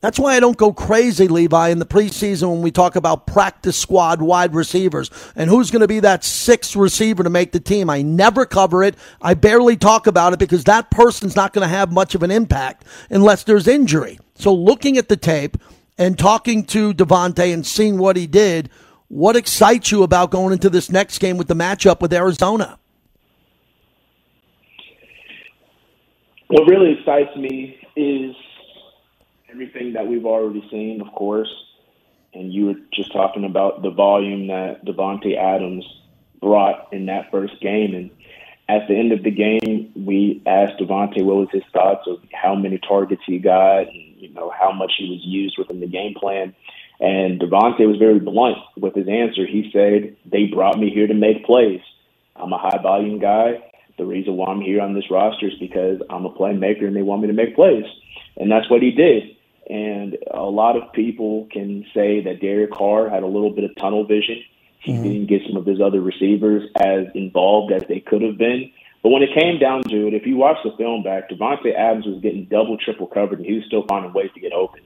That's 0.00 0.18
why 0.18 0.36
I 0.36 0.40
don't 0.40 0.56
go 0.56 0.72
crazy, 0.72 1.26
Levi, 1.26 1.70
in 1.70 1.80
the 1.80 1.86
preseason 1.86 2.50
when 2.50 2.62
we 2.62 2.70
talk 2.70 2.94
about 2.94 3.26
practice 3.26 3.76
squad 3.76 4.22
wide 4.22 4.54
receivers 4.54 5.10
and 5.34 5.50
who's 5.50 5.72
going 5.72 5.80
to 5.80 5.88
be 5.88 5.98
that 6.00 6.22
sixth 6.22 6.76
receiver 6.76 7.24
to 7.24 7.30
make 7.30 7.50
the 7.50 7.58
team. 7.58 7.90
I 7.90 8.02
never 8.02 8.46
cover 8.46 8.84
it. 8.84 8.94
I 9.20 9.34
barely 9.34 9.76
talk 9.76 10.06
about 10.06 10.32
it 10.32 10.38
because 10.38 10.62
that 10.64 10.92
person's 10.92 11.34
not 11.34 11.52
going 11.52 11.68
to 11.68 11.74
have 11.74 11.90
much 11.90 12.14
of 12.14 12.22
an 12.22 12.30
impact 12.30 12.84
unless 13.10 13.42
there's 13.42 13.66
injury. 13.66 14.20
So 14.36 14.54
looking 14.54 14.98
at 14.98 15.08
the 15.08 15.16
tape 15.16 15.56
and 15.96 16.16
talking 16.16 16.64
to 16.66 16.94
Davante 16.94 17.52
and 17.52 17.66
seeing 17.66 17.98
what 17.98 18.16
he 18.16 18.28
did, 18.28 18.70
what 19.08 19.36
excites 19.36 19.90
you 19.90 20.02
about 20.02 20.30
going 20.30 20.52
into 20.52 20.70
this 20.70 20.90
next 20.90 21.18
game 21.18 21.36
with 21.36 21.48
the 21.48 21.54
matchup 21.54 22.00
with 22.00 22.12
Arizona? 22.12 22.78
What 26.48 26.66
really 26.68 26.98
excites 26.98 27.36
me 27.36 27.78
is 27.96 28.34
everything 29.50 29.94
that 29.94 30.06
we've 30.06 30.24
already 30.24 30.66
seen, 30.70 31.00
of 31.00 31.12
course. 31.14 31.52
And 32.34 32.52
you 32.52 32.66
were 32.66 32.74
just 32.92 33.12
talking 33.12 33.44
about 33.44 33.82
the 33.82 33.90
volume 33.90 34.48
that 34.48 34.84
Davante 34.84 35.36
Adams 35.36 35.84
brought 36.40 36.92
in 36.92 37.06
that 37.06 37.30
first 37.30 37.60
game. 37.60 37.94
And 37.94 38.10
at 38.68 38.86
the 38.88 38.94
end 38.94 39.12
of 39.12 39.22
the 39.22 39.30
game, 39.30 39.92
we 39.96 40.42
asked 40.46 40.78
Davante 40.78 41.22
what 41.24 41.36
was 41.36 41.48
his 41.50 41.64
thoughts 41.72 42.06
of 42.06 42.18
how 42.32 42.54
many 42.54 42.78
targets 42.78 43.22
he 43.26 43.38
got 43.38 43.88
and 43.88 44.16
you 44.16 44.32
know 44.34 44.50
how 44.50 44.72
much 44.72 44.92
he 44.98 45.10
was 45.10 45.20
used 45.24 45.56
within 45.58 45.80
the 45.80 45.86
game 45.86 46.14
plan. 46.14 46.54
And 47.00 47.40
Davante 47.40 47.86
was 47.86 47.96
very 47.98 48.18
blunt 48.18 48.58
with 48.76 48.94
his 48.94 49.08
answer. 49.08 49.46
He 49.46 49.70
said, 49.72 50.16
They 50.24 50.46
brought 50.46 50.78
me 50.78 50.90
here 50.90 51.06
to 51.06 51.14
make 51.14 51.44
plays. 51.44 51.80
I'm 52.34 52.52
a 52.52 52.58
high 52.58 52.80
volume 52.82 53.18
guy. 53.18 53.64
The 53.98 54.06
reason 54.06 54.36
why 54.36 54.48
I'm 54.48 54.60
here 54.60 54.80
on 54.80 54.94
this 54.94 55.10
roster 55.10 55.48
is 55.48 55.58
because 55.58 56.00
I'm 56.08 56.24
a 56.24 56.32
playmaker 56.32 56.84
and 56.84 56.94
they 56.94 57.02
want 57.02 57.22
me 57.22 57.28
to 57.28 57.34
make 57.34 57.54
plays. 57.54 57.84
And 58.36 58.50
that's 58.50 58.70
what 58.70 58.82
he 58.82 58.92
did. 58.92 59.36
And 59.68 60.16
a 60.30 60.44
lot 60.44 60.76
of 60.76 60.92
people 60.92 61.46
can 61.52 61.84
say 61.92 62.22
that 62.22 62.40
Derek 62.40 62.70
Carr 62.70 63.08
had 63.10 63.22
a 63.22 63.26
little 63.26 63.50
bit 63.50 63.64
of 63.64 63.76
tunnel 63.76 64.06
vision 64.06 64.42
He 64.80 64.92
mm-hmm. 64.92 65.02
didn't 65.02 65.26
get 65.26 65.42
some 65.46 65.56
of 65.56 65.66
his 65.66 65.80
other 65.80 66.00
receivers 66.00 66.68
as 66.76 67.06
involved 67.14 67.72
as 67.72 67.82
they 67.88 68.00
could 68.00 68.22
have 68.22 68.38
been. 68.38 68.72
But 69.02 69.10
when 69.10 69.22
it 69.22 69.30
came 69.38 69.58
down 69.58 69.82
to 69.84 70.08
it, 70.08 70.14
if 70.14 70.26
you 70.26 70.36
watch 70.36 70.58
the 70.64 70.72
film 70.76 71.02
back, 71.02 71.30
Davante 71.30 71.74
Adams 71.74 72.06
was 72.06 72.20
getting 72.20 72.46
double, 72.46 72.78
triple 72.78 73.06
covered, 73.06 73.38
and 73.38 73.46
he 73.46 73.54
was 73.54 73.64
still 73.66 73.84
finding 73.88 74.12
ways 74.12 74.30
to 74.34 74.40
get 74.40 74.52
open. 74.52 74.80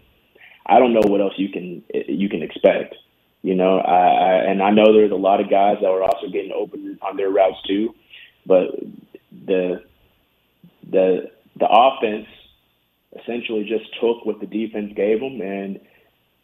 I 0.66 0.78
don't 0.78 0.94
know 0.94 1.02
what 1.04 1.20
else 1.20 1.34
you 1.36 1.48
can 1.48 1.82
you 1.92 2.28
can 2.28 2.42
expect. 2.42 2.94
You 3.42 3.54
know, 3.54 3.78
I, 3.78 4.08
I 4.08 4.34
and 4.50 4.62
I 4.62 4.70
know 4.70 4.92
there's 4.92 5.10
a 5.10 5.16
lot 5.16 5.40
of 5.40 5.50
guys 5.50 5.78
that 5.82 5.90
were 5.90 6.02
also 6.02 6.28
getting 6.28 6.52
open 6.52 6.98
on 7.02 7.16
their 7.16 7.30
routes 7.30 7.60
too, 7.66 7.94
but 8.46 8.68
the 9.46 9.82
the 10.88 11.30
the 11.58 11.68
offense 11.68 12.26
essentially 13.20 13.64
just 13.64 13.84
took 14.00 14.24
what 14.24 14.40
the 14.40 14.46
defense 14.46 14.92
gave 14.94 15.20
them, 15.20 15.40
and 15.40 15.80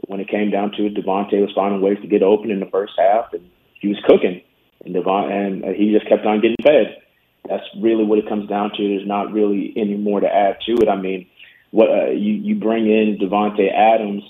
when 0.07 0.21
it 0.21 0.29
came 0.29 0.51
down 0.51 0.73
to 0.73 0.87
it, 0.87 0.95
Davante 0.95 1.41
was 1.41 1.53
finding 1.55 1.81
ways 1.81 1.99
to 2.03 2.09
get 2.09 2.23
open 2.23 2.51
in 2.51 2.61
the 2.61 2.67
first 2.67 2.93
half, 2.99 3.33
and 3.33 3.49
he 3.81 3.89
was 3.89 3.99
cooking, 4.07 4.43
and 4.85 4.95
Devon 4.95 5.31
and 5.31 5.77
he 5.77 5.93
just 5.93 6.09
kept 6.09 6.27
on 6.27 6.41
getting 6.41 6.57
fed. 6.63 7.03
That's 7.49 7.65
really 7.81 8.05
what 8.05 8.19
it 8.19 8.29
comes 8.29 8.49
down 8.49 8.71
to. 8.77 8.89
There's 8.89 9.07
not 9.07 9.33
really 9.33 9.73
any 9.77 9.97
more 9.97 10.21
to 10.21 10.27
add 10.27 10.59
to 10.67 10.73
it. 10.73 10.89
I 10.89 10.97
mean, 10.97 11.27
what 11.71 11.91
uh, 11.91 12.11
you 12.11 12.35
you 12.35 12.55
bring 12.55 12.87
in 12.87 13.19
Davante 13.21 13.73
Adams 13.73 14.23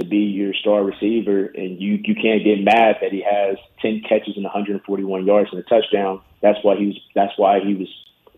to 0.00 0.06
be 0.06 0.18
your 0.18 0.54
star 0.54 0.82
receiver, 0.82 1.46
and 1.46 1.80
you 1.80 2.00
you 2.04 2.14
can't 2.14 2.44
get 2.44 2.62
mad 2.62 2.96
that 3.00 3.12
he 3.12 3.22
has 3.22 3.56
10 3.82 4.02
catches 4.08 4.36
and 4.36 4.44
141 4.44 5.26
yards 5.26 5.50
and 5.52 5.60
a 5.60 5.64
touchdown. 5.64 6.20
That's 6.40 6.58
why 6.62 6.76
he 6.76 6.86
was 6.86 7.00
that's 7.14 7.32
why 7.36 7.60
he 7.60 7.74
was 7.74 7.88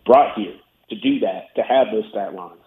brought 0.05 0.37
here 0.37 0.55
to 0.89 0.95
do 0.95 1.19
that, 1.19 1.55
to 1.55 1.61
have 1.61 1.87
those 1.91 2.05
stat 2.09 2.33
lines. 2.33 2.59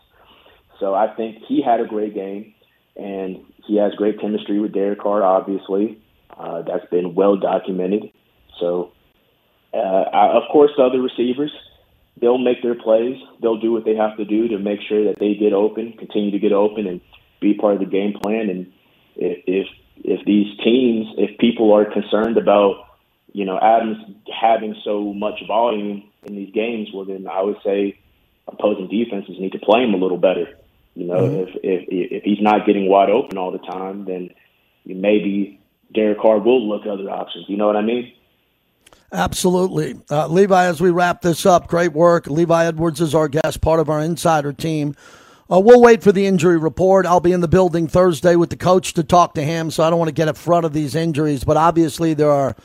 So 0.80 0.94
I 0.94 1.14
think 1.14 1.38
he 1.46 1.62
had 1.62 1.80
a 1.80 1.86
great 1.86 2.14
game, 2.14 2.54
and 2.96 3.44
he 3.66 3.76
has 3.76 3.94
great 3.94 4.20
chemistry 4.20 4.58
with 4.60 4.72
Derek 4.72 5.00
Carr. 5.00 5.22
Obviously, 5.22 5.98
uh, 6.36 6.62
that's 6.62 6.86
been 6.90 7.14
well 7.14 7.36
documented. 7.36 8.10
So, 8.58 8.92
uh, 9.72 9.76
I, 9.76 10.36
of 10.36 10.44
course, 10.50 10.70
the 10.76 10.84
other 10.84 11.00
receivers 11.00 11.52
they'll 12.24 12.38
make 12.38 12.62
their 12.62 12.74
plays. 12.74 13.20
They'll 13.42 13.60
do 13.60 13.70
what 13.70 13.84
they 13.84 13.94
have 13.96 14.16
to 14.16 14.24
do 14.24 14.48
to 14.48 14.58
make 14.58 14.80
sure 14.88 15.04
that 15.04 15.18
they 15.20 15.34
get 15.34 15.52
open, 15.52 15.92
continue 15.92 16.30
to 16.30 16.38
get 16.38 16.52
open, 16.52 16.86
and 16.86 17.02
be 17.40 17.52
part 17.52 17.74
of 17.74 17.80
the 17.80 17.86
game 17.86 18.14
plan. 18.14 18.48
And 18.48 18.72
if 19.14 19.44
if, 19.46 19.66
if 19.98 20.24
these 20.24 20.56
teams, 20.64 21.06
if 21.18 21.36
people 21.38 21.74
are 21.74 21.84
concerned 21.84 22.38
about 22.38 22.86
you 23.32 23.44
know 23.44 23.58
Adams 23.60 23.98
having 24.40 24.74
so 24.84 25.12
much 25.12 25.42
volume 25.46 26.04
in 26.22 26.34
these 26.34 26.52
games, 26.54 26.88
well 26.94 27.04
then 27.04 27.28
I 27.30 27.42
would 27.42 27.58
say 27.62 27.98
opposing 28.48 28.88
defenses 28.88 29.36
need 29.38 29.52
to 29.52 29.58
play 29.58 29.82
him 29.84 29.92
a 29.92 29.98
little 29.98 30.16
better. 30.16 30.46
You 30.94 31.06
know, 31.06 31.20
mm-hmm. 31.20 31.40
if 31.40 31.48
if 31.62 31.88
if 31.90 32.22
he's 32.22 32.40
not 32.40 32.64
getting 32.64 32.88
wide 32.88 33.10
open 33.10 33.36
all 33.36 33.52
the 33.52 33.58
time, 33.58 34.06
then 34.06 34.30
maybe 34.86 35.60
Derek 35.92 36.20
Carr 36.20 36.38
will 36.38 36.66
look 36.66 36.82
at 36.82 36.88
other 36.88 37.10
options. 37.10 37.44
You 37.48 37.58
know 37.58 37.66
what 37.66 37.76
I 37.76 37.82
mean? 37.82 38.14
Absolutely. 39.12 39.94
Uh, 40.10 40.26
Levi, 40.26 40.64
as 40.64 40.80
we 40.80 40.90
wrap 40.90 41.22
this 41.22 41.46
up, 41.46 41.68
great 41.68 41.92
work. 41.92 42.26
Levi 42.26 42.66
Edwards 42.66 43.00
is 43.00 43.14
our 43.14 43.28
guest, 43.28 43.60
part 43.60 43.78
of 43.78 43.88
our 43.88 44.00
insider 44.00 44.52
team. 44.52 44.96
Uh, 45.50 45.60
we'll 45.60 45.80
wait 45.80 46.02
for 46.02 46.10
the 46.10 46.26
injury 46.26 46.56
report. 46.56 47.06
I'll 47.06 47.20
be 47.20 47.32
in 47.32 47.40
the 47.40 47.48
building 47.48 47.86
Thursday 47.86 48.34
with 48.34 48.50
the 48.50 48.56
coach 48.56 48.94
to 48.94 49.04
talk 49.04 49.34
to 49.34 49.42
him, 49.42 49.70
so 49.70 49.84
I 49.84 49.90
don't 49.90 49.98
want 49.98 50.08
to 50.08 50.14
get 50.14 50.26
in 50.26 50.34
front 50.34 50.66
of 50.66 50.72
these 50.72 50.94
injuries. 50.94 51.44
But 51.44 51.56
obviously, 51.56 52.14
there 52.14 52.30
are 52.30 52.56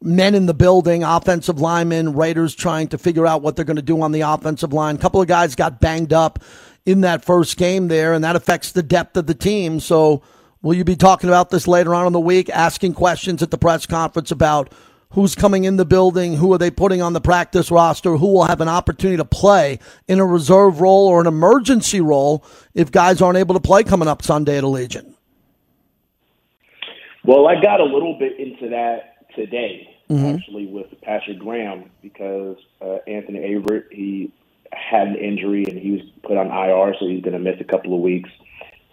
men 0.00 0.34
in 0.34 0.46
the 0.46 0.54
building, 0.54 1.04
offensive 1.04 1.60
linemen, 1.60 2.14
Raiders 2.14 2.54
trying 2.54 2.88
to 2.88 2.98
figure 2.98 3.26
out 3.26 3.42
what 3.42 3.54
they're 3.54 3.64
going 3.64 3.76
to 3.76 3.82
do 3.82 4.00
on 4.02 4.12
the 4.12 4.22
offensive 4.22 4.72
line. 4.72 4.96
A 4.96 4.98
couple 4.98 5.20
of 5.20 5.28
guys 5.28 5.54
got 5.54 5.80
banged 5.80 6.12
up 6.12 6.40
in 6.84 7.02
that 7.02 7.24
first 7.24 7.56
game 7.56 7.88
there, 7.88 8.12
and 8.12 8.24
that 8.24 8.34
affects 8.34 8.72
the 8.72 8.82
depth 8.82 9.16
of 9.16 9.26
the 9.26 9.34
team. 9.34 9.78
So, 9.78 10.22
will 10.62 10.74
you 10.74 10.84
be 10.84 10.96
talking 10.96 11.28
about 11.28 11.50
this 11.50 11.68
later 11.68 11.94
on 11.94 12.06
in 12.06 12.12
the 12.12 12.20
week, 12.20 12.50
asking 12.50 12.94
questions 12.94 13.42
at 13.42 13.50
the 13.50 13.58
press 13.58 13.86
conference 13.86 14.30
about 14.30 14.72
who's 15.12 15.34
coming 15.34 15.64
in 15.64 15.76
the 15.76 15.84
building, 15.84 16.34
who 16.34 16.52
are 16.52 16.58
they 16.58 16.70
putting 16.70 17.02
on 17.02 17.12
the 17.12 17.20
practice 17.20 17.70
roster, 17.70 18.16
who 18.16 18.28
will 18.28 18.44
have 18.44 18.60
an 18.60 18.68
opportunity 18.68 19.16
to 19.16 19.24
play 19.24 19.78
in 20.08 20.18
a 20.18 20.26
reserve 20.26 20.80
role 20.80 21.06
or 21.06 21.20
an 21.20 21.26
emergency 21.26 22.00
role 22.00 22.44
if 22.74 22.90
guys 22.90 23.20
aren't 23.20 23.38
able 23.38 23.54
to 23.54 23.60
play 23.60 23.82
coming 23.82 24.08
up 24.08 24.22
Sunday 24.22 24.58
at 24.58 24.64
Allegiant? 24.64 25.14
Well, 27.24 27.46
I 27.46 27.60
got 27.60 27.80
a 27.80 27.84
little 27.84 28.18
bit 28.18 28.38
into 28.38 28.70
that 28.70 29.30
today, 29.36 29.88
mm-hmm. 30.10 30.36
actually, 30.36 30.66
with 30.66 30.86
Patrick 31.02 31.38
Graham 31.38 31.90
because 32.00 32.56
uh, 32.80 32.96
Anthony 33.06 33.38
Averett, 33.38 33.84
he 33.92 34.32
had 34.72 35.08
an 35.08 35.16
injury 35.16 35.64
and 35.68 35.78
he 35.78 35.92
was 35.92 36.00
put 36.22 36.36
on 36.36 36.46
IR, 36.46 36.94
so 36.98 37.06
he's 37.06 37.22
going 37.22 37.34
to 37.34 37.38
miss 37.38 37.60
a 37.60 37.64
couple 37.64 37.94
of 37.94 38.00
weeks. 38.00 38.30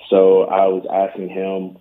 So 0.09 0.43
I 0.43 0.67
was 0.67 0.85
asking 0.91 1.29
him, 1.29 1.77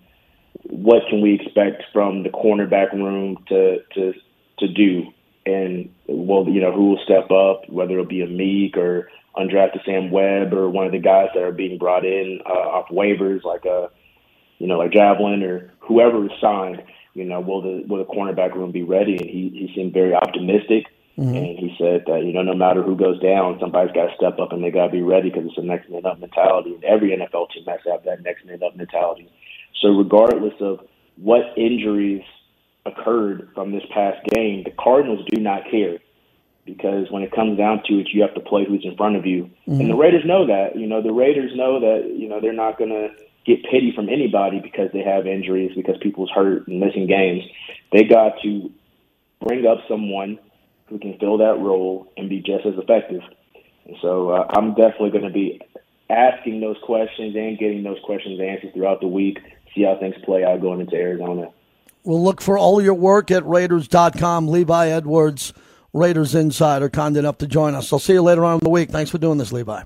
what 0.63 1.03
can 1.09 1.21
we 1.21 1.35
expect 1.35 1.83
from 1.93 2.23
the 2.23 2.29
cornerback 2.29 2.93
room 2.93 3.37
to 3.49 3.79
to 3.95 4.13
to 4.59 4.67
do. 4.67 5.07
And 5.45 5.89
well, 6.07 6.45
you 6.47 6.61
know, 6.61 6.71
who 6.71 6.89
will 6.89 7.03
step 7.03 7.31
up, 7.31 7.69
whether 7.69 7.93
it'll 7.93 8.05
be 8.05 8.25
Amik 8.25 8.77
or 8.77 9.09
undrafted 9.35 9.85
Sam 9.85 10.11
Webb 10.11 10.53
or 10.53 10.69
one 10.69 10.85
of 10.85 10.91
the 10.91 10.99
guys 10.99 11.29
that 11.33 11.43
are 11.43 11.51
being 11.51 11.77
brought 11.77 12.05
in 12.05 12.41
uh, 12.45 12.49
off 12.49 12.89
waivers, 12.89 13.43
like 13.43 13.65
a, 13.65 13.71
uh, 13.71 13.87
you 14.57 14.67
know, 14.67 14.77
like 14.77 14.91
Javelin 14.91 15.43
or 15.43 15.71
whoever 15.79 16.25
is 16.25 16.31
signed. 16.41 16.83
You 17.13 17.25
know, 17.25 17.39
will 17.39 17.61
the 17.61 17.83
will 17.87 17.97
the 17.97 18.05
cornerback 18.05 18.53
room 18.53 18.71
be 18.71 18.83
ready? 18.83 19.17
And 19.17 19.29
he 19.29 19.49
he 19.49 19.71
seemed 19.75 19.93
very 19.93 20.13
optimistic. 20.13 20.85
Mm-hmm. 21.17 21.35
And 21.35 21.59
he 21.59 21.75
said 21.77 22.03
that 22.07 22.23
you 22.23 22.31
know 22.31 22.43
no 22.43 22.53
matter 22.53 22.83
who 22.83 22.95
goes 22.95 23.19
down, 23.19 23.57
somebody's 23.59 23.93
got 23.93 24.07
to 24.07 24.15
step 24.15 24.39
up 24.39 24.51
and 24.51 24.63
they 24.63 24.71
got 24.71 24.87
to 24.87 24.91
be 24.91 25.01
ready 25.01 25.29
because 25.29 25.45
it's 25.47 25.57
a 25.57 25.61
next 25.61 25.89
man 25.89 26.05
up 26.05 26.19
mentality. 26.19 26.75
And 26.75 26.83
every 26.83 27.09
NFL 27.09 27.51
team 27.51 27.65
has 27.67 27.81
to 27.83 27.91
have 27.91 28.03
that 28.03 28.21
next 28.23 28.45
man 28.45 28.61
up 28.63 28.75
mentality. 28.75 29.29
So 29.81 29.89
regardless 29.89 30.53
of 30.61 30.79
what 31.17 31.41
injuries 31.57 32.23
occurred 32.89 33.49
from 33.55 33.71
this 33.71 33.83
past 33.93 34.25
game, 34.33 34.63
the 34.63 34.71
Cardinals 34.71 35.25
do 35.29 35.39
not 35.39 35.69
care 35.69 35.99
because 36.65 37.09
when 37.09 37.23
it 37.23 37.31
comes 37.31 37.57
down 37.57 37.81
to 37.85 37.99
it, 37.99 38.09
you 38.13 38.21
have 38.21 38.33
to 38.35 38.39
play 38.39 38.65
who's 38.65 38.85
in 38.85 38.95
front 38.95 39.15
of 39.15 39.25
you. 39.25 39.43
Mm-hmm. 39.43 39.71
And 39.71 39.79
the 39.79 39.85
mm-hmm. 39.85 40.01
Raiders 40.01 40.23
know 40.25 40.45
that. 40.47 40.77
You 40.77 40.87
know, 40.87 41.01
the 41.01 41.11
Raiders 41.11 41.51
know 41.55 41.79
that, 41.79 42.15
you 42.15 42.29
know, 42.29 42.39
they're 42.39 42.53
not 42.53 42.77
going 42.77 42.91
to 42.91 43.09
get 43.45 43.63
pity 43.63 43.91
from 43.95 44.09
anybody 44.09 44.59
because 44.59 44.89
they 44.93 45.01
have 45.01 45.25
injuries, 45.25 45.71
because 45.75 45.95
people's 46.01 46.29
hurt 46.29 46.67
and 46.67 46.79
missing 46.79 47.07
games. 47.07 47.43
They 47.91 48.03
got 48.03 48.33
to 48.43 48.71
bring 49.41 49.65
up 49.65 49.79
someone 49.87 50.37
who 50.87 50.99
can 50.99 51.17
fill 51.19 51.37
that 51.37 51.57
role 51.59 52.11
and 52.17 52.29
be 52.29 52.39
just 52.39 52.65
as 52.65 52.73
effective. 52.77 53.21
And 53.85 53.95
so 54.01 54.29
uh, 54.31 54.47
I'm 54.49 54.75
definitely 54.75 55.11
going 55.11 55.23
to 55.23 55.31
be 55.31 55.61
asking 56.09 56.61
those 56.61 56.77
questions 56.83 57.35
and 57.35 57.57
getting 57.57 57.83
those 57.83 57.99
questions 58.03 58.39
answered 58.39 58.73
throughout 58.73 59.01
the 59.01 59.07
week, 59.07 59.39
see 59.73 59.83
how 59.83 59.97
things 59.99 60.15
play 60.23 60.43
out 60.43 60.61
going 60.61 60.81
into 60.81 60.95
Arizona. 60.95 61.49
We'll 62.03 62.23
look 62.23 62.41
for 62.41 62.57
all 62.57 62.81
your 62.81 62.93
work 62.93 63.29
at 63.31 63.45
Raiders.com. 63.45 64.47
Levi 64.47 64.87
Edwards, 64.87 65.53
Raiders 65.93 66.33
Insider, 66.35 66.89
kind 66.89 67.17
enough 67.17 67.37
to 67.39 67.47
join 67.47 67.75
us. 67.75 67.91
I'll 67.91 67.99
see 67.99 68.13
you 68.13 68.21
later 68.21 68.45
on 68.45 68.55
in 68.55 68.59
the 68.63 68.69
week. 68.69 68.89
Thanks 68.89 69.11
for 69.11 69.17
doing 69.17 69.37
this, 69.37 69.51
Levi. 69.51 69.83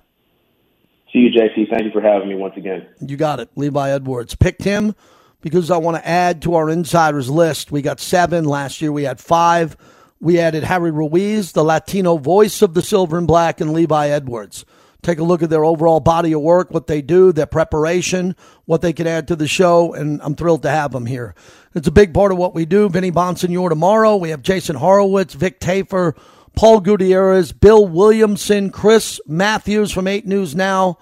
See 1.11 1.19
you, 1.19 1.29
JC. 1.29 1.69
Thank 1.69 1.83
you 1.85 1.91
for 1.91 2.01
having 2.01 2.29
me 2.29 2.35
once 2.35 2.55
again. 2.57 2.87
You 2.99 3.17
got 3.17 3.39
it. 3.39 3.49
Levi 3.55 3.91
Edwards. 3.91 4.35
Picked 4.35 4.63
him 4.63 4.95
because 5.41 5.69
I 5.71 5.77
want 5.77 5.97
to 5.97 6.07
add 6.07 6.41
to 6.43 6.55
our 6.55 6.69
insiders 6.69 7.29
list. 7.29 7.71
We 7.71 7.81
got 7.81 7.99
seven. 7.99 8.45
Last 8.45 8.81
year 8.81 8.91
we 8.91 9.03
had 9.03 9.19
five. 9.19 9.75
We 10.19 10.39
added 10.39 10.63
Harry 10.63 10.91
Ruiz, 10.91 11.51
the 11.51 11.63
Latino 11.63 12.17
voice 12.17 12.61
of 12.61 12.73
the 12.73 12.81
Silver 12.81 13.17
and 13.17 13.27
Black, 13.27 13.59
and 13.59 13.73
Levi 13.73 14.07
Edwards 14.07 14.65
take 15.03 15.19
a 15.19 15.23
look 15.23 15.43
at 15.43 15.49
their 15.49 15.65
overall 15.65 15.99
body 15.99 16.33
of 16.33 16.41
work, 16.41 16.71
what 16.71 16.87
they 16.87 17.01
do, 17.01 17.31
their 17.31 17.45
preparation, 17.45 18.35
what 18.65 18.81
they 18.81 18.93
can 18.93 19.05
add 19.05 19.27
to 19.27 19.35
the 19.35 19.47
show, 19.47 19.93
and 19.93 20.21
I'm 20.21 20.35
thrilled 20.35 20.63
to 20.63 20.69
have 20.69 20.91
them 20.91 21.05
here. 21.05 21.35
It's 21.75 21.87
a 21.87 21.91
big 21.91 22.13
part 22.13 22.31
of 22.31 22.37
what 22.37 22.55
we 22.55 22.65
do. 22.65 22.89
Vinny 22.89 23.11
Bonsignore 23.11 23.69
tomorrow. 23.69 24.15
We 24.15 24.29
have 24.29 24.41
Jason 24.41 24.75
Horowitz, 24.75 25.33
Vic 25.33 25.59
Tafur, 25.59 26.15
Paul 26.55 26.79
Gutierrez, 26.81 27.51
Bill 27.51 27.87
Williamson, 27.87 28.69
Chris 28.69 29.19
Matthews 29.27 29.91
from 29.91 30.07
8 30.07 30.25
News 30.25 30.55
Now, 30.55 30.97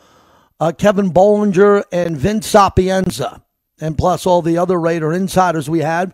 uh, 0.60 0.72
Kevin 0.72 1.12
Bollinger, 1.12 1.84
and 1.92 2.18
Vince 2.18 2.48
Sapienza, 2.48 3.44
and 3.80 3.98
plus 3.98 4.26
all 4.26 4.42
the 4.42 4.58
other 4.58 4.80
Raider 4.80 5.12
insiders 5.12 5.70
we 5.70 5.80
had. 5.80 6.14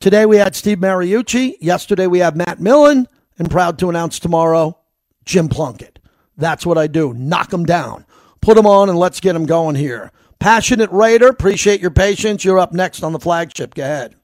Today 0.00 0.24
we 0.26 0.36
had 0.36 0.54
Steve 0.56 0.78
Mariucci. 0.78 1.56
Yesterday 1.60 2.06
we 2.06 2.20
have 2.20 2.36
Matt 2.36 2.60
Millen, 2.60 3.08
and 3.38 3.50
proud 3.50 3.78
to 3.80 3.88
announce 3.90 4.18
tomorrow, 4.18 4.78
Jim 5.24 5.48
Plunkett. 5.48 5.97
That's 6.38 6.64
what 6.64 6.78
I 6.78 6.86
do. 6.86 7.12
Knock 7.12 7.50
them 7.50 7.66
down. 7.66 8.06
Put 8.40 8.56
them 8.56 8.66
on 8.66 8.88
and 8.88 8.98
let's 8.98 9.20
get 9.20 9.34
them 9.34 9.44
going 9.44 9.74
here. 9.74 10.12
Passionate 10.38 10.90
Raider, 10.92 11.28
appreciate 11.28 11.80
your 11.80 11.90
patience. 11.90 12.44
You're 12.44 12.60
up 12.60 12.72
next 12.72 13.02
on 13.02 13.12
the 13.12 13.18
flagship. 13.18 13.74
Go 13.74 13.82
ahead. 13.82 14.14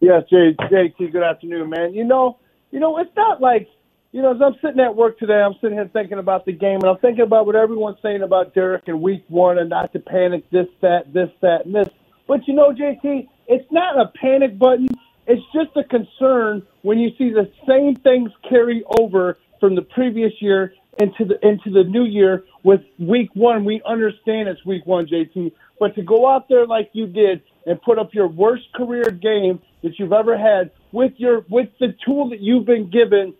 Yes, 0.00 0.24
Jay, 0.28 0.54
JT, 0.58 1.12
good 1.12 1.22
afternoon, 1.22 1.70
man. 1.70 1.94
You 1.94 2.04
know, 2.04 2.38
you 2.72 2.80
know, 2.80 2.98
it's 2.98 3.14
not 3.16 3.40
like, 3.40 3.68
you 4.10 4.20
know, 4.20 4.34
as 4.34 4.42
I'm 4.44 4.54
sitting 4.60 4.80
at 4.80 4.94
work 4.94 5.18
today, 5.18 5.40
I'm 5.40 5.54
sitting 5.60 5.78
here 5.78 5.88
thinking 5.92 6.18
about 6.18 6.44
the 6.44 6.52
game, 6.52 6.80
and 6.82 6.86
I'm 6.86 6.98
thinking 6.98 7.22
about 7.22 7.46
what 7.46 7.54
everyone's 7.54 7.98
saying 8.02 8.22
about 8.22 8.52
Derek 8.52 8.82
in 8.88 9.00
week 9.00 9.24
one 9.28 9.58
and 9.58 9.70
not 9.70 9.92
to 9.92 10.00
panic, 10.00 10.50
this, 10.50 10.66
that, 10.82 11.12
this, 11.12 11.30
that, 11.40 11.66
and 11.66 11.74
this. 11.74 11.88
But 12.26 12.46
you 12.48 12.54
know, 12.54 12.72
JT, 12.72 13.28
it's 13.46 13.70
not 13.70 13.98
a 13.98 14.10
panic 14.20 14.58
button. 14.58 14.88
It's 15.26 15.42
just 15.54 15.76
a 15.76 15.84
concern 15.84 16.66
when 16.82 16.98
you 16.98 17.10
see 17.16 17.30
the 17.30 17.50
same 17.66 17.94
things 17.94 18.30
carry 18.48 18.82
over 18.98 19.38
from 19.60 19.74
the 19.74 19.82
previous 19.82 20.32
year 20.40 20.74
into 20.98 21.24
the 21.24 21.46
into 21.46 21.70
the 21.70 21.84
new 21.84 22.04
year 22.04 22.44
with 22.62 22.80
week 22.98 23.30
one. 23.34 23.64
We 23.64 23.82
understand 23.86 24.48
it's 24.48 24.64
week 24.64 24.86
one, 24.86 25.06
JT, 25.06 25.52
but 25.78 25.94
to 25.94 26.02
go 26.02 26.28
out 26.28 26.48
there 26.48 26.66
like 26.66 26.90
you 26.92 27.06
did 27.06 27.42
and 27.66 27.80
put 27.82 27.98
up 27.98 28.14
your 28.14 28.28
worst 28.28 28.64
career 28.74 29.04
game 29.04 29.60
that 29.82 29.98
you've 29.98 30.12
ever 30.12 30.36
had 30.36 30.70
with 30.92 31.12
your 31.16 31.44
with 31.48 31.68
the 31.80 31.94
tool 32.04 32.30
that 32.30 32.40
you've 32.40 32.66
been 32.66 32.90
given 32.90 33.34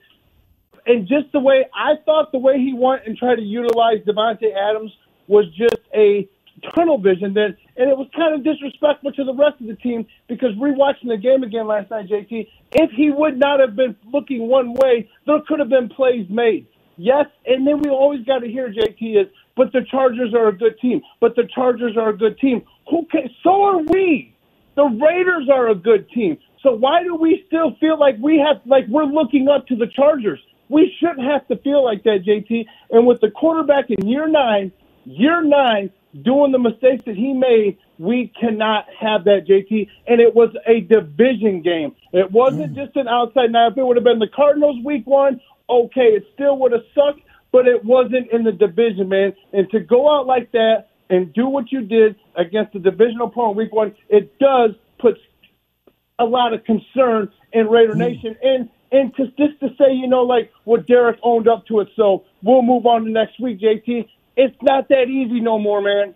and 0.87 1.09
just 1.09 1.33
the 1.33 1.41
way 1.41 1.67
I 1.75 1.95
thought 2.05 2.33
the 2.33 2.39
way 2.39 2.59
he 2.59 2.75
went 2.75 3.07
and 3.07 3.17
tried 3.17 3.37
to 3.37 3.43
utilize 3.43 3.99
Davante 4.07 4.55
Adams 4.55 4.93
was 5.27 5.47
just 5.57 5.81
a 5.95 6.29
tunnel 6.75 6.99
vision 6.99 7.35
then 7.35 7.57
and 7.77 7.91
it 7.91 7.97
was 7.97 8.09
kind 8.15 8.35
of 8.35 8.45
disrespectful 8.45 9.13
to 9.13 9.25
the 9.25 9.35
rest 9.35 9.61
of 9.61 9.67
the 9.67 9.75
team 9.77 10.07
because 10.29 10.55
rewatching 10.57 11.09
the 11.09 11.17
game 11.17 11.43
again 11.43 11.67
last 11.67 11.91
night, 11.91 12.09
JT, 12.09 12.49
if 12.73 12.91
he 12.93 13.11
would 13.11 13.39
not 13.39 13.59
have 13.59 13.75
been 13.75 13.97
looking 14.13 14.49
one 14.49 14.75
way, 14.75 15.11
there 15.27 15.41
could 15.47 15.59
have 15.59 15.69
been 15.69 15.89
plays 15.89 16.27
made. 16.31 16.67
Yes, 16.97 17.27
and 17.47 17.67
then 17.67 17.81
we 17.81 17.91
always 17.91 18.25
got 18.25 18.41
to 18.41 18.49
hear 18.49 18.73
JT 18.73 19.21
is, 19.21 19.27
but 19.57 19.73
the 19.73 19.81
Chargers 19.91 20.35
are 20.35 20.49
a 20.49 20.57
good 20.57 20.79
team. 20.81 21.03
But 21.21 21.37
the 21.37 21.49
Chargers 21.55 21.97
are 21.97 22.11
a 22.11 22.17
good 22.17 22.39
team. 22.39 22.63
Who 22.91 23.07
can, 23.11 23.31
so 23.43 23.63
are 23.63 23.79
we. 23.79 24.35
The 24.77 24.85
Raiders 24.85 25.49
are 25.53 25.69
a 25.69 25.75
good 25.75 26.09
team. 26.11 26.39
So 26.63 26.73
why 26.73 27.03
do 27.03 27.15
we 27.15 27.45
still 27.47 27.77
feel 27.79 27.99
like 27.99 28.17
we 28.21 28.39
have 28.39 28.63
like 28.67 28.87
we're 28.89 29.05
looking 29.05 29.49
up 29.49 29.67
to 29.69 29.77
the 29.77 29.87
Chargers? 29.87 30.41
We 30.69 30.93
shouldn't 30.99 31.31
have 31.31 31.47
to 31.49 31.57
feel 31.59 31.85
like 31.85 32.05
that, 32.05 32.25
JT. 32.27 32.65
And 32.91 33.07
with 33.07 33.21
the 33.21 33.31
quarterback 33.31 33.91
in 33.91 34.09
year 34.09 34.27
nine, 34.27 34.73
year 35.05 35.43
nine, 35.43 35.91
doing 36.23 36.53
the 36.53 36.59
mistakes 36.59 37.05
that 37.05 37.17
he 37.17 37.33
made, 37.33 37.79
we 37.99 38.33
cannot 38.41 38.87
have 38.99 39.25
that, 39.25 39.47
JT. 39.47 39.89
And 40.07 40.21
it 40.21 40.35
was 40.35 40.51
a 40.67 40.81
division 40.81 41.63
game. 41.63 41.95
It 42.13 42.31
wasn't 42.33 42.73
mm. 42.73 42.77
just 42.77 42.97
an 42.97 43.09
outside. 43.09 43.53
Now, 43.53 43.69
if 43.69 43.77
it 43.77 43.85
would 43.85 43.97
have 43.97 44.05
been 44.05 44.19
the 44.19 44.29
Cardinals 44.35 44.83
week 44.85 45.07
one, 45.07 45.41
okay, 45.69 46.15
it 46.17 46.25
still 46.35 46.59
would 46.59 46.73
have 46.73 46.83
sucked, 46.95 47.21
but 47.53 47.67
it 47.67 47.85
wasn't 47.85 48.31
in 48.33 48.45
the 48.45 48.53
division, 48.53 49.09
man. 49.09 49.35
And 49.53 49.71
to 49.71 49.81
go 49.81 50.11
out 50.11 50.27
like 50.27 50.53
that 50.53 50.89
and 51.11 51.33
do 51.33 51.49
what 51.49 51.71
you 51.71 51.83
did 51.83 52.17
against 52.37 52.73
the 52.73 52.79
divisional 52.79 53.29
opponent 53.29 53.57
week 53.57 53.73
one, 53.73 53.95
it 54.09 54.39
does 54.39 54.71
put 54.99 55.17
a 56.19 56.25
lot 56.25 56.53
of 56.53 56.65
concern 56.65 57.31
in 57.53 57.69
Raider 57.69 57.93
hmm. 57.93 58.01
Nation. 58.01 58.37
And 58.43 58.69
and 58.93 59.15
to 59.17 59.27
just 59.37 59.59
to 59.61 59.69
say, 59.77 59.93
you 59.93 60.07
know, 60.07 60.23
like 60.23 60.53
what 60.65 60.87
Derek 60.87 61.19
owned 61.23 61.49
up 61.49 61.67
to 61.67 61.81
it. 61.81 61.89
So 61.97 62.25
we'll 62.43 62.63
move 62.63 62.87
on 62.87 63.05
to 63.05 63.11
next 63.11 63.41
week, 63.41 63.61
JT. 63.61 64.09
It's 64.37 64.57
not 64.63 64.89
that 64.89 65.09
easy 65.09 65.41
no 65.41 65.59
more, 65.59 65.81
man. 65.81 66.15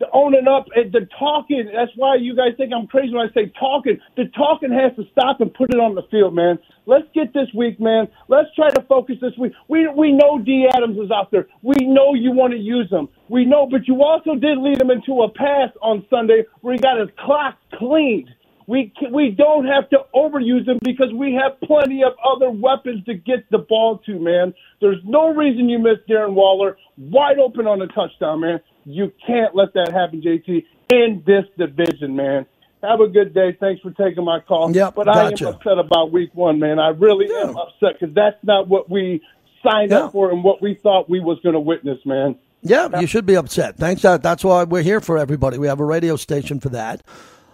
The 0.00 0.06
owning 0.12 0.46
up 0.46 0.66
and 0.76 0.92
the 0.92 1.08
talking. 1.18 1.70
That's 1.74 1.90
why 1.96 2.16
you 2.16 2.36
guys 2.36 2.52
think 2.56 2.72
I'm 2.72 2.86
crazy 2.86 3.14
when 3.14 3.28
I 3.28 3.32
say 3.34 3.52
talking. 3.58 3.98
The 4.16 4.26
talking 4.36 4.70
has 4.70 4.94
to 4.96 5.10
stop 5.10 5.40
and 5.40 5.52
put 5.52 5.74
it 5.74 5.80
on 5.80 5.96
the 5.96 6.02
field, 6.10 6.34
man. 6.34 6.58
Let's 6.86 7.06
get 7.14 7.34
this 7.34 7.48
week, 7.54 7.80
man. 7.80 8.06
Let's 8.28 8.48
try 8.54 8.70
to 8.70 8.82
focus 8.82 9.16
this 9.20 9.36
week. 9.38 9.52
We 9.68 9.88
we 9.88 10.12
know 10.12 10.38
D 10.38 10.68
Adams 10.72 10.98
is 10.98 11.10
out 11.10 11.32
there. 11.32 11.48
We 11.62 11.74
know 11.84 12.14
you 12.14 12.30
want 12.30 12.52
to 12.52 12.58
use 12.58 12.88
him. 12.90 13.08
We 13.28 13.44
know, 13.44 13.66
but 13.70 13.88
you 13.88 14.02
also 14.02 14.36
did 14.36 14.58
lead 14.58 14.80
him 14.80 14.90
into 14.90 15.22
a 15.22 15.30
pass 15.30 15.70
on 15.82 16.06
Sunday 16.08 16.44
where 16.60 16.74
he 16.74 16.80
got 16.80 17.00
his 17.00 17.10
clock 17.18 17.58
cleaned. 17.74 18.30
We 18.68 18.92
we 19.10 19.30
don't 19.30 19.64
have 19.66 19.88
to 19.90 20.00
overuse 20.14 20.68
him 20.68 20.78
because 20.82 21.10
we 21.14 21.32
have 21.42 21.58
plenty 21.66 22.04
of 22.04 22.12
other 22.22 22.50
weapons 22.50 23.02
to 23.06 23.14
get 23.14 23.50
the 23.50 23.56
ball 23.58 23.96
to, 24.04 24.18
man. 24.20 24.52
There's 24.82 25.00
no 25.04 25.34
reason 25.34 25.70
you 25.70 25.78
miss 25.78 25.96
Darren 26.08 26.34
Waller 26.34 26.76
wide 26.98 27.38
open 27.38 27.66
on 27.66 27.80
a 27.80 27.86
touchdown, 27.86 28.40
man. 28.40 28.60
You 28.84 29.10
can't 29.26 29.56
let 29.56 29.72
that 29.72 29.90
happen, 29.92 30.20
JT, 30.20 30.66
in 30.92 31.22
this 31.26 31.44
division, 31.56 32.14
man. 32.14 32.44
Have 32.82 33.00
a 33.00 33.08
good 33.08 33.32
day. 33.32 33.56
Thanks 33.58 33.80
for 33.80 33.90
taking 33.92 34.24
my 34.24 34.38
call. 34.40 34.70
Yep, 34.70 34.94
but 34.94 35.06
gotcha. 35.06 35.46
I 35.46 35.48
am 35.48 35.54
upset 35.56 35.78
about 35.78 36.12
week 36.12 36.30
one, 36.34 36.60
man. 36.60 36.78
I 36.78 36.88
really 36.90 37.26
am 37.40 37.56
upset 37.56 37.98
because 37.98 38.14
that's 38.14 38.36
not 38.44 38.68
what 38.68 38.90
we 38.90 39.22
signed 39.66 39.90
Yeah. 39.92 40.04
up 40.04 40.12
for 40.12 40.30
and 40.30 40.44
what 40.44 40.60
we 40.60 40.74
thought 40.74 41.08
we 41.08 41.20
was 41.20 41.40
going 41.42 41.54
to 41.54 41.60
witness, 41.60 41.98
man. 42.04 42.36
Yeah, 42.62 43.00
you 43.00 43.06
should 43.06 43.24
be 43.24 43.34
upset. 43.36 43.76
Thanks. 43.78 44.02
That, 44.02 44.22
that's 44.22 44.44
why 44.44 44.64
we're 44.64 44.82
here 44.82 45.00
for 45.00 45.16
everybody. 45.16 45.58
We 45.58 45.68
have 45.68 45.80
a 45.80 45.84
radio 45.84 46.16
station 46.16 46.60
for 46.60 46.68
that, 46.70 47.02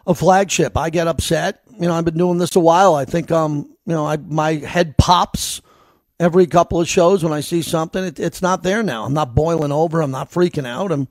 a 0.06 0.14
flagship. 0.14 0.76
I 0.76 0.90
get 0.90 1.08
upset. 1.08 1.62
You 1.78 1.88
know, 1.88 1.94
I've 1.94 2.04
been 2.04 2.18
doing 2.18 2.38
this 2.38 2.56
a 2.56 2.60
while. 2.60 2.94
I 2.94 3.04
think, 3.04 3.30
um, 3.30 3.68
you 3.86 3.92
know, 3.92 4.06
I, 4.06 4.16
my 4.16 4.54
head 4.54 4.96
pops 4.96 5.60
every 6.20 6.46
couple 6.46 6.80
of 6.80 6.88
shows 6.88 7.24
when 7.24 7.32
I 7.32 7.40
see 7.40 7.62
something. 7.62 8.04
It, 8.04 8.20
it's 8.20 8.42
not 8.42 8.62
there 8.62 8.82
now. 8.82 9.04
I'm 9.04 9.14
not 9.14 9.34
boiling 9.34 9.72
over. 9.72 10.00
I'm 10.00 10.10
not 10.10 10.30
freaking 10.30 10.66
out. 10.66 10.92
I'm 10.92 11.08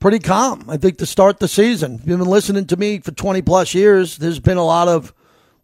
pretty 0.00 0.18
calm. 0.18 0.64
I 0.68 0.76
think 0.76 0.98
to 0.98 1.06
start 1.06 1.38
the 1.38 1.48
season, 1.48 1.96
if 1.96 2.06
you've 2.06 2.18
been 2.18 2.28
listening 2.28 2.66
to 2.68 2.76
me 2.76 3.00
for 3.00 3.12
20 3.12 3.42
plus 3.42 3.74
years, 3.74 4.16
there's 4.18 4.40
been 4.40 4.56
a 4.56 4.64
lot 4.64 4.88
of, 4.88 5.12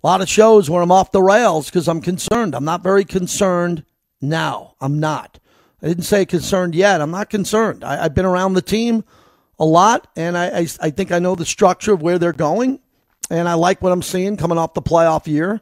a 0.02 0.06
lot 0.06 0.20
of 0.20 0.28
shows 0.28 0.68
where 0.68 0.82
I'm 0.82 0.92
off 0.92 1.12
the 1.12 1.22
rails 1.22 1.66
because 1.66 1.88
I'm 1.88 2.00
concerned. 2.00 2.54
I'm 2.54 2.64
not 2.64 2.82
very 2.82 3.04
concerned 3.04 3.84
now. 4.20 4.74
I'm 4.80 5.00
not. 5.00 5.38
I 5.82 5.88
didn't 5.88 6.04
say 6.04 6.26
concerned 6.26 6.74
yet. 6.74 7.00
I'm 7.00 7.10
not 7.10 7.30
concerned. 7.30 7.84
I, 7.84 8.04
I've 8.04 8.14
been 8.14 8.24
around 8.24 8.54
the 8.54 8.62
team 8.62 9.04
a 9.59 9.64
lot, 9.64 10.09
and 10.16 10.36
I, 10.36 10.46
I, 10.61 10.68
I 10.80 10.90
think 10.90 11.12
I 11.12 11.18
know 11.18 11.34
the 11.34 11.46
structure 11.46 11.92
of 11.92 12.02
where 12.02 12.18
they're 12.18 12.32
going, 12.32 12.80
and 13.30 13.48
I 13.48 13.54
like 13.54 13.82
what 13.82 13.92
I'm 13.92 14.02
seeing 14.02 14.36
coming 14.36 14.59
off 14.59 14.74
the 14.74 14.82
playoff 14.82 15.26
year. 15.26 15.61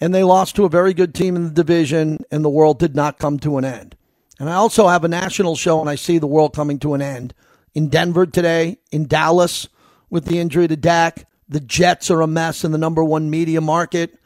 And 0.00 0.14
they 0.14 0.24
lost 0.24 0.56
to 0.56 0.64
a 0.64 0.68
very 0.68 0.92
good 0.92 1.14
team 1.14 1.36
in 1.36 1.44
the 1.44 1.50
division, 1.50 2.24
and 2.30 2.44
the 2.44 2.50
world 2.50 2.78
did 2.78 2.96
not 2.96 3.18
come 3.18 3.38
to 3.40 3.58
an 3.58 3.64
end. 3.64 3.96
And 4.38 4.50
I 4.50 4.54
also 4.54 4.88
have 4.88 5.04
a 5.04 5.08
national 5.08 5.56
show, 5.56 5.80
and 5.80 5.88
I 5.88 5.94
see 5.94 6.18
the 6.18 6.26
world 6.26 6.54
coming 6.54 6.78
to 6.80 6.94
an 6.94 7.02
end 7.02 7.32
in 7.74 7.88
Denver 7.88 8.26
today, 8.26 8.78
in 8.90 9.06
Dallas 9.06 9.68
with 10.10 10.26
the 10.26 10.38
injury 10.40 10.68
to 10.68 10.76
Dak. 10.76 11.26
The 11.48 11.60
Jets 11.60 12.10
are 12.10 12.22
a 12.22 12.26
mess 12.26 12.64
in 12.64 12.72
the 12.72 12.78
number 12.78 13.04
one 13.04 13.30
media 13.30 13.60
market, 13.60 14.18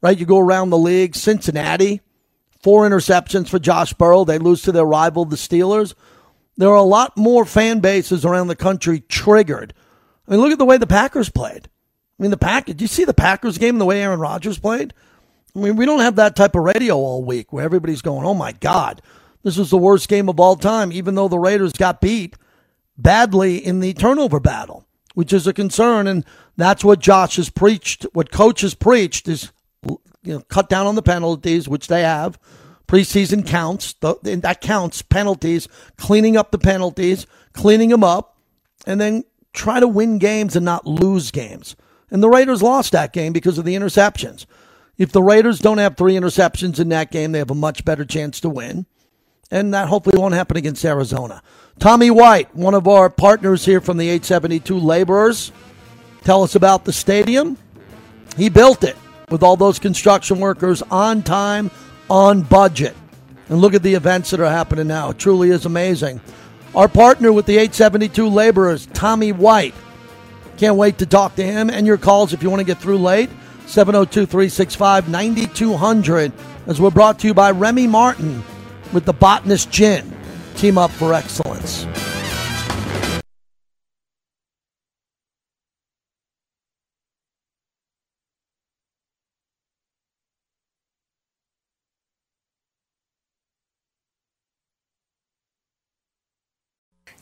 right? 0.00 0.18
You 0.18 0.26
go 0.26 0.38
around 0.38 0.70
the 0.70 0.78
league, 0.78 1.14
Cincinnati, 1.14 2.00
four 2.62 2.88
interceptions 2.88 3.48
for 3.48 3.58
Josh 3.58 3.92
Burrow. 3.92 4.24
They 4.24 4.38
lose 4.38 4.62
to 4.62 4.72
their 4.72 4.84
rival, 4.84 5.24
the 5.24 5.36
Steelers. 5.36 5.94
There 6.56 6.68
are 6.68 6.76
a 6.76 6.82
lot 6.82 7.16
more 7.16 7.44
fan 7.44 7.80
bases 7.80 8.24
around 8.24 8.48
the 8.48 8.56
country 8.56 9.00
triggered. 9.00 9.74
I 10.26 10.32
mean, 10.32 10.40
look 10.40 10.52
at 10.52 10.58
the 10.58 10.64
way 10.64 10.76
the 10.76 10.86
Packers 10.86 11.30
played. 11.30 11.68
I 12.18 12.22
mean, 12.22 12.30
the 12.30 12.36
Pack. 12.36 12.66
Did 12.66 12.80
you 12.80 12.86
see 12.86 13.04
the 13.04 13.14
Packers 13.14 13.58
game 13.58 13.78
the 13.78 13.84
way 13.84 14.02
Aaron 14.02 14.20
Rodgers 14.20 14.58
played? 14.58 14.94
I 15.54 15.58
mean, 15.58 15.76
we 15.76 15.86
don't 15.86 16.00
have 16.00 16.16
that 16.16 16.36
type 16.36 16.54
of 16.54 16.62
radio 16.62 16.96
all 16.96 17.24
week 17.24 17.52
where 17.52 17.64
everybody's 17.64 18.02
going, 18.02 18.26
"Oh 18.26 18.34
my 18.34 18.52
God, 18.52 19.02
this 19.42 19.56
was 19.56 19.70
the 19.70 19.78
worst 19.78 20.08
game 20.08 20.28
of 20.28 20.38
all 20.38 20.56
time," 20.56 20.92
even 20.92 21.14
though 21.14 21.28
the 21.28 21.38
Raiders 21.38 21.72
got 21.72 22.00
beat 22.00 22.36
badly 22.96 23.56
in 23.56 23.80
the 23.80 23.94
turnover 23.94 24.40
battle, 24.40 24.86
which 25.14 25.32
is 25.32 25.46
a 25.46 25.52
concern, 25.52 26.06
and 26.06 26.24
that's 26.56 26.84
what 26.84 27.00
Josh 27.00 27.36
has 27.36 27.50
preached. 27.50 28.06
What 28.12 28.30
coach 28.30 28.60
has 28.60 28.74
preached 28.74 29.26
is, 29.26 29.50
you 29.84 29.98
know, 30.22 30.42
cut 30.48 30.68
down 30.68 30.86
on 30.86 30.94
the 30.94 31.02
penalties, 31.02 31.68
which 31.68 31.88
they 31.88 32.02
have. 32.02 32.38
Preseason 32.92 33.46
counts. 33.46 33.94
th- 33.94 34.16
and 34.24 34.42
That 34.42 34.60
counts. 34.60 35.00
Penalties, 35.00 35.66
cleaning 35.96 36.36
up 36.36 36.50
the 36.50 36.58
penalties, 36.58 37.26
cleaning 37.54 37.88
them 37.88 38.04
up, 38.04 38.36
and 38.86 39.00
then 39.00 39.24
try 39.54 39.80
to 39.80 39.88
win 39.88 40.18
games 40.18 40.56
and 40.56 40.64
not 40.64 40.86
lose 40.86 41.30
games. 41.30 41.74
And 42.10 42.22
the 42.22 42.28
Raiders 42.28 42.62
lost 42.62 42.92
that 42.92 43.14
game 43.14 43.32
because 43.32 43.56
of 43.56 43.64
the 43.64 43.74
interceptions. 43.74 44.44
If 44.98 45.10
the 45.10 45.22
Raiders 45.22 45.58
don't 45.58 45.78
have 45.78 45.96
three 45.96 46.14
interceptions 46.14 46.78
in 46.78 46.90
that 46.90 47.10
game, 47.10 47.32
they 47.32 47.38
have 47.38 47.50
a 47.50 47.54
much 47.54 47.82
better 47.84 48.04
chance 48.04 48.40
to 48.40 48.50
win. 48.50 48.84
And 49.50 49.72
that 49.72 49.88
hopefully 49.88 50.18
won't 50.18 50.34
happen 50.34 50.58
against 50.58 50.84
Arizona. 50.84 51.42
Tommy 51.78 52.10
White, 52.10 52.54
one 52.54 52.74
of 52.74 52.86
our 52.86 53.08
partners 53.08 53.64
here 53.64 53.80
from 53.80 53.96
the 53.96 54.08
872 54.08 54.78
Laborers, 54.78 55.50
tell 56.24 56.42
us 56.42 56.54
about 56.54 56.84
the 56.84 56.92
stadium. 56.92 57.56
He 58.36 58.50
built 58.50 58.84
it 58.84 58.96
with 59.30 59.42
all 59.42 59.56
those 59.56 59.78
construction 59.78 60.40
workers 60.40 60.82
on 60.90 61.22
time, 61.22 61.70
on 62.12 62.42
budget. 62.42 62.94
And 63.48 63.58
look 63.58 63.72
at 63.72 63.82
the 63.82 63.94
events 63.94 64.30
that 64.30 64.40
are 64.40 64.50
happening 64.50 64.86
now. 64.86 65.10
It 65.10 65.18
truly 65.18 65.48
is 65.48 65.64
amazing. 65.64 66.20
Our 66.74 66.86
partner 66.86 67.32
with 67.32 67.46
the 67.46 67.54
872 67.54 68.28
Laborers, 68.28 68.84
Tommy 68.92 69.32
White. 69.32 69.74
Can't 70.58 70.76
wait 70.76 70.98
to 70.98 71.06
talk 71.06 71.36
to 71.36 71.42
him 71.42 71.70
and 71.70 71.86
your 71.86 71.96
calls 71.96 72.34
if 72.34 72.42
you 72.42 72.50
want 72.50 72.60
to 72.60 72.66
get 72.66 72.78
through 72.78 72.98
late. 72.98 73.30
702 73.66 74.26
365 74.26 75.08
9200. 75.08 76.32
As 76.66 76.80
we're 76.80 76.90
brought 76.90 77.18
to 77.20 77.28
you 77.28 77.34
by 77.34 77.50
Remy 77.50 77.86
Martin 77.86 78.44
with 78.92 79.06
the 79.06 79.14
Botanist 79.14 79.70
Gin. 79.70 80.14
Team 80.56 80.76
up 80.76 80.90
for 80.90 81.14
excellence. 81.14 81.86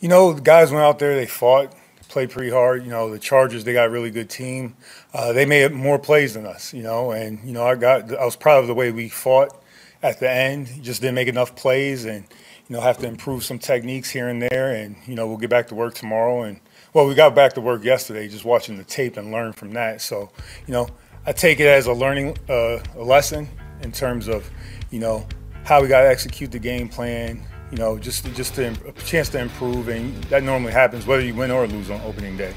You 0.00 0.08
know, 0.08 0.32
the 0.32 0.40
guys 0.40 0.72
went 0.72 0.82
out 0.82 0.98
there, 0.98 1.14
they 1.14 1.26
fought, 1.26 1.74
played 2.08 2.30
pretty 2.30 2.50
hard. 2.50 2.84
You 2.84 2.90
know, 2.90 3.10
the 3.10 3.18
Chargers, 3.18 3.64
they 3.64 3.74
got 3.74 3.86
a 3.86 3.90
really 3.90 4.10
good 4.10 4.30
team. 4.30 4.74
Uh, 5.12 5.32
they 5.32 5.44
made 5.44 5.72
more 5.72 5.98
plays 5.98 6.34
than 6.34 6.46
us, 6.46 6.72
you 6.72 6.82
know, 6.82 7.12
and, 7.12 7.38
you 7.44 7.52
know, 7.52 7.64
I 7.66 7.74
got, 7.74 8.12
I 8.14 8.24
was 8.24 8.34
proud 8.34 8.60
of 8.60 8.66
the 8.66 8.74
way 8.74 8.90
we 8.90 9.10
fought 9.10 9.62
at 10.02 10.18
the 10.18 10.30
end. 10.30 10.82
Just 10.82 11.02
didn't 11.02 11.16
make 11.16 11.28
enough 11.28 11.54
plays 11.54 12.06
and, 12.06 12.24
you 12.68 12.76
know, 12.76 12.80
have 12.80 12.98
to 12.98 13.06
improve 13.06 13.44
some 13.44 13.58
techniques 13.58 14.08
here 14.08 14.28
and 14.28 14.40
there. 14.40 14.74
And, 14.74 14.96
you 15.06 15.14
know, 15.14 15.26
we'll 15.26 15.36
get 15.36 15.50
back 15.50 15.68
to 15.68 15.74
work 15.74 15.94
tomorrow. 15.94 16.42
And, 16.42 16.60
well, 16.94 17.06
we 17.06 17.14
got 17.14 17.34
back 17.34 17.52
to 17.54 17.60
work 17.60 17.84
yesterday, 17.84 18.26
just 18.26 18.44
watching 18.44 18.78
the 18.78 18.84
tape 18.84 19.16
and 19.16 19.30
learn 19.30 19.52
from 19.52 19.72
that. 19.74 20.00
So, 20.00 20.30
you 20.66 20.72
know, 20.72 20.88
I 21.26 21.32
take 21.32 21.60
it 21.60 21.66
as 21.66 21.86
a 21.86 21.92
learning, 21.92 22.38
uh, 22.48 22.78
a 22.96 23.02
lesson 23.02 23.48
in 23.82 23.92
terms 23.92 24.28
of, 24.28 24.50
you 24.90 24.98
know, 24.98 25.26
how 25.64 25.82
we 25.82 25.88
got 25.88 26.02
to 26.02 26.08
execute 26.08 26.50
the 26.50 26.58
game 26.58 26.88
plan, 26.88 27.42
you 27.70 27.78
know, 27.78 27.98
just 27.98 28.24
just 28.34 28.54
to, 28.56 28.74
a 28.86 28.92
chance 29.04 29.28
to 29.30 29.38
improve, 29.38 29.88
and 29.88 30.22
that 30.24 30.42
normally 30.42 30.72
happens 30.72 31.06
whether 31.06 31.22
you 31.22 31.34
win 31.34 31.50
or 31.50 31.66
lose 31.66 31.90
on 31.90 32.00
opening 32.02 32.36
day. 32.36 32.54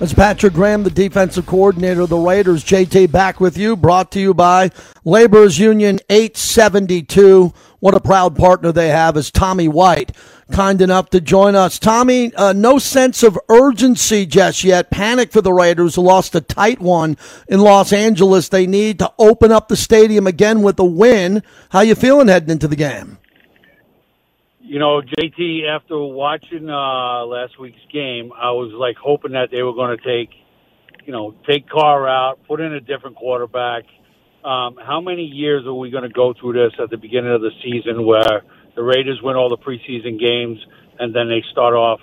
That's 0.00 0.12
Patrick 0.12 0.54
Graham, 0.54 0.82
the 0.82 0.90
defensive 0.90 1.46
coordinator 1.46 2.00
of 2.00 2.08
the 2.08 2.16
Raiders. 2.16 2.64
JT 2.64 3.12
back 3.12 3.40
with 3.40 3.56
you, 3.56 3.76
brought 3.76 4.10
to 4.12 4.20
you 4.20 4.34
by 4.34 4.72
Laborers 5.04 5.60
Union 5.60 6.00
872. 6.10 7.52
What 7.78 7.94
a 7.94 8.00
proud 8.00 8.34
partner 8.34 8.72
they 8.72 8.88
have 8.88 9.16
is 9.16 9.30
Tommy 9.30 9.68
White, 9.68 10.10
kind 10.50 10.82
enough 10.82 11.10
to 11.10 11.20
join 11.20 11.54
us. 11.54 11.78
Tommy, 11.78 12.34
uh, 12.34 12.52
no 12.52 12.78
sense 12.78 13.22
of 13.22 13.38
urgency 13.48 14.26
just 14.26 14.64
yet. 14.64 14.90
Panic 14.90 15.30
for 15.30 15.40
the 15.40 15.52
Raiders, 15.52 15.94
who 15.94 16.02
lost 16.02 16.34
a 16.34 16.40
tight 16.40 16.80
one 16.80 17.16
in 17.46 17.60
Los 17.60 17.92
Angeles. 17.92 18.48
They 18.48 18.66
need 18.66 18.98
to 18.98 19.12
open 19.16 19.52
up 19.52 19.68
the 19.68 19.76
stadium 19.76 20.26
again 20.26 20.62
with 20.62 20.80
a 20.80 20.84
win. 20.84 21.44
How 21.70 21.82
you 21.82 21.94
feeling 21.94 22.26
heading 22.26 22.50
into 22.50 22.66
the 22.66 22.74
game? 22.74 23.18
You 24.66 24.78
know, 24.78 25.02
JT, 25.02 25.68
after 25.68 25.98
watching 25.98 26.70
uh, 26.70 27.26
last 27.26 27.60
week's 27.60 27.84
game, 27.92 28.32
I 28.32 28.52
was 28.52 28.72
like 28.72 28.96
hoping 28.96 29.32
that 29.32 29.50
they 29.50 29.62
were 29.62 29.74
going 29.74 29.94
to 29.94 30.02
take, 30.02 30.30
you 31.04 31.12
know, 31.12 31.34
take 31.46 31.68
Carr 31.68 32.08
out, 32.08 32.38
put 32.48 32.62
in 32.62 32.72
a 32.72 32.80
different 32.80 33.16
quarterback. 33.16 33.84
Um, 34.42 34.78
how 34.82 35.02
many 35.02 35.24
years 35.24 35.66
are 35.66 35.74
we 35.74 35.90
going 35.90 36.04
to 36.04 36.08
go 36.08 36.32
through 36.32 36.54
this 36.54 36.72
at 36.82 36.88
the 36.88 36.96
beginning 36.96 37.32
of 37.32 37.42
the 37.42 37.50
season 37.62 38.06
where 38.06 38.40
the 38.74 38.82
Raiders 38.82 39.20
win 39.22 39.36
all 39.36 39.50
the 39.50 39.58
preseason 39.58 40.18
games 40.18 40.58
and 40.98 41.14
then 41.14 41.28
they 41.28 41.44
start 41.52 41.74
off 41.74 42.00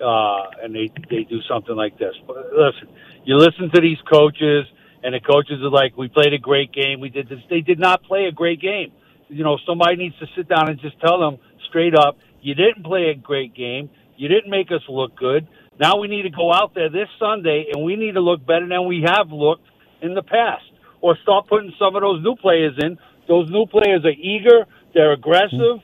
uh, 0.00 0.62
and 0.62 0.72
they 0.72 0.92
they 1.10 1.24
do 1.24 1.42
something 1.50 1.74
like 1.74 1.98
this? 1.98 2.14
But 2.28 2.36
listen, 2.52 2.94
you 3.24 3.36
listen 3.38 3.72
to 3.74 3.80
these 3.80 3.98
coaches, 4.08 4.66
and 5.02 5.14
the 5.14 5.20
coaches 5.20 5.60
are 5.64 5.70
like, 5.70 5.98
"We 5.98 6.06
played 6.06 6.32
a 6.32 6.38
great 6.38 6.70
game. 6.70 7.00
We 7.00 7.08
did 7.08 7.28
this." 7.28 7.40
They 7.50 7.60
did 7.60 7.80
not 7.80 8.04
play 8.04 8.26
a 8.26 8.32
great 8.32 8.60
game. 8.60 8.92
You 9.28 9.42
know, 9.42 9.58
somebody 9.66 9.96
needs 9.96 10.16
to 10.20 10.26
sit 10.36 10.48
down 10.48 10.70
and 10.70 10.80
just 10.80 10.98
tell 11.00 11.18
them 11.18 11.38
straight 11.68 11.94
up, 11.94 12.18
you 12.40 12.54
didn't 12.54 12.84
play 12.84 13.10
a 13.10 13.14
great 13.14 13.54
game. 13.54 13.90
You 14.16 14.28
didn't 14.28 14.50
make 14.50 14.70
us 14.72 14.82
look 14.88 15.16
good. 15.16 15.46
Now 15.78 15.98
we 15.98 16.08
need 16.08 16.22
to 16.22 16.30
go 16.30 16.52
out 16.52 16.74
there 16.74 16.90
this 16.90 17.08
Sunday 17.18 17.66
and 17.72 17.84
we 17.84 17.96
need 17.96 18.12
to 18.12 18.20
look 18.20 18.44
better 18.44 18.66
than 18.66 18.86
we 18.86 19.04
have 19.06 19.30
looked 19.30 19.66
in 20.02 20.14
the 20.14 20.22
past. 20.22 20.64
Or 21.00 21.16
start 21.22 21.46
putting 21.46 21.72
some 21.78 21.94
of 21.94 22.02
those 22.02 22.22
new 22.22 22.34
players 22.34 22.74
in. 22.82 22.98
Those 23.28 23.48
new 23.50 23.66
players 23.66 24.04
are 24.04 24.10
eager, 24.10 24.66
they're 24.94 25.12
aggressive, 25.12 25.78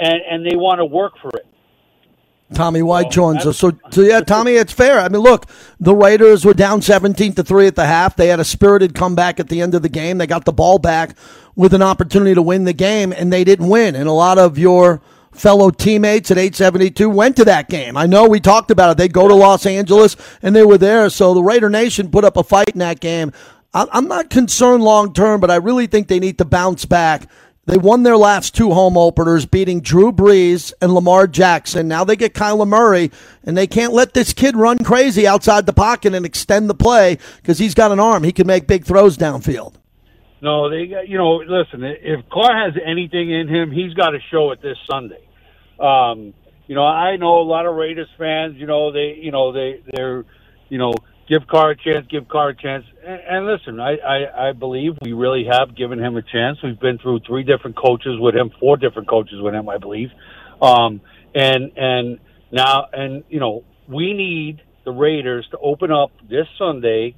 and, 0.00 0.14
and 0.30 0.46
they 0.46 0.56
want 0.56 0.78
to 0.78 0.86
work 0.86 1.12
for 1.20 1.30
it. 1.34 1.46
Tommy 2.54 2.82
White 2.82 3.10
joins 3.10 3.44
us. 3.46 3.58
So, 3.58 3.72
so 3.90 4.00
yeah, 4.00 4.20
Tommy, 4.20 4.52
it's 4.52 4.72
fair. 4.72 5.00
I 5.00 5.08
mean, 5.08 5.22
look, 5.22 5.46
the 5.80 5.94
Raiders 5.94 6.44
were 6.44 6.54
down 6.54 6.82
17 6.82 7.34
to 7.34 7.42
3 7.42 7.66
at 7.66 7.74
the 7.74 7.86
half. 7.86 8.16
They 8.16 8.28
had 8.28 8.38
a 8.38 8.44
spirited 8.44 8.94
comeback 8.94 9.40
at 9.40 9.48
the 9.48 9.60
end 9.60 9.74
of 9.74 9.82
the 9.82 9.88
game. 9.88 10.18
They 10.18 10.26
got 10.26 10.44
the 10.44 10.52
ball 10.52 10.78
back 10.78 11.16
with 11.56 11.74
an 11.74 11.82
opportunity 11.82 12.34
to 12.34 12.42
win 12.42 12.64
the 12.64 12.72
game, 12.72 13.12
and 13.12 13.32
they 13.32 13.44
didn't 13.44 13.68
win. 13.68 13.96
And 13.96 14.08
a 14.08 14.12
lot 14.12 14.38
of 14.38 14.58
your 14.58 15.00
fellow 15.34 15.70
teammates 15.70 16.30
at 16.30 16.38
872 16.38 17.08
went 17.10 17.36
to 17.36 17.44
that 17.44 17.68
game. 17.68 17.96
I 17.96 18.06
know 18.06 18.28
we 18.28 18.40
talked 18.40 18.70
about 18.70 18.90
it. 18.92 18.96
They 18.98 19.08
go 19.08 19.28
to 19.28 19.34
Los 19.34 19.66
Angeles 19.66 20.16
and 20.42 20.54
they 20.54 20.64
were 20.64 20.78
there. 20.78 21.10
So 21.10 21.34
the 21.34 21.42
Raider 21.42 21.70
Nation 21.70 22.10
put 22.10 22.24
up 22.24 22.36
a 22.36 22.44
fight 22.44 22.70
in 22.70 22.78
that 22.78 23.00
game. 23.00 23.32
I'm 23.76 24.06
not 24.06 24.30
concerned 24.30 24.84
long 24.84 25.12
term, 25.12 25.40
but 25.40 25.50
I 25.50 25.56
really 25.56 25.88
think 25.88 26.06
they 26.06 26.20
need 26.20 26.38
to 26.38 26.44
bounce 26.44 26.84
back. 26.84 27.28
They 27.66 27.76
won 27.76 28.02
their 28.02 28.16
last 28.16 28.54
two 28.54 28.72
home 28.72 28.96
openers, 28.96 29.46
beating 29.46 29.80
Drew 29.80 30.12
Brees 30.12 30.72
and 30.80 30.92
Lamar 30.94 31.26
Jackson. 31.26 31.88
Now 31.88 32.04
they 32.04 32.14
get 32.14 32.34
Kyler 32.34 32.68
Murray, 32.68 33.10
and 33.42 33.56
they 33.56 33.66
can't 33.66 33.92
let 33.92 34.12
this 34.12 34.32
kid 34.32 34.54
run 34.54 34.78
crazy 34.84 35.26
outside 35.26 35.66
the 35.66 35.72
pocket 35.72 36.14
and 36.14 36.26
extend 36.26 36.68
the 36.68 36.74
play 36.74 37.18
because 37.36 37.58
he's 37.58 37.74
got 37.74 37.90
an 37.90 37.98
arm. 37.98 38.22
He 38.22 38.32
can 38.32 38.46
make 38.46 38.66
big 38.66 38.84
throws 38.84 39.16
downfield. 39.16 39.74
No, 40.42 40.68
they 40.68 40.86
got 40.86 41.08
you 41.08 41.16
know. 41.16 41.36
Listen, 41.36 41.82
if 41.82 42.28
Carr 42.28 42.54
has 42.66 42.74
anything 42.84 43.30
in 43.30 43.48
him, 43.48 43.70
he's 43.70 43.94
got 43.94 44.10
to 44.10 44.18
show 44.30 44.50
it 44.50 44.60
this 44.60 44.76
Sunday. 44.88 45.23
Um, 45.78 46.34
you 46.66 46.74
know, 46.74 46.84
I 46.84 47.16
know 47.16 47.40
a 47.40 47.42
lot 47.42 47.66
of 47.66 47.74
Raiders 47.74 48.08
fans. 48.18 48.56
You 48.56 48.66
know, 48.66 48.92
they 48.92 49.18
you 49.20 49.30
know 49.30 49.52
they 49.52 49.82
they're 49.92 50.24
you 50.68 50.78
know 50.78 50.94
give 51.28 51.46
Carr 51.46 51.70
a 51.70 51.76
chance, 51.76 52.06
give 52.10 52.28
Carr 52.28 52.50
a 52.50 52.56
chance. 52.56 52.84
And, 53.06 53.20
and 53.20 53.46
listen, 53.46 53.80
I, 53.80 53.96
I 53.96 54.48
I 54.48 54.52
believe 54.52 54.94
we 55.02 55.12
really 55.12 55.44
have 55.50 55.76
given 55.76 55.98
him 55.98 56.16
a 56.16 56.22
chance. 56.22 56.58
We've 56.62 56.78
been 56.78 56.98
through 56.98 57.20
three 57.26 57.42
different 57.42 57.76
coaches 57.76 58.18
with 58.18 58.34
him, 58.34 58.50
four 58.60 58.76
different 58.76 59.08
coaches 59.08 59.40
with 59.40 59.54
him, 59.54 59.68
I 59.68 59.78
believe. 59.78 60.10
Um, 60.62 61.00
and 61.34 61.72
and 61.76 62.18
now 62.50 62.86
and 62.92 63.24
you 63.28 63.40
know 63.40 63.64
we 63.88 64.14
need 64.14 64.62
the 64.84 64.92
Raiders 64.92 65.46
to 65.50 65.58
open 65.58 65.90
up 65.90 66.12
this 66.28 66.46
Sunday 66.58 67.14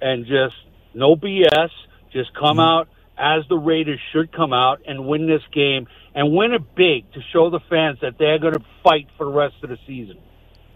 and 0.00 0.26
just 0.26 0.54
no 0.94 1.16
BS 1.16 1.70
just 2.12 2.34
come 2.34 2.56
mm-hmm. 2.56 2.60
out 2.60 2.88
as 3.20 3.44
the 3.48 3.58
Raiders 3.58 4.00
should 4.12 4.32
come 4.32 4.52
out 4.52 4.80
and 4.86 5.06
win 5.06 5.26
this 5.26 5.42
game 5.52 5.86
and 6.14 6.34
win 6.34 6.52
it 6.52 6.74
big 6.74 7.12
to 7.12 7.20
show 7.32 7.50
the 7.50 7.60
fans 7.68 7.98
that 8.00 8.18
they're 8.18 8.38
going 8.38 8.54
to 8.54 8.64
fight 8.82 9.08
for 9.16 9.26
the 9.26 9.32
rest 9.32 9.56
of 9.62 9.68
the 9.68 9.78
season. 9.86 10.18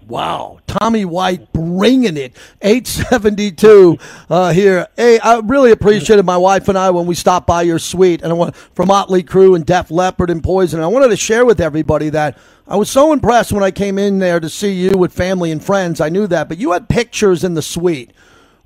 Wow, 0.07 0.59
Tommy 0.67 1.07
White 1.07 1.51
bringing 1.55 2.19
it. 2.19 2.37
872 2.61 3.99
uh, 4.29 4.53
here. 4.53 4.87
Hey, 4.97 5.19
I 5.19 5.39
really 5.39 5.71
appreciated 5.71 6.27
my 6.27 6.37
wife 6.37 6.69
and 6.69 6.77
I 6.77 6.91
when 6.91 7.07
we 7.07 7.15
stopped 7.15 7.47
by 7.47 7.63
your 7.63 7.79
suite, 7.79 8.21
and 8.21 8.31
I 8.31 8.35
want 8.35 8.55
from 8.55 8.89
Motley 8.89 9.23
Crue 9.23 9.57
and 9.57 9.65
Def 9.65 9.91
Leppard 9.91 10.29
and 10.29 10.45
Poison. 10.45 10.81
I 10.81 10.89
wanted 10.89 11.09
to 11.09 11.17
share 11.17 11.47
with 11.47 11.59
everybody 11.59 12.11
that 12.11 12.37
I 12.69 12.77
was 12.77 12.91
so 12.91 13.15
impressed 13.15 13.51
when 13.51 13.63
I 13.63 13.71
came 13.71 13.99
in 13.99 14.19
there 14.19 14.41
to 14.41 14.51
see 14.51 14.75
you 14.75 14.91
with 14.91 15.15
family 15.15 15.51
and 15.51 15.65
friends. 15.65 16.03
I 16.03 16.11
knew 16.11 16.27
that, 16.27 16.51
but 16.51 16.59
you 16.59 16.73
had 16.73 16.91
pictures 16.91 17.43
in 17.43 17.55
the 17.55 17.63
suite 17.63 18.13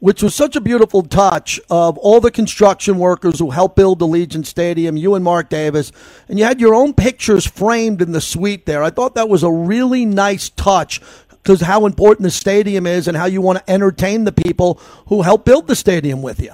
which 0.01 0.23
was 0.23 0.35
such 0.35 0.55
a 0.55 0.61
beautiful 0.61 1.03
touch 1.03 1.61
of 1.71 1.99
all 1.99 2.21
the 2.21 2.31
construction 2.31 2.99
workers 2.99 3.39
who 3.39 3.51
helped 3.51 3.77
build 3.77 3.99
the 3.99 4.07
Allegiant 4.07 4.47
Stadium, 4.47 4.97
you 4.97 5.15
and 5.15 5.25
Mark 5.25 5.49
Davis, 5.49 5.91
and 6.29 6.39
you 6.39 6.45
had 6.45 6.61
your 6.61 6.75
own 6.75 6.95
pictures 6.95 7.47
framed 7.47 8.01
in 8.01 8.13
the 8.13 8.21
suite 8.21 8.67
there. 8.67 8.83
I 8.83 8.91
thought 8.91 9.15
that 9.17 9.29
was 9.29 9.43
a 9.43 9.51
really 9.51 10.05
nice 10.05 10.51
touch 10.51 11.01
because 11.43 11.61
how 11.63 11.87
important 11.87 12.25
the 12.25 12.31
stadium 12.31 12.87
is 12.87 13.09
and 13.09 13.17
how 13.17 13.27
you 13.27 13.41
want 13.41 13.59
to 13.59 13.71
entertain 13.71 14.25
the 14.25 14.33
people 14.33 14.81
who 15.07 15.23
help 15.23 15.45
build 15.45 15.67
the 15.67 15.77
stadium 15.77 16.23
with 16.23 16.41
you. 16.41 16.53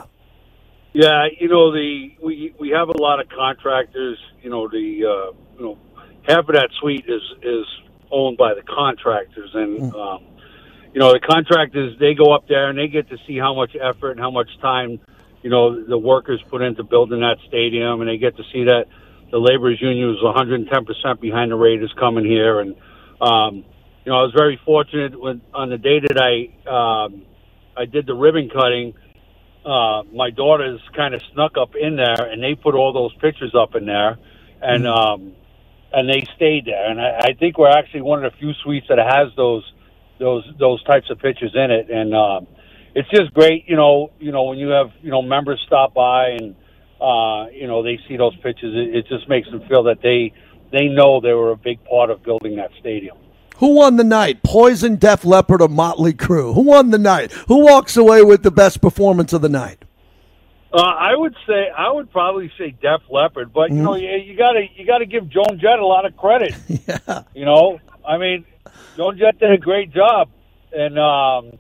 Yeah, 0.93 1.27
you 1.41 1.49
know 1.49 1.73
the 1.73 2.13
we 2.23 2.55
we 2.59 2.71
have 2.71 2.89
a 2.89 2.97
lot 2.97 3.19
of 3.19 3.29
contractors. 3.29 4.17
You 4.43 4.51
know 4.51 4.69
the 4.69 5.05
uh, 5.05 5.37
you 5.59 5.65
know 5.65 5.79
half 6.23 6.49
of 6.49 6.55
that 6.55 6.71
suite 6.81 7.07
is 7.09 7.23
is 7.43 7.67
owned 8.13 8.37
by 8.37 8.55
the 8.55 8.63
contractors, 8.63 9.51
and 9.55 9.93
mm. 9.93 9.95
um, 9.95 10.23
you 10.95 11.01
know, 11.01 11.13
the 11.13 11.19
contractors 11.19 11.99
they 11.99 12.15
go 12.15 12.33
up 12.33 12.47
there 12.47 12.71
and 12.71 12.79
they 12.79 12.87
get 12.87 13.09
to 13.11 13.19
see 13.27 13.37
how 13.37 13.53
much 13.53 13.75
effort 13.75 14.13
and 14.13 14.21
how 14.21 14.31
much 14.31 14.49
time, 14.61 15.01
you 15.43 15.51
know, 15.51 15.85
the 15.85 15.99
workers 15.99 16.41
put 16.49 16.63
into 16.63 16.85
building 16.85 17.21
that 17.21 17.37
stadium, 17.49 18.01
and 18.01 18.09
they 18.09 18.17
get 18.17 18.37
to 18.37 18.45
see 18.53 18.65
that 18.65 18.85
the 19.33 19.39
laborers 19.39 19.83
union 19.83 20.09
was 20.09 20.23
110 20.23 20.85
percent 20.85 21.21
behind 21.21 21.51
the 21.51 21.57
Raiders 21.57 21.93
coming 21.99 22.25
here, 22.25 22.61
and 22.61 22.77
um, 23.21 23.65
you 24.05 24.13
know, 24.13 24.19
I 24.19 24.23
was 24.23 24.33
very 24.37 24.61
fortunate 24.65 25.21
when 25.21 25.43
on 25.53 25.69
the 25.69 25.79
day 25.79 25.99
that 25.99 26.17
I 26.17 27.05
um, 27.05 27.23
I 27.77 27.87
did 27.87 28.07
the 28.07 28.15
ribbon 28.15 28.49
cutting. 28.49 28.95
Uh, 29.67 30.03
my 30.13 30.31
daughters 30.31 30.81
kind 30.95 31.15
of 31.15 31.23
snuck 31.33 31.57
up 31.59 31.75
in 31.75 31.97
there, 31.97 32.31
and 32.31 32.41
they 32.41 32.55
put 32.55 32.75
all 32.77 32.93
those 32.93 33.15
pictures 33.15 33.55
up 33.59 33.75
in 33.75 33.87
there, 33.87 34.19
and 34.63 34.85
mm-hmm. 34.85 35.25
um, 35.25 35.33
and 35.93 36.09
they 36.09 36.25
stayed 36.37 36.67
there. 36.67 36.89
And 36.89 37.01
I, 37.01 37.31
I 37.31 37.33
think 37.33 37.59
we're 37.59 37.71
actually 37.71 38.03
one 38.03 38.25
of 38.25 38.31
the 38.31 38.39
few 38.39 38.53
suites 38.63 38.87
that 38.89 38.99
has 38.99 39.35
those 39.37 39.65
those 40.25 40.45
those 40.59 40.83
types 40.85 41.11
of 41.11 41.19
pitches 41.19 41.53
in 41.55 41.71
it, 41.71 41.91
and 41.91 42.15
um, 42.15 42.47
it's 42.95 43.09
just 43.11 43.33
great. 43.35 43.69
You 43.69 43.77
know, 43.77 44.11
you 44.19 44.33
know 44.33 44.45
when 44.45 44.59
you 44.59 44.69
have 44.69 44.91
you 45.03 45.11
know 45.11 45.23
members 45.23 45.63
stop 45.67 45.95
by 45.95 46.31
and 46.31 46.57
uh, 47.01 47.47
you 47.53 47.67
know 47.67 47.83
they 47.83 47.99
see 48.09 48.17
those 48.17 48.35
pitches, 48.37 48.75
it, 48.75 48.97
it 48.97 49.07
just 49.09 49.29
makes 49.29 49.49
them 49.51 49.61
feel 49.69 49.85
that 49.85 50.01
they 50.03 50.33
they 50.73 50.87
know 50.87 51.21
they 51.21 51.33
were 51.33 51.53
a 51.53 51.57
big 51.57 51.85
part 51.85 52.11
of 52.11 52.23
building 52.23 52.57
that 52.57 52.71
stadium. 52.81 53.17
Who 53.59 53.77
won 53.77 53.97
the 53.97 54.05
night? 54.05 54.43
Poison, 54.43 54.97
Def 54.97 55.25
Leppard, 55.25 55.63
or 55.63 55.69
Motley 55.69 56.13
Crue? 56.13 56.55
Who 56.55 56.63
won 56.63 56.91
the 56.91 56.99
night? 56.99 57.31
Who 57.47 57.65
walks 57.65 57.97
away 57.97 58.23
with 58.23 58.43
the 58.43 58.51
best 58.51 58.81
performance 58.81 59.33
of 59.33 59.43
the 59.43 59.49
night? 59.49 59.85
Uh, 60.73 60.81
I 60.83 61.15
would 61.15 61.37
say 61.47 61.71
I 61.71 61.93
would 61.93 62.11
probably 62.11 62.51
say 62.59 62.75
Def 62.83 63.03
Leppard, 63.09 63.53
but 63.53 63.71
you 63.71 63.77
mm-hmm. 63.77 63.85
know 63.85 63.95
you, 63.95 64.09
you 64.09 64.37
gotta 64.37 64.67
you 64.75 64.85
gotta 64.85 65.07
give 65.07 65.29
Joan 65.29 65.61
Jett 65.61 65.79
a 65.79 65.87
lot 65.87 66.05
of 66.05 66.17
credit. 66.17 66.53
yeah. 66.69 67.23
You 67.33 67.45
know, 67.45 67.79
I 68.07 68.19
mean, 68.19 68.45
Joan 68.97 69.19
Jett 69.19 69.39
did 69.39 69.51
a 69.51 69.59
great 69.59 69.93
job, 69.93 70.29
and 70.73 70.99
um, 70.99 71.59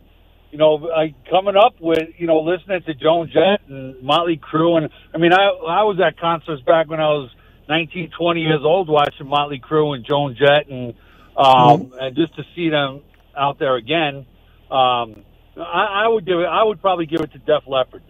you 0.50 0.59
know, 0.59 0.88
I 0.90 1.14
coming 1.30 1.57
up 1.57 1.80
with 1.80 2.09
you 2.16 2.26
know 2.26 2.40
listening 2.40 2.82
to 2.82 2.94
Joan 2.94 3.30
Jett 3.32 3.68
and 3.68 4.00
Motley 4.02 4.38
Crue, 4.38 4.78
and 4.78 4.88
I 5.12 5.18
mean, 5.18 5.32
I 5.32 5.48
I 5.48 5.82
was 5.82 5.98
at 6.05 6.18
concerts 6.18 6.62
back 6.62 6.88
when 6.88 7.00
I 7.00 7.09
was 7.09 7.30
19, 7.68 8.11
20 8.16 8.40
years 8.40 8.61
old, 8.62 8.88
watching 8.88 9.26
Motley 9.26 9.61
Crue 9.61 9.94
and 9.96 10.05
Joan 10.05 10.36
Jett, 10.38 10.68
and 10.68 10.94
um, 11.36 11.46
mm-hmm. 11.46 11.98
and 11.98 12.16
just 12.16 12.36
to 12.36 12.44
see 12.55 12.68
them 12.68 13.02
out 13.36 13.59
there 13.59 13.74
again, 13.76 14.26
um, 14.70 15.24
I, 15.57 16.05
I 16.05 16.09
would 16.09 16.24
give 16.24 16.38
it. 16.38 16.46
I 16.46 16.62
would 16.62 16.80
probably 16.80 17.07
give 17.07 17.20
it 17.20 17.32
to 17.32 17.38
Def 17.38 17.64
Leppard. 17.66 18.02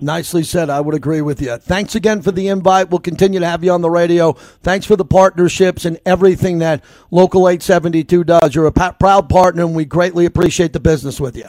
Nicely 0.00 0.42
said. 0.42 0.70
I 0.70 0.80
would 0.80 0.94
agree 0.94 1.22
with 1.22 1.40
you. 1.40 1.56
Thanks 1.56 1.94
again 1.94 2.22
for 2.22 2.32
the 2.32 2.48
invite. 2.48 2.90
We'll 2.90 3.00
continue 3.00 3.40
to 3.40 3.46
have 3.46 3.64
you 3.64 3.72
on 3.72 3.80
the 3.80 3.90
radio. 3.90 4.32
Thanks 4.32 4.86
for 4.86 4.96
the 4.96 5.04
partnerships 5.04 5.84
and 5.84 5.98
everything 6.04 6.58
that 6.58 6.84
Local 7.10 7.48
872 7.48 8.24
does. 8.24 8.54
You're 8.54 8.66
a 8.66 8.72
proud 8.72 9.28
partner, 9.28 9.64
and 9.64 9.74
we 9.74 9.84
greatly 9.84 10.26
appreciate 10.26 10.72
the 10.72 10.80
business 10.80 11.20
with 11.20 11.36
you. 11.36 11.48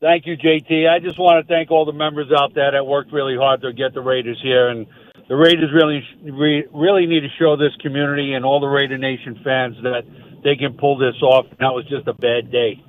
Thank 0.00 0.26
you, 0.26 0.36
JT. 0.36 0.88
I 0.88 0.98
just 0.98 1.18
want 1.18 1.46
to 1.46 1.52
thank 1.52 1.70
all 1.70 1.84
the 1.84 1.92
members 1.92 2.32
out 2.34 2.54
there 2.54 2.72
that 2.72 2.86
worked 2.86 3.12
really 3.12 3.36
hard 3.36 3.60
to 3.60 3.72
get 3.72 3.92
the 3.92 4.00
Raiders 4.00 4.40
here, 4.42 4.68
and 4.68 4.86
the 5.28 5.36
Raiders 5.36 5.70
really, 5.74 6.02
really 6.72 7.06
need 7.06 7.20
to 7.20 7.28
show 7.38 7.56
this 7.56 7.76
community 7.82 8.32
and 8.32 8.44
all 8.44 8.60
the 8.60 8.66
Raider 8.66 8.96
Nation 8.96 9.38
fans 9.44 9.76
that 9.82 10.02
they 10.42 10.56
can 10.56 10.72
pull 10.72 10.96
this 10.96 11.20
off. 11.22 11.44
That 11.58 11.74
was 11.74 11.84
just 11.86 12.08
a 12.08 12.14
bad 12.14 12.50
day. 12.50 12.82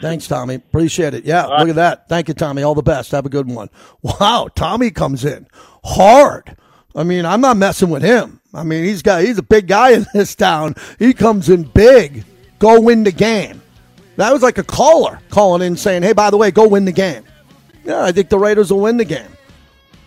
Thanks, 0.00 0.28
Tommy. 0.28 0.56
Appreciate 0.56 1.14
it. 1.14 1.24
Yeah, 1.24 1.46
look 1.46 1.70
at 1.70 1.76
that. 1.76 2.08
Thank 2.08 2.28
you, 2.28 2.34
Tommy. 2.34 2.62
All 2.62 2.74
the 2.74 2.82
best. 2.82 3.12
Have 3.12 3.26
a 3.26 3.30
good 3.30 3.48
one. 3.48 3.70
Wow, 4.02 4.48
Tommy 4.54 4.90
comes 4.90 5.24
in 5.24 5.46
hard. 5.84 6.56
I 6.94 7.02
mean, 7.02 7.24
I'm 7.24 7.40
not 7.40 7.56
messing 7.56 7.90
with 7.90 8.02
him. 8.02 8.40
I 8.52 8.62
mean, 8.62 8.84
he's 8.84 9.02
got 9.02 9.22
he's 9.22 9.38
a 9.38 9.42
big 9.42 9.68
guy 9.68 9.90
in 9.92 10.06
this 10.12 10.34
town. 10.34 10.74
He 10.98 11.12
comes 11.14 11.48
in 11.48 11.64
big. 11.64 12.24
Go 12.58 12.80
win 12.80 13.04
the 13.04 13.12
game. 13.12 13.62
That 14.16 14.32
was 14.32 14.42
like 14.42 14.58
a 14.58 14.64
caller 14.64 15.20
calling 15.30 15.62
in 15.62 15.76
saying, 15.76 16.02
"Hey, 16.02 16.12
by 16.12 16.30
the 16.30 16.36
way, 16.36 16.50
go 16.50 16.66
win 16.66 16.84
the 16.84 16.92
game." 16.92 17.24
Yeah, 17.84 18.02
I 18.02 18.12
think 18.12 18.30
the 18.30 18.38
Raiders 18.38 18.72
will 18.72 18.80
win 18.80 18.96
the 18.96 19.04
game. 19.04 19.30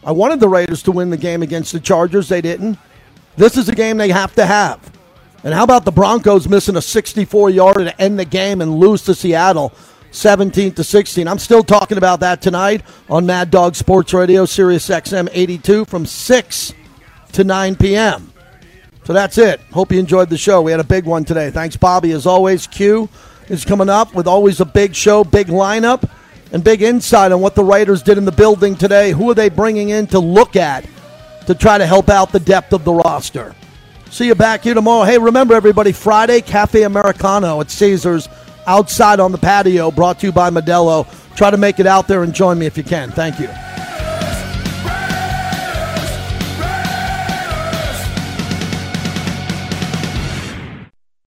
I 0.04 0.12
wanted 0.12 0.40
the 0.40 0.50
Raiders 0.50 0.82
to 0.84 0.92
win 0.92 1.10
the 1.10 1.18
game 1.18 1.44
against 1.44 1.72
the 1.74 1.80
Chargers. 1.80 2.30
They 2.30 2.42
didn't. 2.42 2.78
This 3.38 3.56
is 3.56 3.70
a 3.70 3.76
game 3.76 3.98
they 3.98 4.10
have 4.10 4.34
to 4.36 4.46
have. 4.46 4.80
And 5.44 5.54
how 5.54 5.64
about 5.64 5.86
the 5.86 5.92
Broncos 5.92 6.50
missing 6.50 6.76
a 6.76 6.82
64 6.82 7.50
yarder 7.50 7.86
to 7.86 8.02
end 8.02 8.20
the 8.20 8.26
game 8.26 8.62
and 8.62 8.78
lose 8.78 9.04
to 9.04 9.16
Seattle 9.16 9.72
17 10.12 10.74
to 10.74 10.84
16? 10.84 11.28
I'm 11.28 11.40
still 11.40 11.64
talking 11.64 11.98
about 11.98 12.20
that 12.20 12.42
tonight 12.42 12.84
on 13.10 13.26
Mad 13.26 13.50
Dog 13.50 13.76
Sports 13.76 14.14
Radio, 14.14 14.46
Sirius 14.46 14.90
XM 14.90 15.30
82 15.32 15.86
from 15.86 16.06
6 16.06 16.74
to 17.32 17.44
9 17.44 17.76
p.m. 17.78 18.34
So 19.06 19.14
that's 19.14 19.38
it. 19.38 19.62
Hope 19.72 19.92
you 19.92 20.00
enjoyed 20.00 20.30
the 20.30 20.38
show. 20.38 20.62
We 20.62 20.72
had 20.72 20.82
a 20.82 20.86
big 20.86 21.06
one 21.06 21.24
today. 21.24 21.50
Thanks, 21.52 21.78
Bobby. 21.78 22.12
As 22.12 22.26
always, 22.26 22.68
Q 22.68 23.08
is 23.48 23.64
coming 23.64 23.90
up 23.90 24.14
with 24.14 24.28
always 24.28 24.60
a 24.60 24.66
big 24.66 24.94
show, 24.94 25.24
big 25.24 25.48
lineup, 25.48 26.08
and 26.52 26.64
big 26.64 26.82
insight 26.82 27.32
on 27.32 27.40
what 27.42 27.56
the 27.56 27.64
Raiders 27.64 28.04
did 28.04 28.18
in 28.18 28.26
the 28.26 28.32
building 28.32 28.76
today. 28.76 29.12
Who 29.12 29.30
are 29.32 29.34
they 29.34 29.50
bringing 29.50 29.90
in 29.90 30.06
to 30.08 30.20
look 30.20 30.56
at 30.56 30.86
to 31.48 31.56
try 31.56 31.78
to 31.78 31.86
help 31.86 32.10
out 32.10 32.32
the 32.32 32.40
depth 32.40 32.74
of 32.74 32.84
the 32.84 32.94
roster? 32.94 33.56
See 34.12 34.26
you 34.26 34.36
back 34.36 34.64
here 34.64 34.74
tomorrow. 34.74 35.05
Hey, 35.05 35.18
remember 35.18 35.53
everybody, 35.53 35.91
Friday, 35.91 36.41
Cafe 36.41 36.82
Americano 36.84 37.62
at 37.62 37.70
Caesars 37.70 38.28
outside 38.66 39.20
on 39.20 39.32
the 39.32 39.38
patio, 39.38 39.91
brought 39.91 40.20
to 40.20 40.28
you 40.28 40.32
by 40.32 40.49
Modelo. 40.49 41.07
Try 41.36 41.51
to 41.51 41.57
make 41.57 41.80
it 41.80 41.88
out 41.88 42.07
there 42.07 42.24
and 42.24 42.34
join 42.34 42.57
me 42.60 42.66
if 42.66 42.78
you 42.78 42.84
can. 42.84 43.12
Thank 43.12 43.39
you. 43.39 43.47